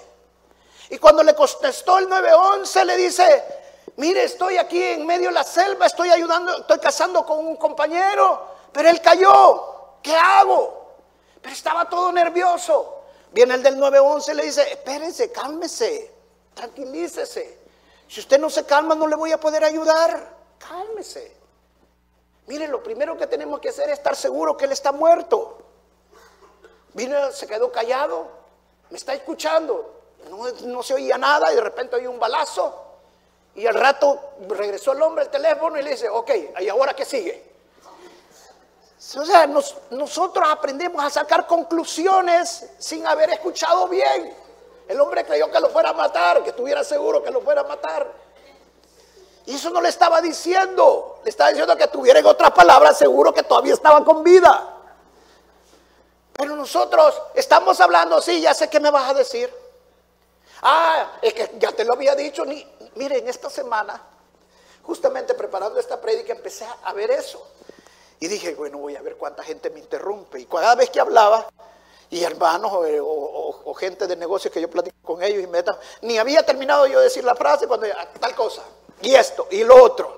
Y 0.91 0.99
cuando 0.99 1.25
le 1.25 1.35
contestó 1.35 1.99
el 1.99 2.09
911 2.09 2.85
le 2.85 2.97
dice, 2.97 3.45
mire, 3.97 4.23
estoy 4.23 4.57
aquí 4.57 4.81
en 4.81 5.05
medio 5.05 5.31
de 5.31 5.35
la 5.35 5.43
selva, 5.43 5.87
estoy 5.87 6.11
ayudando, 6.11 6.59
estoy 6.59 6.79
casando 6.79 7.27
con 7.27 7.45
un 7.45 7.57
compañero, 7.57 8.41
pero 8.71 8.89
él 8.89 9.01
cayó. 9.01 9.97
¿Qué 10.01 10.15
hago? 10.15 10.93
Pero 11.43 11.53
estaba 11.53 11.89
todo 11.89 12.13
nervioso. 12.13 13.01
Viene 13.33 13.55
el 13.55 13.65
del 13.65 13.81
911 13.81 14.31
y 14.31 14.35
le 14.37 14.43
dice, 14.45 14.63
espérense, 14.75 15.33
cálmese, 15.33 16.15
tranquilícese. 16.55 17.59
Si 18.07 18.21
usted 18.21 18.39
no 18.39 18.49
se 18.49 18.65
calma, 18.65 18.95
no 18.95 19.09
le 19.09 19.17
voy 19.17 19.33
a 19.33 19.41
poder 19.41 19.65
ayudar. 19.65 20.37
Cálmese. 20.57 21.46
Mire, 22.47 22.69
lo 22.69 22.83
primero 22.83 23.17
que 23.17 23.27
tenemos 23.27 23.61
que 23.61 23.71
hacer 23.71 23.89
es 23.91 23.99
estar 23.99 24.15
seguro 24.15 24.57
que 24.57 24.67
él 24.67 24.73
está 24.73 24.93
muerto. 24.93 25.59
Vino, 26.95 27.33
se 27.33 27.47
quedó 27.47 27.71
callado, 27.73 28.29
me 28.91 28.97
está 28.97 29.15
escuchando. 29.15 29.95
No, 30.31 30.51
no 30.67 30.83
se 30.83 30.95
oía 30.95 31.19
nada 31.19 31.53
y 31.53 31.57
de 31.57 31.61
repente 31.61 31.97
oí 31.97 32.07
un 32.07 32.19
balazo. 32.19 32.83
Y 33.55 33.67
al 33.67 33.75
rato 33.75 34.35
regresó 34.49 34.93
el 34.93 35.03
hombre 35.03 35.25
al 35.25 35.31
teléfono 35.31 35.79
y 35.79 35.83
le 35.83 35.91
dice, 35.91 36.09
ok, 36.09 36.31
¿y 36.61 36.69
ahora 36.69 36.95
qué 36.95 37.05
sigue? 37.05 37.57
O 39.17 39.25
sea, 39.25 39.47
nosotros 39.47 40.45
aprendemos 40.49 41.05
a 41.05 41.11
sacar 41.11 41.47
conclusiones 41.47 42.67
sin 42.79 43.07
haber 43.07 43.31
escuchado 43.31 43.89
bien. 43.89 44.35
El 44.89 45.01
hombre 45.01 45.25
creyó 45.25 45.51
que 45.51 45.61
lo 45.61 45.69
fuera 45.71 45.91
a 45.91 45.93
matar, 45.93 46.43
que 46.43 46.51
estuviera 46.51 46.83
seguro 46.85 47.23
que 47.23 47.31
lo 47.31 47.41
fuera 47.41 47.63
a 47.63 47.65
matar. 47.65 48.26
Y 49.47 49.55
eso 49.55 49.71
no 49.71 49.81
le 49.81 49.89
estaba 49.89 50.21
diciendo. 50.21 51.21
Le 51.25 51.31
estaba 51.31 51.51
diciendo 51.51 51.77
que 51.77 51.87
tuviera 51.87 52.19
en 52.19 52.27
otras 52.27 52.51
palabras 52.51 52.99
seguro 52.99 53.33
que 53.33 53.45
todavía 53.45 53.75
estaba 53.75 54.05
con 54.05 54.23
vida. 54.23 54.75
Pero 56.33 56.57
nosotros 56.57 57.15
estamos 57.35 57.81
hablando, 57.81 58.21
sí, 58.21 58.41
ya 58.41 58.53
sé 58.53 58.69
qué 58.69 58.81
me 58.81 58.91
vas 58.91 59.11
a 59.11 59.15
decir. 59.15 59.53
Ah, 60.63 61.13
es 61.23 61.33
que 61.33 61.53
ya 61.59 61.73
te 61.73 61.85
lo 61.85 61.95
había 61.95 62.15
dicho. 62.15 62.45
Ni, 62.45 62.67
miren, 62.97 63.29
esta 63.29 63.49
semana, 63.49 64.03
justamente 64.83 65.35
preparando 65.35 65.79
esta 65.79 66.01
prédica, 66.01 66.33
empecé 66.33 66.67
a 66.83 66.93
ver 66.93 67.11
eso. 67.13 67.47
Y 68.19 68.29
dije, 68.29 68.55
bueno, 68.55 68.79
voy 68.79 68.97
a 68.97 69.03
ver 69.03 69.17
cuánta 69.17 69.43
gente 69.43 69.71
me 69.71 69.79
interrumpe. 69.79 70.41
Y 70.41 70.47
cada 70.47 70.75
vez 70.75 70.91
que 70.91 71.01
hablaba, 71.01 71.47
y 72.11 72.23
hermanos 72.23 72.73
o, 72.75 73.75
gente 73.75 74.07
de 74.07 74.17
negocios 74.17 74.53
que 74.53 74.61
yo 74.61 74.71
platico 74.71 74.97
con 75.03 75.23
ellos 75.23 75.43
y 75.43 75.47
me 75.47 75.63
ni 76.03 76.19
había 76.19 76.45
terminado 76.45 76.87
yo 76.87 76.99
de 76.99 77.05
decir 77.05 77.25
la 77.25 77.35
frase 77.35 77.67
cuando 77.67 77.87
tal 78.19 78.35
cosa, 78.35 78.63
y 79.03 79.15
esto, 79.15 79.49
y 79.51 79.65
lo 79.65 79.83
otro. 79.83 80.17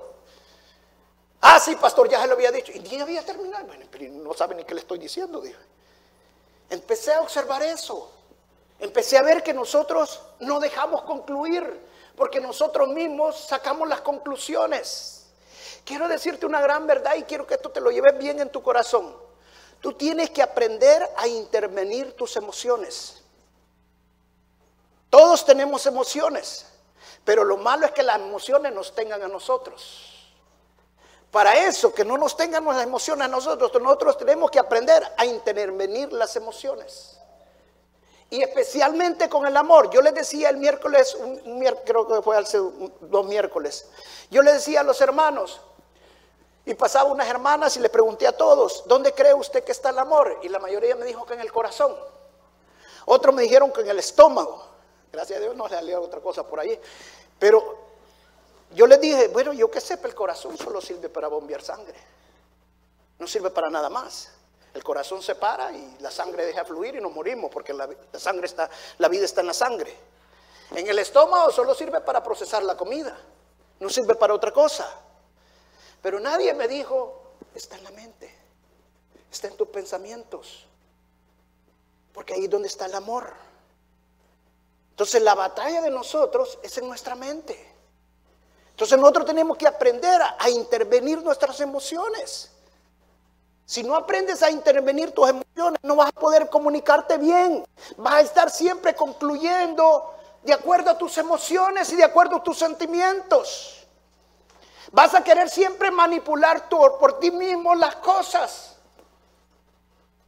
Ah, 1.41 1.59
sí, 1.59 1.75
pastor, 1.75 2.09
ya 2.09 2.21
se 2.21 2.27
lo 2.27 2.33
había 2.33 2.51
dicho. 2.51 2.71
Y 2.73 2.79
ni 2.79 2.99
había 2.99 3.25
terminado. 3.25 3.65
Bueno, 3.65 3.85
pero 3.89 4.11
no 4.11 4.33
sabe 4.33 4.55
ni 4.55 4.63
qué 4.63 4.73
le 4.73 4.81
estoy 4.81 4.99
diciendo, 4.99 5.39
dije. 5.41 5.57
Empecé 6.69 7.13
a 7.13 7.21
observar 7.21 7.63
eso. 7.63 8.11
Empecé 8.79 9.17
a 9.17 9.21
ver 9.21 9.43
que 9.43 9.53
nosotros 9.53 10.21
no 10.39 10.59
dejamos 10.59 11.01
concluir, 11.03 11.79
porque 12.15 12.39
nosotros 12.39 12.89
mismos 12.89 13.37
sacamos 13.47 13.87
las 13.87 14.01
conclusiones. 14.01 15.27
Quiero 15.85 16.07
decirte 16.07 16.45
una 16.45 16.61
gran 16.61 16.85
verdad 16.87 17.15
y 17.15 17.23
quiero 17.23 17.47
que 17.47 17.55
esto 17.55 17.71
te 17.71 17.81
lo 17.81 17.91
lleves 17.91 18.17
bien 18.17 18.39
en 18.39 18.49
tu 18.49 18.61
corazón. 18.61 19.15
Tú 19.81 19.93
tienes 19.93 20.29
que 20.29 20.41
aprender 20.41 21.09
a 21.17 21.27
intervenir 21.27 22.13
tus 22.13 22.35
emociones. 22.35 23.23
Todos 25.09 25.45
tenemos 25.45 25.85
emociones, 25.85 26.65
pero 27.23 27.43
lo 27.43 27.57
malo 27.57 27.85
es 27.85 27.91
que 27.91 28.03
las 28.03 28.17
emociones 28.17 28.73
nos 28.73 28.93
tengan 28.93 29.21
a 29.21 29.27
nosotros. 29.27 30.15
Para 31.31 31.55
eso, 31.67 31.93
que 31.93 32.03
no 32.03 32.17
nos 32.17 32.35
tengan 32.35 32.65
las 32.65 32.83
emociones 32.83 33.25
a 33.25 33.27
nosotros, 33.27 33.71
nosotros 33.81 34.17
tenemos 34.17 34.49
que 34.49 34.59
aprender 34.59 35.03
a 35.15 35.25
intervenir 35.25 36.11
las 36.11 36.35
emociones. 36.35 37.19
Y 38.31 38.41
especialmente 38.41 39.29
con 39.29 39.45
el 39.45 39.55
amor. 39.57 39.89
Yo 39.91 40.01
les 40.01 40.13
decía 40.13 40.49
el 40.49 40.57
miércoles, 40.57 41.15
un, 41.15 41.63
creo 41.85 42.07
que 42.07 42.21
fue 42.21 42.37
hace 42.37 42.57
dos 42.57 43.25
miércoles, 43.25 43.87
yo 44.29 44.41
les 44.41 44.55
decía 44.55 44.81
a 44.81 44.83
los 44.83 45.01
hermanos, 45.01 45.61
y 46.65 46.75
pasaba 46.75 47.09
unas 47.09 47.27
hermanas 47.27 47.75
y 47.77 47.79
le 47.79 47.89
pregunté 47.89 48.27
a 48.27 48.37
todos, 48.37 48.83
¿dónde 48.85 49.13
cree 49.13 49.33
usted 49.33 49.63
que 49.63 49.71
está 49.71 49.89
el 49.89 49.97
amor? 49.97 50.39
Y 50.43 50.49
la 50.49 50.59
mayoría 50.59 50.95
me 50.95 51.05
dijo 51.05 51.25
que 51.25 51.33
en 51.33 51.39
el 51.39 51.51
corazón. 51.51 51.95
Otros 53.05 53.33
me 53.33 53.41
dijeron 53.41 53.71
que 53.71 53.81
en 53.81 53.89
el 53.89 53.97
estómago. 53.97 54.68
Gracias 55.11 55.37
a 55.39 55.41
Dios 55.41 55.55
no 55.55 55.67
salió 55.67 56.01
otra 56.01 56.19
cosa 56.21 56.47
por 56.47 56.59
ahí. 56.59 56.79
Pero 57.37 57.77
yo 58.73 58.87
les 58.87 58.99
dije, 59.01 59.27
bueno, 59.29 59.53
yo 59.53 59.69
que 59.69 59.81
sepa, 59.81 60.07
el 60.07 60.15
corazón 60.15 60.57
solo 60.57 60.81
sirve 60.81 61.09
para 61.09 61.27
bombear 61.27 61.61
sangre. 61.61 61.97
No 63.17 63.27
sirve 63.27 63.49
para 63.49 63.69
nada 63.69 63.89
más. 63.89 64.31
El 64.73 64.83
corazón 64.83 65.21
se 65.21 65.35
para 65.35 65.71
y 65.71 65.97
la 65.99 66.11
sangre 66.11 66.45
deja 66.45 66.63
fluir 66.63 66.95
y 66.95 67.01
nos 67.01 67.11
morimos 67.11 67.49
porque 67.51 67.73
la, 67.73 67.89
la 68.11 68.19
sangre 68.19 68.45
está, 68.45 68.69
la 68.99 69.07
vida 69.07 69.25
está 69.25 69.41
en 69.41 69.47
la 69.47 69.53
sangre. 69.53 69.95
En 70.75 70.87
el 70.87 70.99
estómago 70.99 71.51
solo 71.51 71.73
sirve 71.73 72.01
para 72.01 72.21
procesar 72.21 72.63
la 72.63 72.77
comida. 72.77 73.17
No 73.79 73.89
sirve 73.89 74.15
para 74.15 74.33
otra 74.33 74.51
cosa. 74.51 74.87
Pero 76.01 76.19
nadie 76.19 76.53
me 76.53 76.67
dijo, 76.67 77.33
está 77.55 77.75
en 77.77 77.83
la 77.83 77.91
mente, 77.91 78.33
está 79.31 79.47
en 79.47 79.57
tus 79.57 79.67
pensamientos, 79.67 80.65
porque 82.13 82.33
ahí 82.33 82.45
es 82.45 82.49
donde 82.49 82.67
está 82.67 82.85
el 82.85 82.95
amor. 82.95 83.33
Entonces 84.99 85.23
la 85.23 85.33
batalla 85.33 85.81
de 85.81 85.91
nosotros 85.91 86.59
es 86.61 86.77
en 86.77 86.85
nuestra 86.85 87.15
mente. 87.15 87.73
Entonces 88.71 88.99
nosotros 88.99 89.25
tenemos 89.27 89.55
que 89.55 89.65
aprender 89.65 90.21
a, 90.37 90.49
intervenir 90.49 91.23
nuestras 91.23 91.57
emociones. 91.61 92.51
Si 93.65 93.81
no 93.81 93.95
aprendes 93.95 94.43
a 94.43 94.51
intervenir 94.51 95.13
tus 95.13 95.29
emociones, 95.29 95.79
no 95.83 95.95
vas 95.95 96.09
a 96.09 96.19
poder 96.19 96.49
comunicarte 96.49 97.17
bien. 97.17 97.65
Vas 97.95 98.15
a 98.15 98.19
estar 98.19 98.51
siempre 98.51 98.93
concluyendo 98.93 100.15
de 100.43 100.51
acuerdo 100.51 100.91
a 100.91 100.97
tus 100.97 101.17
emociones 101.17 101.93
y 101.93 101.95
de 101.95 102.03
acuerdo 102.03 102.35
a 102.35 102.43
tus 102.43 102.57
sentimientos. 102.59 103.87
Vas 104.91 105.15
a 105.15 105.23
querer 105.23 105.49
siempre 105.49 105.91
manipular 105.91 106.67
por 106.67 107.19
ti 107.21 107.31
mismo 107.31 107.73
las 107.73 107.95
cosas. 107.95 108.68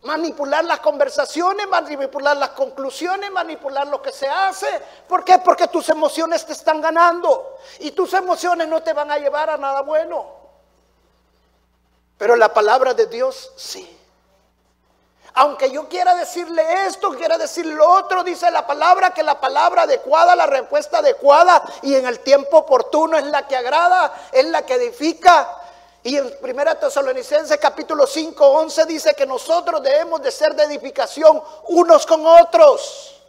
Manipular 0.03 0.65
las 0.65 0.79
conversaciones, 0.79 1.67
manipular 1.67 2.35
las 2.35 2.49
conclusiones, 2.49 3.29
manipular 3.31 3.85
lo 3.87 4.01
que 4.01 4.11
se 4.11 4.27
hace. 4.27 4.67
¿Por 5.07 5.23
qué? 5.23 5.37
Porque 5.39 5.67
tus 5.67 5.89
emociones 5.89 6.45
te 6.45 6.53
están 6.53 6.81
ganando. 6.81 7.57
Y 7.79 7.91
tus 7.91 8.13
emociones 8.13 8.67
no 8.67 8.81
te 8.81 8.93
van 8.93 9.11
a 9.11 9.19
llevar 9.19 9.49
a 9.51 9.57
nada 9.57 9.81
bueno. 9.81 10.25
Pero 12.17 12.35
la 12.35 12.51
palabra 12.51 12.93
de 12.93 13.05
Dios 13.05 13.51
sí. 13.55 13.97
Aunque 15.33 15.71
yo 15.71 15.87
quiera 15.87 16.13
decirle 16.15 16.85
esto, 16.87 17.11
quiera 17.11 17.37
decirle 17.37 17.75
lo 17.75 17.89
otro, 17.89 18.23
dice 18.23 18.51
la 18.51 18.67
palabra 18.67 19.13
que 19.13 19.23
la 19.23 19.39
palabra 19.39 19.83
adecuada, 19.83 20.35
la 20.35 20.45
respuesta 20.45 20.97
adecuada 20.97 21.63
y 21.83 21.95
en 21.95 22.05
el 22.05 22.19
tiempo 22.19 22.57
oportuno 22.57 23.17
es 23.17 23.25
la 23.25 23.47
que 23.47 23.55
agrada, 23.55 24.13
es 24.31 24.45
la 24.45 24.65
que 24.65 24.73
edifica. 24.73 25.60
Y 26.03 26.17
en 26.17 26.33
1 26.41 26.77
Tesalonicenses 26.77 27.57
capítulo 27.59 28.07
5, 28.07 28.43
11 28.43 28.85
dice 28.85 29.13
que 29.13 29.25
nosotros 29.25 29.83
debemos 29.83 30.21
de 30.21 30.31
ser 30.31 30.55
de 30.55 30.63
edificación 30.63 31.41
unos 31.67 32.05
con 32.07 32.25
otros. 32.25 33.21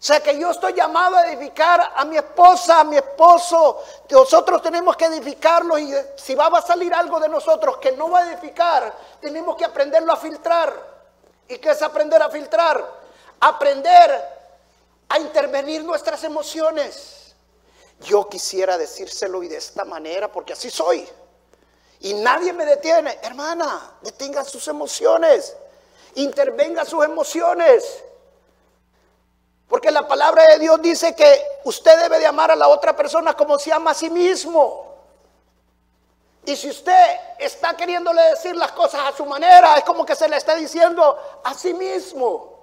O 0.00 0.02
sea 0.02 0.20
que 0.20 0.36
yo 0.38 0.50
estoy 0.50 0.72
llamado 0.72 1.16
a 1.16 1.26
edificar 1.26 1.92
a 1.94 2.04
mi 2.06 2.16
esposa, 2.16 2.80
a 2.80 2.84
mi 2.84 2.96
esposo. 2.96 3.84
Nosotros 4.08 4.62
tenemos 4.62 4.96
que 4.96 5.04
edificarlo 5.04 5.78
y 5.78 5.94
si 6.16 6.34
va 6.34 6.46
a 6.46 6.62
salir 6.62 6.92
algo 6.92 7.20
de 7.20 7.28
nosotros 7.28 7.76
que 7.76 7.92
no 7.92 8.10
va 8.10 8.20
a 8.20 8.32
edificar, 8.32 8.92
tenemos 9.20 9.56
que 9.56 9.66
aprenderlo 9.66 10.12
a 10.12 10.16
filtrar. 10.16 10.74
¿Y 11.46 11.58
qué 11.58 11.70
es 11.70 11.82
aprender 11.82 12.20
a 12.22 12.30
filtrar? 12.30 12.82
Aprender 13.40 14.28
a 15.08 15.18
intervenir 15.18 15.84
nuestras 15.84 16.24
emociones. 16.24 17.19
Yo 18.00 18.28
quisiera 18.28 18.78
decírselo 18.78 19.42
y 19.42 19.48
de 19.48 19.56
esta 19.56 19.84
manera 19.84 20.30
porque 20.32 20.54
así 20.54 20.70
soy. 20.70 21.06
Y 22.00 22.14
nadie 22.14 22.52
me 22.52 22.64
detiene. 22.64 23.18
Hermana, 23.22 23.92
detenga 24.00 24.44
sus 24.44 24.66
emociones. 24.68 25.54
Intervenga 26.14 26.84
sus 26.84 27.04
emociones. 27.04 28.02
Porque 29.68 29.90
la 29.90 30.08
palabra 30.08 30.46
de 30.48 30.58
Dios 30.58 30.80
dice 30.80 31.14
que 31.14 31.42
usted 31.64 32.00
debe 32.00 32.18
de 32.18 32.26
amar 32.26 32.50
a 32.50 32.56
la 32.56 32.68
otra 32.68 32.96
persona 32.96 33.34
como 33.34 33.58
se 33.58 33.72
ama 33.72 33.90
a 33.90 33.94
sí 33.94 34.08
mismo. 34.08 34.86
Y 36.46 36.56
si 36.56 36.70
usted 36.70 37.16
está 37.38 37.76
queriéndole 37.76 38.22
decir 38.30 38.56
las 38.56 38.72
cosas 38.72 39.12
a 39.12 39.16
su 39.16 39.26
manera, 39.26 39.76
es 39.76 39.84
como 39.84 40.06
que 40.06 40.16
se 40.16 40.28
le 40.28 40.38
está 40.38 40.56
diciendo 40.56 41.18
a 41.44 41.52
sí 41.52 41.74
mismo. 41.74 42.58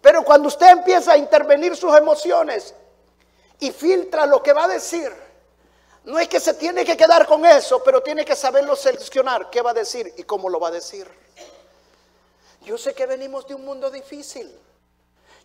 Pero 0.00 0.24
cuando 0.24 0.48
usted 0.48 0.70
empieza 0.70 1.12
a 1.12 1.16
intervenir 1.18 1.76
sus 1.76 1.94
emociones 1.94 2.74
y 3.62 3.70
filtra 3.70 4.26
lo 4.26 4.42
que 4.42 4.52
va 4.52 4.64
a 4.64 4.68
decir, 4.68 5.12
no 6.04 6.18
es 6.18 6.26
que 6.26 6.40
se 6.40 6.54
tiene 6.54 6.84
que 6.84 6.96
quedar 6.96 7.28
con 7.28 7.46
eso, 7.46 7.80
pero 7.84 8.02
tiene 8.02 8.24
que 8.24 8.34
saberlo 8.34 8.74
seleccionar, 8.74 9.50
qué 9.50 9.62
va 9.62 9.70
a 9.70 9.74
decir 9.74 10.12
y 10.16 10.24
cómo 10.24 10.48
lo 10.48 10.58
va 10.58 10.66
a 10.66 10.72
decir. 10.72 11.08
Yo 12.62 12.76
sé 12.76 12.92
que 12.92 13.06
venimos 13.06 13.46
de 13.46 13.54
un 13.54 13.64
mundo 13.64 13.88
difícil. 13.88 14.52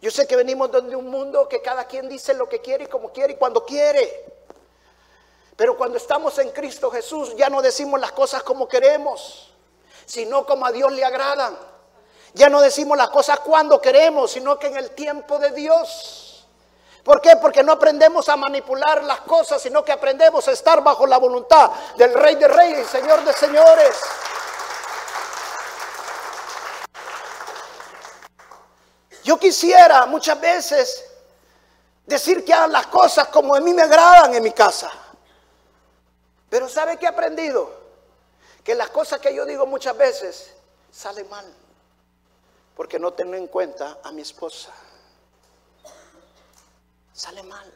Yo 0.02 0.10
sé 0.10 0.26
que 0.26 0.36
venimos 0.36 0.72
de 0.72 0.96
un 0.96 1.10
mundo 1.10 1.48
que 1.48 1.62
cada 1.62 1.86
quien 1.86 2.10
dice 2.10 2.34
lo 2.34 2.50
que 2.50 2.60
quiere 2.60 2.86
y 2.86 2.88
como 2.88 3.14
quiere 3.14 3.34
y 3.34 3.36
cuando 3.36 3.64
quiere. 3.64 4.26
Pero 5.56 5.78
cuando 5.78 5.98
estamos 5.98 6.40
en 6.40 6.50
Cristo 6.50 6.90
Jesús 6.90 7.36
ya 7.36 7.52
no 7.52 7.62
decimos 7.62 8.00
las 8.00 8.14
cosas 8.14 8.42
como 8.42 8.68
queremos, 8.68 9.52
sino 10.08 10.44
como 10.44 10.66
a 10.66 10.72
Dios 10.72 10.92
le 10.92 11.06
agradan. 11.06 11.56
Ya 12.34 12.50
no 12.50 12.62
decimos 12.62 12.98
las 12.98 13.10
cosas 13.10 13.42
cuando 13.42 13.80
queremos, 13.80 14.32
sino 14.32 14.58
que 14.58 14.68
en 14.68 14.78
el 14.78 14.90
tiempo 14.92 15.38
de 15.38 15.52
Dios. 15.52 16.27
¿Por 17.08 17.22
qué? 17.22 17.38
Porque 17.38 17.64
no 17.64 17.72
aprendemos 17.72 18.28
a 18.28 18.36
manipular 18.36 19.02
las 19.02 19.22
cosas, 19.22 19.62
sino 19.62 19.82
que 19.82 19.94
aprendemos 19.94 20.46
a 20.50 20.52
estar 20.52 20.84
bajo 20.84 21.08
la 21.08 21.18
voluntad 21.18 21.72
del 21.96 22.14
Rey 22.14 22.36
de 22.36 22.50
Reyes 22.50 22.86
y 22.86 22.92
Señor 22.98 23.24
de 23.24 23.32
Señores. 23.32 23.96
Yo 29.24 29.40
quisiera 29.40 30.06
muchas 30.06 30.38
veces 30.42 31.06
decir 32.06 32.44
que 32.44 32.54
hagan 32.54 32.74
las 32.74 32.88
cosas 32.88 33.30
como 33.30 33.56
a 33.56 33.62
mí 33.62 33.74
me 33.74 33.84
agradan 33.84 34.36
en 34.36 34.44
mi 34.44 34.52
casa. 34.52 34.92
Pero 36.50 36.68
¿sabe 36.68 36.98
qué 36.98 37.06
he 37.06 37.10
aprendido? 37.10 37.72
Que 38.66 38.76
las 38.76 38.90
cosas 38.90 39.22
que 39.22 39.34
yo 39.34 39.46
digo 39.46 39.66
muchas 39.66 39.96
veces 39.96 40.54
salen 40.92 41.30
mal. 41.30 41.46
Porque 42.76 43.00
no 43.00 43.14
tengo 43.14 43.36
en 43.36 43.48
cuenta 43.48 44.00
a 44.04 44.12
mi 44.12 44.24
esposa. 44.24 44.74
Sale 47.18 47.42
mal. 47.42 47.74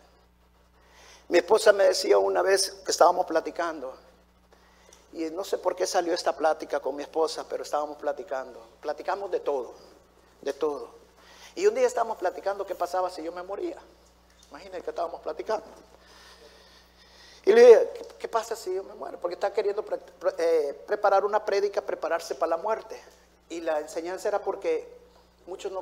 Mi 1.30 1.40
esposa 1.40 1.74
me 1.74 1.86
decía 1.86 2.20
una 2.20 2.44
vez 2.44 2.74
que 2.86 2.92
estábamos 2.92 3.26
platicando, 3.26 3.98
y 5.14 5.24
no 5.32 5.44
sé 5.44 5.58
por 5.58 5.76
qué 5.76 5.88
salió 5.88 6.14
esta 6.14 6.38
plática 6.38 6.80
con 6.80 6.96
mi 6.96 7.02
esposa, 7.02 7.44
pero 7.50 7.64
estábamos 7.64 7.98
platicando. 7.98 8.64
Platicamos 8.80 9.32
de 9.32 9.40
todo, 9.40 9.74
de 10.42 10.54
todo. 10.54 10.92
Y 11.56 11.66
un 11.66 11.74
día 11.74 11.88
estábamos 11.88 12.18
platicando 12.18 12.68
qué 12.68 12.76
pasaba 12.76 13.10
si 13.10 13.24
yo 13.24 13.32
me 13.32 13.42
moría. 13.42 13.78
Imagínense 14.52 14.84
que 14.84 14.92
estábamos 14.92 15.22
platicando. 15.22 15.66
Y 17.44 17.52
le 17.52 17.66
dije, 17.66 17.92
¿qué, 18.20 18.28
pasa 18.28 18.56
si 18.56 18.76
yo 18.76 18.84
me 18.84 18.94
muero? 18.94 19.20
Porque 19.20 19.34
está 19.34 19.52
queriendo 19.52 19.84
eh, 20.38 20.84
preparar 20.86 21.26
una 21.26 21.44
prédica, 21.44 21.82
prepararse 21.82 22.36
para 22.36 22.52
la 22.52 22.58
muerte. 22.58 23.02
Y 23.50 23.62
la 23.62 23.80
enseñanza 23.80 24.28
era 24.28 24.40
porque 24.40 24.88
muchos, 25.48 25.74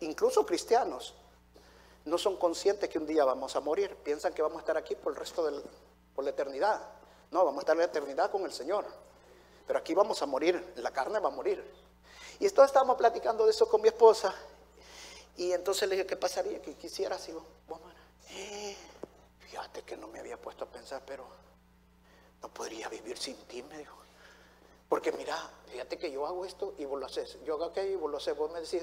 incluso 0.00 0.44
cristianos, 0.44 1.14
no 2.10 2.18
son 2.18 2.36
conscientes 2.36 2.88
que 2.90 2.98
un 2.98 3.06
día 3.06 3.24
vamos 3.24 3.56
a 3.56 3.60
morir. 3.60 3.96
Piensan 4.02 4.34
que 4.34 4.42
vamos 4.42 4.58
a 4.58 4.60
estar 4.60 4.76
aquí 4.76 4.94
por 4.94 5.12
el 5.12 5.18
resto 5.18 5.48
de 5.48 5.62
por 6.14 6.24
la 6.24 6.30
eternidad. 6.30 6.80
No, 7.30 7.44
vamos 7.44 7.58
a 7.58 7.60
estar 7.60 7.74
en 7.74 7.78
la 7.78 7.84
eternidad 7.86 8.30
con 8.30 8.44
el 8.44 8.52
Señor. 8.52 8.84
Pero 9.66 9.78
aquí 9.78 9.94
vamos 9.94 10.20
a 10.20 10.26
morir, 10.26 10.72
la 10.76 10.90
carne 10.90 11.20
va 11.20 11.28
a 11.28 11.32
morir. 11.32 11.64
Y 12.40 12.46
entonces 12.46 12.70
estábamos 12.70 12.96
platicando 12.96 13.44
de 13.44 13.52
eso 13.52 13.68
con 13.68 13.80
mi 13.80 13.88
esposa 13.88 14.34
y 15.36 15.52
entonces 15.52 15.88
le 15.88 15.94
dije, 15.94 16.06
¿qué 16.06 16.16
pasaría? 16.16 16.60
que 16.60 16.74
quisiera 16.74 17.16
si 17.18 17.32
vos, 17.32 17.44
eh, 18.30 18.76
fíjate 19.38 19.82
que 19.82 19.96
no 19.96 20.08
me 20.08 20.18
había 20.18 20.36
puesto 20.36 20.64
a 20.64 20.66
pensar, 20.66 21.02
pero 21.06 21.24
no 22.42 22.48
podría 22.48 22.88
vivir 22.88 23.16
sin 23.16 23.36
ti, 23.44 23.62
me 23.62 23.78
dijo. 23.78 23.96
Porque 24.88 25.12
mira, 25.12 25.36
fíjate 25.70 25.96
que 25.98 26.10
yo 26.10 26.26
hago 26.26 26.44
esto 26.44 26.74
y 26.78 26.84
vos 26.84 26.98
lo 26.98 27.06
haces. 27.06 27.38
Yo 27.44 27.54
hago 27.54 27.66
aquello 27.66 27.92
y 27.92 27.96
vos 27.96 28.10
lo 28.10 28.16
haces. 28.16 28.36
Vos 28.36 28.50
me 28.50 28.60
decís, 28.60 28.82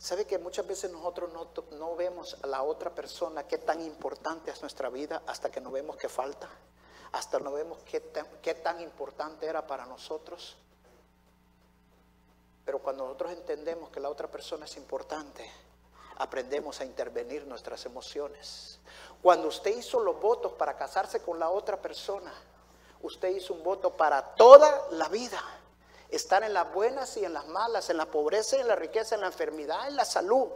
¿sabe 0.00 0.26
que 0.26 0.38
muchas 0.38 0.66
veces 0.66 0.90
nosotros 0.90 1.32
no, 1.32 1.46
no 1.78 1.94
vemos 1.94 2.36
a 2.42 2.46
la 2.48 2.62
otra 2.62 2.92
persona 2.92 3.46
qué 3.46 3.58
tan 3.58 3.80
importante 3.80 4.50
es 4.50 4.60
nuestra 4.62 4.88
vida 4.88 5.22
hasta 5.28 5.50
que 5.50 5.60
no 5.60 5.70
vemos 5.70 5.96
qué 5.96 6.08
falta? 6.08 6.48
Hasta 7.12 7.38
no 7.38 7.52
vemos 7.52 7.78
qué 7.84 8.02
qué 8.42 8.54
tan 8.54 8.80
importante 8.80 9.46
era 9.46 9.64
para 9.66 9.86
nosotros. 9.86 10.56
Pero 12.64 12.78
cuando 12.80 13.04
nosotros 13.04 13.32
entendemos 13.32 13.90
que 13.90 14.00
la 14.00 14.08
otra 14.08 14.28
persona 14.28 14.64
es 14.64 14.76
importante, 14.76 15.48
aprendemos 16.18 16.80
a 16.80 16.84
intervenir 16.84 17.46
nuestras 17.46 17.84
emociones. 17.86 18.78
Cuando 19.22 19.48
usted 19.48 19.76
hizo 19.76 20.00
los 20.00 20.20
votos 20.20 20.52
para 20.52 20.76
casarse 20.76 21.20
con 21.22 21.38
la 21.38 21.50
otra 21.50 21.80
persona, 21.80 22.32
usted 23.02 23.30
hizo 23.30 23.54
un 23.54 23.62
voto 23.62 23.90
para 23.96 24.34
toda 24.34 24.88
la 24.92 25.08
vida. 25.08 25.42
Estar 26.10 26.42
en 26.42 26.52
las 26.52 26.72
buenas 26.72 27.16
y 27.16 27.24
en 27.24 27.32
las 27.32 27.46
malas, 27.46 27.88
en 27.90 27.96
la 27.96 28.06
pobreza 28.06 28.56
y 28.56 28.60
en 28.60 28.68
la 28.68 28.76
riqueza, 28.76 29.14
en 29.14 29.20
la 29.20 29.28
enfermedad, 29.28 29.88
en 29.88 29.96
la 29.96 30.04
salud. 30.04 30.48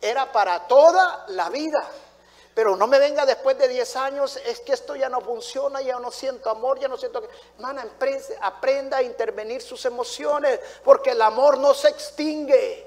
Era 0.00 0.30
para 0.30 0.66
toda 0.66 1.24
la 1.28 1.48
vida. 1.48 1.90
Pero 2.54 2.74
no 2.74 2.88
me 2.88 2.98
venga 2.98 3.24
después 3.24 3.56
de 3.56 3.68
10 3.68 3.96
años, 3.96 4.36
es 4.44 4.58
que 4.60 4.72
esto 4.72 4.96
ya 4.96 5.08
no 5.08 5.20
funciona, 5.20 5.80
ya 5.80 5.98
no 6.00 6.10
siento 6.10 6.50
amor, 6.50 6.80
ya 6.80 6.88
no 6.88 6.96
siento. 6.96 7.22
Hermana, 7.54 7.86
aprenda 8.40 8.96
a 8.96 9.02
intervenir 9.02 9.62
sus 9.62 9.84
emociones, 9.84 10.58
porque 10.82 11.12
el 11.12 11.22
amor 11.22 11.56
no 11.58 11.72
se 11.72 11.88
extingue. 11.88 12.84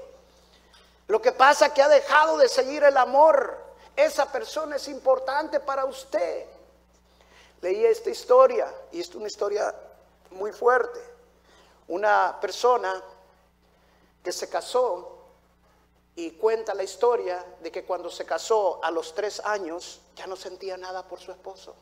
Lo 1.08 1.22
que 1.22 1.32
pasa 1.32 1.66
es 1.66 1.72
que 1.72 1.80
ha 1.80 1.88
dejado 1.88 2.36
de 2.36 2.50
seguir 2.50 2.84
el 2.84 2.98
amor. 2.98 3.58
Esa 3.96 4.30
persona 4.30 4.76
es 4.76 4.88
importante 4.88 5.58
para 5.58 5.86
usted. 5.86 6.46
Leí 7.62 7.84
esta 7.86 8.10
historia, 8.10 8.70
y 8.90 9.00
es 9.00 9.14
una 9.14 9.26
historia 9.26 9.74
muy 10.32 10.52
fuerte. 10.52 11.11
Una 11.88 12.38
persona 12.40 13.02
que 14.22 14.32
se 14.32 14.48
casó 14.48 15.18
y 16.14 16.32
cuenta 16.32 16.74
la 16.74 16.82
historia 16.82 17.44
de 17.60 17.72
que 17.72 17.84
cuando 17.84 18.10
se 18.10 18.24
casó 18.24 18.82
a 18.82 18.90
los 18.90 19.14
tres 19.14 19.40
años 19.40 20.00
ya 20.14 20.26
no 20.26 20.36
sentía 20.36 20.76
nada 20.76 21.06
por 21.06 21.18
su 21.20 21.32
esposo. 21.32 21.74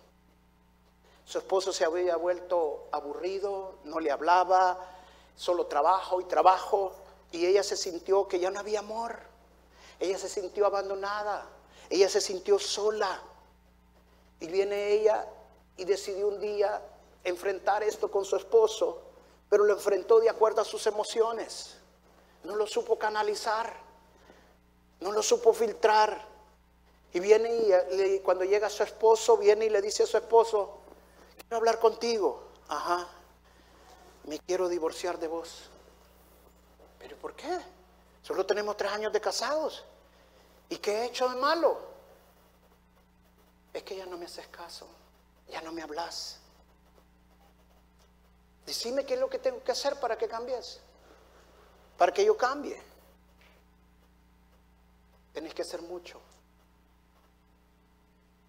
Su 1.24 1.38
esposo 1.38 1.72
se 1.72 1.84
había 1.84 2.16
vuelto 2.16 2.88
aburrido, 2.92 3.74
no 3.84 4.01
le 4.01 4.11
hablaba, 4.11 4.78
solo 5.36 5.66
trabajo 5.66 6.20
y 6.20 6.24
trabajo, 6.24 6.92
y 7.32 7.46
ella 7.46 7.62
se 7.62 7.76
sintió 7.76 8.26
que 8.26 8.40
ya 8.40 8.51
no 8.51 8.61
había 8.61 8.80
amor. 8.80 9.18
Ella 9.98 10.18
se 10.18 10.28
sintió 10.28 10.66
abandonada, 10.66 11.46
ella 11.88 12.09
se 12.09 12.20
sintió 12.20 12.59
sola. 12.59 13.22
Y 14.40 14.48
viene 14.48 14.88
ella 14.88 15.28
y 15.76 15.84
decidió 15.84 16.28
un 16.28 16.40
día 16.40 16.82
enfrentar 17.22 17.82
esto 17.82 18.11
con 18.11 18.24
su 18.24 18.36
esposo, 18.36 19.03
pero 19.51 19.64
lo 19.64 19.74
enfrentó 19.74 20.20
de 20.20 20.30
acuerdo 20.30 20.62
a 20.62 20.64
sus 20.64 20.86
emociones. 20.86 21.76
No 22.44 22.55
lo 22.55 22.66
supo 22.66 22.98
canalizar. 22.98 23.74
No 25.01 25.12
lo 25.12 25.22
supo 25.22 25.53
filtrar. 25.53 26.24
Y 27.12 27.18
viene 27.18 27.51
y 27.53 28.20
cuando 28.20 28.44
llega 28.44 28.70
su 28.70 28.84
esposo, 28.84 29.36
viene 29.36 29.66
y 29.66 29.68
le 29.68 29.82
dice 29.82 30.05
a 30.05 30.07
su 30.07 30.16
esposo, 30.16 30.78
quiero 31.36 31.57
hablar 31.57 31.80
contigo. 31.80 32.44
Ajá, 32.68 33.09
me 34.24 34.38
quiero 34.38 34.68
divorciar 34.68 35.18
de 35.18 35.26
vos. 35.26 35.68
¿Pero 37.01 37.16
por 37.16 37.34
qué? 37.34 37.59
Solo 38.22 38.46
tenemos 38.46 38.76
tres 38.76 38.92
años 38.92 39.12
de 39.12 39.20
casados. 39.20 39.84
¿Y 40.68 40.76
qué 40.76 40.98
he 41.03 41.05
hecho 41.07 41.28
de 41.28 41.34
malo? 41.34 41.80
Es 43.72 43.82
que 43.82 43.96
ya 43.96 44.07
no 44.07 44.16
me 44.16 44.26
haces 44.26 44.46
caso, 44.48 44.86
ya 45.48 45.61
no 45.62 45.72
me 45.72 45.82
hablas. 45.82 46.38
Decime 48.71 49.05
qué 49.05 49.14
es 49.14 49.21
lo 49.21 49.29
que 49.29 49.41
tengo 49.41 49.64
que 49.64 49.73
hacer 49.73 49.99
para 49.99 50.16
que 50.16 50.29
cambies, 50.29 50.79
para 51.99 52.12
que 52.12 52.25
yo 52.25 52.37
cambie. 52.37 52.81
Tenés 55.33 55.53
que 55.55 55.62
hacer 55.62 55.83
mucho. 55.83 56.21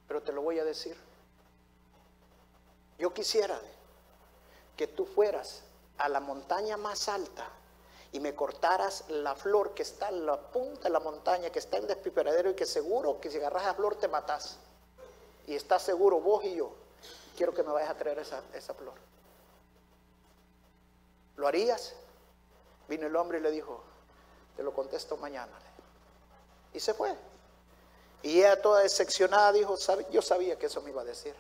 Pero 0.08 0.22
te 0.22 0.32
lo 0.32 0.44
voy 0.44 0.60
a 0.60 0.64
decir. 0.64 0.96
Yo 3.00 3.12
quisiera 3.12 3.60
que 4.78 4.86
tú 4.86 5.08
fueras 5.08 5.64
a 5.98 6.08
la 6.08 6.20
montaña 6.20 6.78
más 6.78 7.10
alta 7.10 7.50
y 8.12 8.20
me 8.20 8.36
cortaras 8.36 9.06
la 9.10 9.34
flor 9.34 9.74
que 9.74 9.82
está 9.82 10.10
en 10.10 10.28
la 10.28 10.40
punta 10.40 10.84
de 10.84 10.92
la 10.92 11.00
montaña, 11.00 11.50
que 11.50 11.58
está 11.58 11.78
en 11.78 11.88
despiperadero 11.88 12.52
y 12.52 12.54
que 12.54 12.68
seguro 12.68 13.20
que 13.20 13.32
si 13.32 13.38
agarras 13.38 13.66
la 13.66 13.74
flor 13.74 13.96
te 13.96 14.08
matas. 14.08 14.60
Y 15.48 15.56
estás 15.56 15.82
seguro 15.82 16.20
vos 16.20 16.46
y 16.46 16.58
yo, 16.58 16.76
quiero 17.36 17.56
que 17.56 17.64
me 17.64 17.72
vayas 17.72 17.90
a 17.90 17.98
traer 17.98 18.20
esa, 18.20 18.44
esa 18.54 18.76
flor. 18.76 18.94
¿Lo 21.42 21.48
harías? 21.48 21.96
Vino 22.88 23.08
el 23.08 23.16
hombre 23.16 23.40
y 23.40 23.42
le 23.42 23.50
dijo, 23.50 23.82
te 24.56 24.62
lo 24.62 24.72
contesto 24.76 25.18
mañana. 25.18 25.52
Y 26.72 26.80
se 26.80 26.94
fue. 26.94 27.16
Y 28.22 28.38
ella 28.38 28.62
toda 28.62 28.82
decepcionada 28.82 29.52
dijo, 29.52 29.76
yo 30.12 30.22
sabía 30.22 30.60
que 30.60 30.68
eso 30.68 30.84
me 30.84 30.92
iba 30.92 31.02
a 31.02 31.06
decir, 31.06 31.34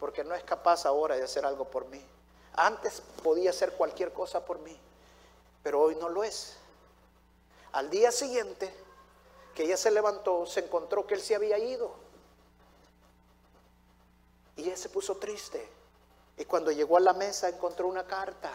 porque 0.00 0.24
no 0.24 0.34
es 0.34 0.42
capaz 0.44 0.86
ahora 0.86 1.14
de 1.14 1.24
hacer 1.24 1.44
algo 1.44 1.66
por 1.66 1.84
mí. 1.88 2.02
Antes 2.54 3.02
podía 3.22 3.50
hacer 3.50 3.74
cualquier 3.74 4.14
cosa 4.14 4.42
por 4.42 4.60
mí, 4.60 4.80
pero 5.62 5.82
hoy 5.82 5.94
no 5.96 6.08
lo 6.08 6.24
es. 6.24 6.56
Al 7.72 7.90
día 7.90 8.10
siguiente, 8.10 8.72
que 9.54 9.64
ella 9.64 9.76
se 9.76 9.90
levantó, 9.90 10.46
se 10.46 10.60
encontró 10.60 11.06
que 11.06 11.12
él 11.12 11.20
se 11.20 11.34
había 11.34 11.58
ido. 11.58 11.94
Y 14.56 14.62
ella 14.62 14.76
se 14.78 14.88
puso 14.88 15.18
triste. 15.18 15.68
Y 16.38 16.46
cuando 16.46 16.72
llegó 16.72 16.96
a 16.96 17.00
la 17.00 17.12
mesa 17.12 17.50
encontró 17.50 17.88
una 17.88 18.06
carta. 18.06 18.50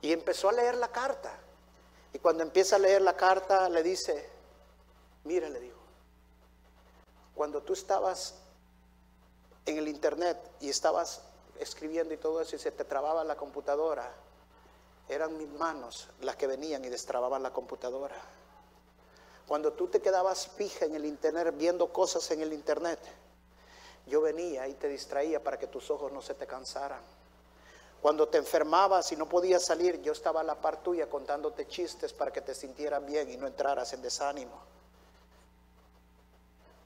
Y 0.00 0.12
empezó 0.12 0.48
a 0.48 0.52
leer 0.52 0.76
la 0.76 0.88
carta. 0.88 1.36
Y 2.12 2.18
cuando 2.18 2.42
empieza 2.42 2.76
a 2.76 2.78
leer 2.78 3.02
la 3.02 3.16
carta 3.16 3.68
le 3.68 3.82
dice, 3.82 4.38
Mira, 5.28 5.50
le 5.50 5.60
dijo, 5.60 5.76
cuando 7.34 7.62
tú 7.62 7.74
estabas 7.74 8.34
en 9.66 9.76
el 9.76 9.86
internet 9.86 10.38
y 10.60 10.70
estabas 10.70 11.22
escribiendo 11.60 12.14
y 12.14 12.16
todo 12.16 12.40
eso 12.40 12.56
y 12.56 12.58
se 12.58 12.72
te 12.72 12.84
trababa 12.84 13.24
la 13.24 13.36
computadora, 13.36 14.10
eran 15.06 15.36
mis 15.36 15.50
manos 15.50 16.08
las 16.20 16.36
que 16.36 16.46
venían 16.46 16.82
y 16.82 16.88
destrababan 16.88 17.42
la 17.42 17.52
computadora. 17.52 18.16
Cuando 19.46 19.74
tú 19.74 19.88
te 19.88 20.00
quedabas 20.00 20.48
fija 20.48 20.86
en 20.86 20.94
el 20.94 21.04
internet 21.04 21.54
viendo 21.56 21.92
cosas 21.92 22.30
en 22.30 22.40
el 22.40 22.54
internet, 22.54 23.00
yo 24.06 24.22
venía 24.22 24.66
y 24.66 24.72
te 24.74 24.88
distraía 24.88 25.44
para 25.44 25.58
que 25.58 25.66
tus 25.66 25.90
ojos 25.90 26.10
no 26.10 26.22
se 26.22 26.32
te 26.32 26.46
cansaran. 26.46 27.02
Cuando 28.00 28.28
te 28.28 28.38
enfermabas 28.38 29.10
y 29.10 29.16
no 29.16 29.28
podías 29.28 29.64
salir, 29.64 30.00
yo 30.02 30.12
estaba 30.12 30.40
a 30.40 30.44
la 30.44 30.54
par 30.54 30.82
tuya 30.82 31.08
contándote 31.08 31.66
chistes 31.66 32.12
para 32.12 32.32
que 32.32 32.40
te 32.40 32.54
sintieran 32.54 33.04
bien 33.04 33.30
y 33.30 33.36
no 33.36 33.46
entraras 33.46 33.92
en 33.92 34.02
desánimo. 34.02 34.56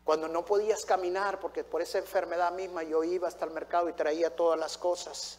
Cuando 0.04 0.26
no 0.26 0.44
podías 0.44 0.84
caminar, 0.84 1.38
porque 1.38 1.64
por 1.64 1.82
esa 1.82 1.98
enfermedad 1.98 2.50
misma 2.52 2.82
yo 2.82 3.04
iba 3.04 3.28
hasta 3.28 3.44
el 3.44 3.52
mercado 3.52 3.88
y 3.88 3.92
traía 3.92 4.34
todas 4.34 4.58
las 4.58 4.78
cosas. 4.78 5.38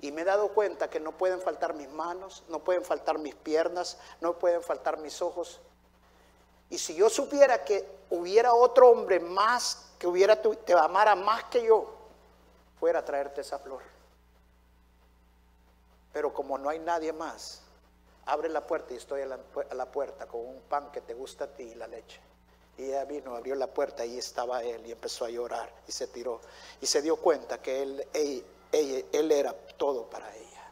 Y 0.00 0.12
me 0.12 0.22
he 0.22 0.24
dado 0.24 0.48
cuenta 0.48 0.88
que 0.88 1.00
no 1.00 1.12
pueden 1.12 1.40
faltar 1.40 1.74
mis 1.74 1.90
manos, 1.90 2.44
no 2.48 2.60
pueden 2.60 2.84
faltar 2.84 3.18
mis 3.18 3.34
piernas, 3.34 3.98
no 4.20 4.38
pueden 4.38 4.62
faltar 4.62 4.98
mis 4.98 5.20
ojos. 5.20 5.60
Y 6.70 6.78
si 6.78 6.94
yo 6.94 7.10
supiera 7.10 7.64
que 7.64 7.86
hubiera 8.10 8.54
otro 8.54 8.90
hombre 8.90 9.20
más 9.20 9.90
que 9.98 10.06
hubiera 10.06 10.40
te 10.40 10.72
amara 10.72 11.14
más 11.14 11.44
que 11.44 11.64
yo, 11.64 11.92
fuera 12.78 13.00
a 13.00 13.04
traerte 13.04 13.42
esa 13.42 13.58
flor. 13.58 13.93
Pero 16.14 16.32
como 16.32 16.56
no 16.56 16.70
hay 16.70 16.78
nadie 16.78 17.12
más, 17.12 17.60
abre 18.26 18.48
la 18.48 18.64
puerta 18.64 18.94
y 18.94 18.96
estoy 18.96 19.22
a 19.22 19.26
la, 19.26 19.86
puerta 19.86 20.26
con 20.26 20.40
un 20.40 20.60
pan 20.60 20.90
que 20.92 21.00
te 21.00 21.12
gusta 21.12 21.44
a 21.44 21.48
ti 21.48 21.64
y 21.64 21.74
la 21.74 21.88
leche. 21.88 22.20
Y 22.78 22.84
ella 22.84 23.04
vino, 23.04 23.34
abrió 23.36 23.56
la 23.56 23.66
puerta 23.66 24.06
y 24.06 24.16
estaba 24.16 24.62
él 24.62 24.86
y 24.86 24.92
empezó 24.92 25.24
a 25.24 25.30
llorar 25.30 25.72
y 25.88 25.92
se 25.92 26.06
tiró. 26.06 26.40
Y 26.80 26.86
se 26.86 27.02
dio 27.02 27.16
cuenta 27.16 27.60
que 27.60 27.82
él, 27.82 28.06
él, 28.72 29.32
era 29.32 29.52
todo 29.76 30.08
para 30.08 30.34
ella. 30.36 30.70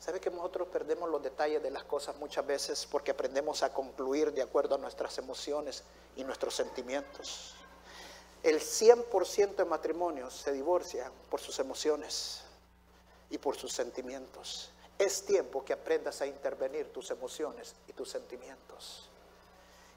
¿Sabe 0.00 0.18
que 0.18 0.30
nosotros 0.30 0.66
perdemos 0.66 1.08
los 1.08 1.22
detalles 1.22 1.62
de 1.62 1.70
las 1.70 1.84
cosas 1.84 2.16
muchas 2.16 2.44
veces 2.44 2.88
porque 2.90 3.12
aprendemos 3.12 3.62
a 3.62 3.72
concluir 3.72 4.32
de 4.32 4.42
acuerdo 4.42 4.74
a 4.74 4.78
nuestras 4.78 5.16
emociones 5.18 5.84
y 6.16 6.24
nuestros 6.24 6.56
sentimientos? 6.56 7.54
El 8.42 8.58
100% 8.58 9.54
de 9.54 9.64
matrimonios 9.64 10.34
se 10.34 10.50
divorcian 10.50 11.12
por 11.30 11.40
sus 11.40 11.60
emociones 11.60 12.42
y 13.32 13.38
por 13.38 13.56
sus 13.56 13.72
sentimientos. 13.72 14.70
Es 14.98 15.24
tiempo 15.24 15.64
que 15.64 15.72
aprendas 15.72 16.20
a 16.20 16.26
intervenir 16.26 16.92
tus 16.92 17.10
emociones 17.10 17.74
y 17.88 17.92
tus 17.94 18.10
sentimientos 18.10 19.08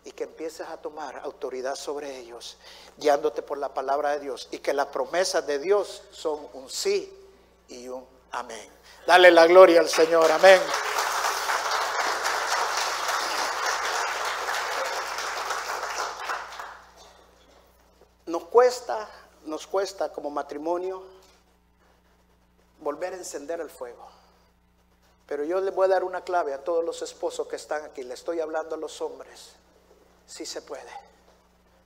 y 0.06 0.12
que 0.12 0.24
empieces 0.24 0.66
a 0.68 0.78
tomar 0.78 1.18
autoridad 1.18 1.76
sobre 1.76 2.18
ellos, 2.18 2.58
guiándote 2.98 3.42
por 3.42 3.58
la 3.58 3.74
palabra 3.74 4.12
de 4.12 4.22
Dios 4.22 4.48
y 4.52 4.60
que 4.60 4.74
las 4.74 4.88
promesas 4.88 5.46
de 5.46 5.60
Dios 5.60 6.04
son 6.12 6.48
un 6.54 6.70
sí 6.70 7.12
y 7.68 7.90
un 7.90 8.08
amén. 8.32 8.70
Dale 9.06 9.30
la 9.32 9.46
gloria 9.48 9.82
al 9.82 9.90
Señor, 9.90 10.32
amén. 10.32 10.62
Nos 18.28 18.44
cuesta, 18.46 19.10
nos 19.44 19.68
cuesta 19.68 20.12
como 20.14 20.30
matrimonio 20.30 21.04
volver 22.80 23.14
a 23.14 23.18
encender 23.18 23.60
el 23.60 23.70
fuego. 23.70 24.08
Pero 25.28 25.44
yo 25.44 25.60
le 25.60 25.72
voy 25.72 25.86
a 25.86 25.90
dar 25.90 26.04
una 26.04 26.22
clave 26.22 26.54
a 26.54 26.64
todos 26.64 26.84
los 26.84 27.02
esposos 27.02 27.48
que 27.48 27.56
están 27.56 27.84
aquí. 27.84 28.04
Le 28.04 28.14
estoy 28.14 28.40
hablando 28.40 28.76
a 28.76 28.78
los 28.78 29.02
hombres. 29.02 29.54
Sí 30.28 30.46
se 30.46 30.62
puede. 30.62 30.92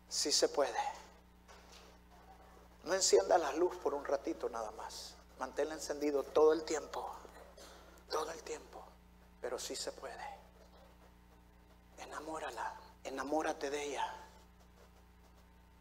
Sí 0.09 0.31
se 0.31 0.49
puede. 0.49 0.79
No 2.83 2.93
encienda 2.93 3.37
la 3.37 3.53
luz 3.53 3.75
por 3.77 3.93
un 3.93 4.03
ratito 4.03 4.49
nada 4.49 4.71
más. 4.71 5.13
Manténla 5.39 5.75
encendido 5.75 6.23
todo 6.23 6.51
el 6.51 6.63
tiempo. 6.63 7.09
Todo 8.09 8.31
el 8.31 8.41
tiempo. 8.43 8.83
Pero 9.41 9.57
sí 9.57 9.75
se 9.75 9.91
puede. 9.93 10.25
Enamórala. 11.99 12.73
Enamórate 13.05 13.69
de 13.69 13.83
ella. 13.83 14.13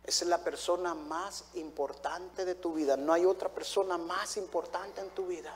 Esa 0.08 0.24
es 0.24 0.30
la 0.30 0.38
persona 0.38 0.94
más 0.94 1.44
importante 1.52 2.46
de 2.46 2.54
tu 2.54 2.72
vida. 2.72 2.96
No 2.96 3.12
hay 3.12 3.26
otra 3.26 3.50
persona 3.50 3.98
más 3.98 4.38
importante 4.38 5.02
en 5.02 5.10
tu 5.10 5.26
vida. 5.26 5.52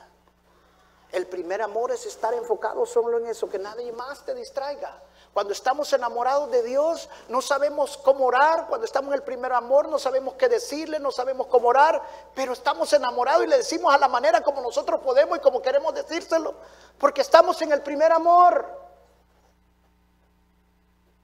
El 1.10 1.26
primer 1.26 1.62
amor 1.62 1.90
es 1.90 2.04
estar 2.04 2.34
enfocado 2.34 2.84
solo 2.84 3.16
en 3.16 3.28
eso, 3.28 3.48
que 3.48 3.58
nadie 3.58 3.90
más 3.92 4.26
te 4.26 4.34
distraiga. 4.34 5.02
Cuando 5.32 5.54
estamos 5.54 5.90
enamorados 5.94 6.50
de 6.50 6.62
Dios, 6.64 7.08
no 7.30 7.40
sabemos 7.40 7.96
cómo 7.96 8.26
orar. 8.26 8.66
Cuando 8.68 8.84
estamos 8.84 9.08
en 9.08 9.14
el 9.14 9.22
primer 9.22 9.54
amor, 9.54 9.88
no 9.88 9.98
sabemos 9.98 10.34
qué 10.34 10.50
decirle, 10.50 11.00
no 11.00 11.10
sabemos 11.10 11.46
cómo 11.46 11.68
orar. 11.68 12.02
Pero 12.34 12.52
estamos 12.52 12.92
enamorados 12.92 13.44
y 13.44 13.48
le 13.48 13.56
decimos 13.56 13.94
a 13.94 13.96
la 13.96 14.08
manera 14.08 14.42
como 14.42 14.60
nosotros 14.60 15.00
podemos 15.00 15.38
y 15.38 15.40
como 15.40 15.62
queremos 15.62 15.94
decírselo. 15.94 16.56
Porque 16.98 17.22
estamos 17.22 17.62
en 17.62 17.72
el 17.72 17.80
primer 17.80 18.12
amor. 18.12 18.66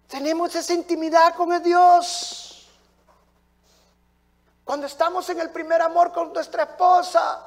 Tenemos 0.07 0.55
esa 0.55 0.73
intimidad 0.73 1.35
con 1.35 1.53
el 1.53 1.63
Dios. 1.63 2.48
Cuando 4.69 4.85
estamos 4.85 5.27
en 5.31 5.41
el 5.41 5.49
primer 5.49 5.81
amor 5.81 6.13
con 6.13 6.31
nuestra 6.31 6.65
esposa 6.65 7.41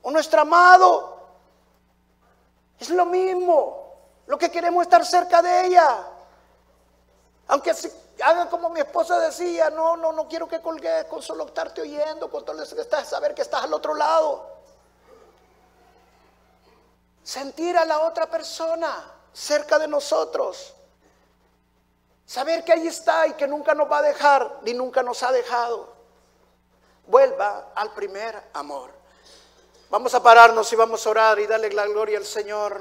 o 0.00 0.10
nuestro 0.10 0.40
amado, 0.40 1.28
es 2.80 2.88
lo 2.88 3.04
mismo. 3.04 3.92
Lo 4.26 4.38
que 4.38 4.50
queremos 4.50 4.80
es 4.80 4.86
estar 4.86 5.04
cerca 5.04 5.42
de 5.42 5.66
ella. 5.66 6.06
Aunque 7.48 7.74
haga 8.24 8.48
como 8.48 8.70
mi 8.70 8.80
esposa 8.80 9.18
decía, 9.18 9.68
no, 9.68 9.98
no, 9.98 10.12
no 10.12 10.26
quiero 10.26 10.48
que 10.48 10.62
colgues 10.62 11.04
con 11.04 11.20
solo 11.20 11.44
estarte 11.44 11.82
oyendo, 11.82 12.30
con 12.30 12.42
todo 12.42 12.56
que 12.56 12.80
estás, 12.80 13.06
saber 13.06 13.34
que 13.34 13.42
estás 13.42 13.62
al 13.62 13.74
otro 13.74 13.92
lado. 13.92 14.48
Sentir 17.22 17.76
a 17.76 17.84
la 17.84 18.00
otra 18.00 18.30
persona 18.30 19.12
cerca 19.30 19.78
de 19.78 19.88
nosotros. 19.88 20.72
Saber 22.24 22.64
que 22.64 22.72
ahí 22.72 22.86
está 22.86 23.26
y 23.26 23.34
que 23.34 23.46
nunca 23.46 23.74
nos 23.74 23.92
va 23.92 23.98
a 23.98 24.02
dejar, 24.02 24.60
ni 24.62 24.72
nunca 24.72 25.02
nos 25.02 25.22
ha 25.22 25.30
dejado. 25.30 25.95
Vuelva 27.06 27.72
al 27.74 27.92
primer 27.92 28.34
amor. 28.54 28.90
Vamos 29.90 30.14
a 30.14 30.22
pararnos 30.22 30.72
y 30.72 30.76
vamos 30.76 31.06
a 31.06 31.10
orar 31.10 31.38
y 31.38 31.46
darle 31.46 31.72
la 31.72 31.86
gloria 31.86 32.18
al 32.18 32.24
Señor. 32.24 32.80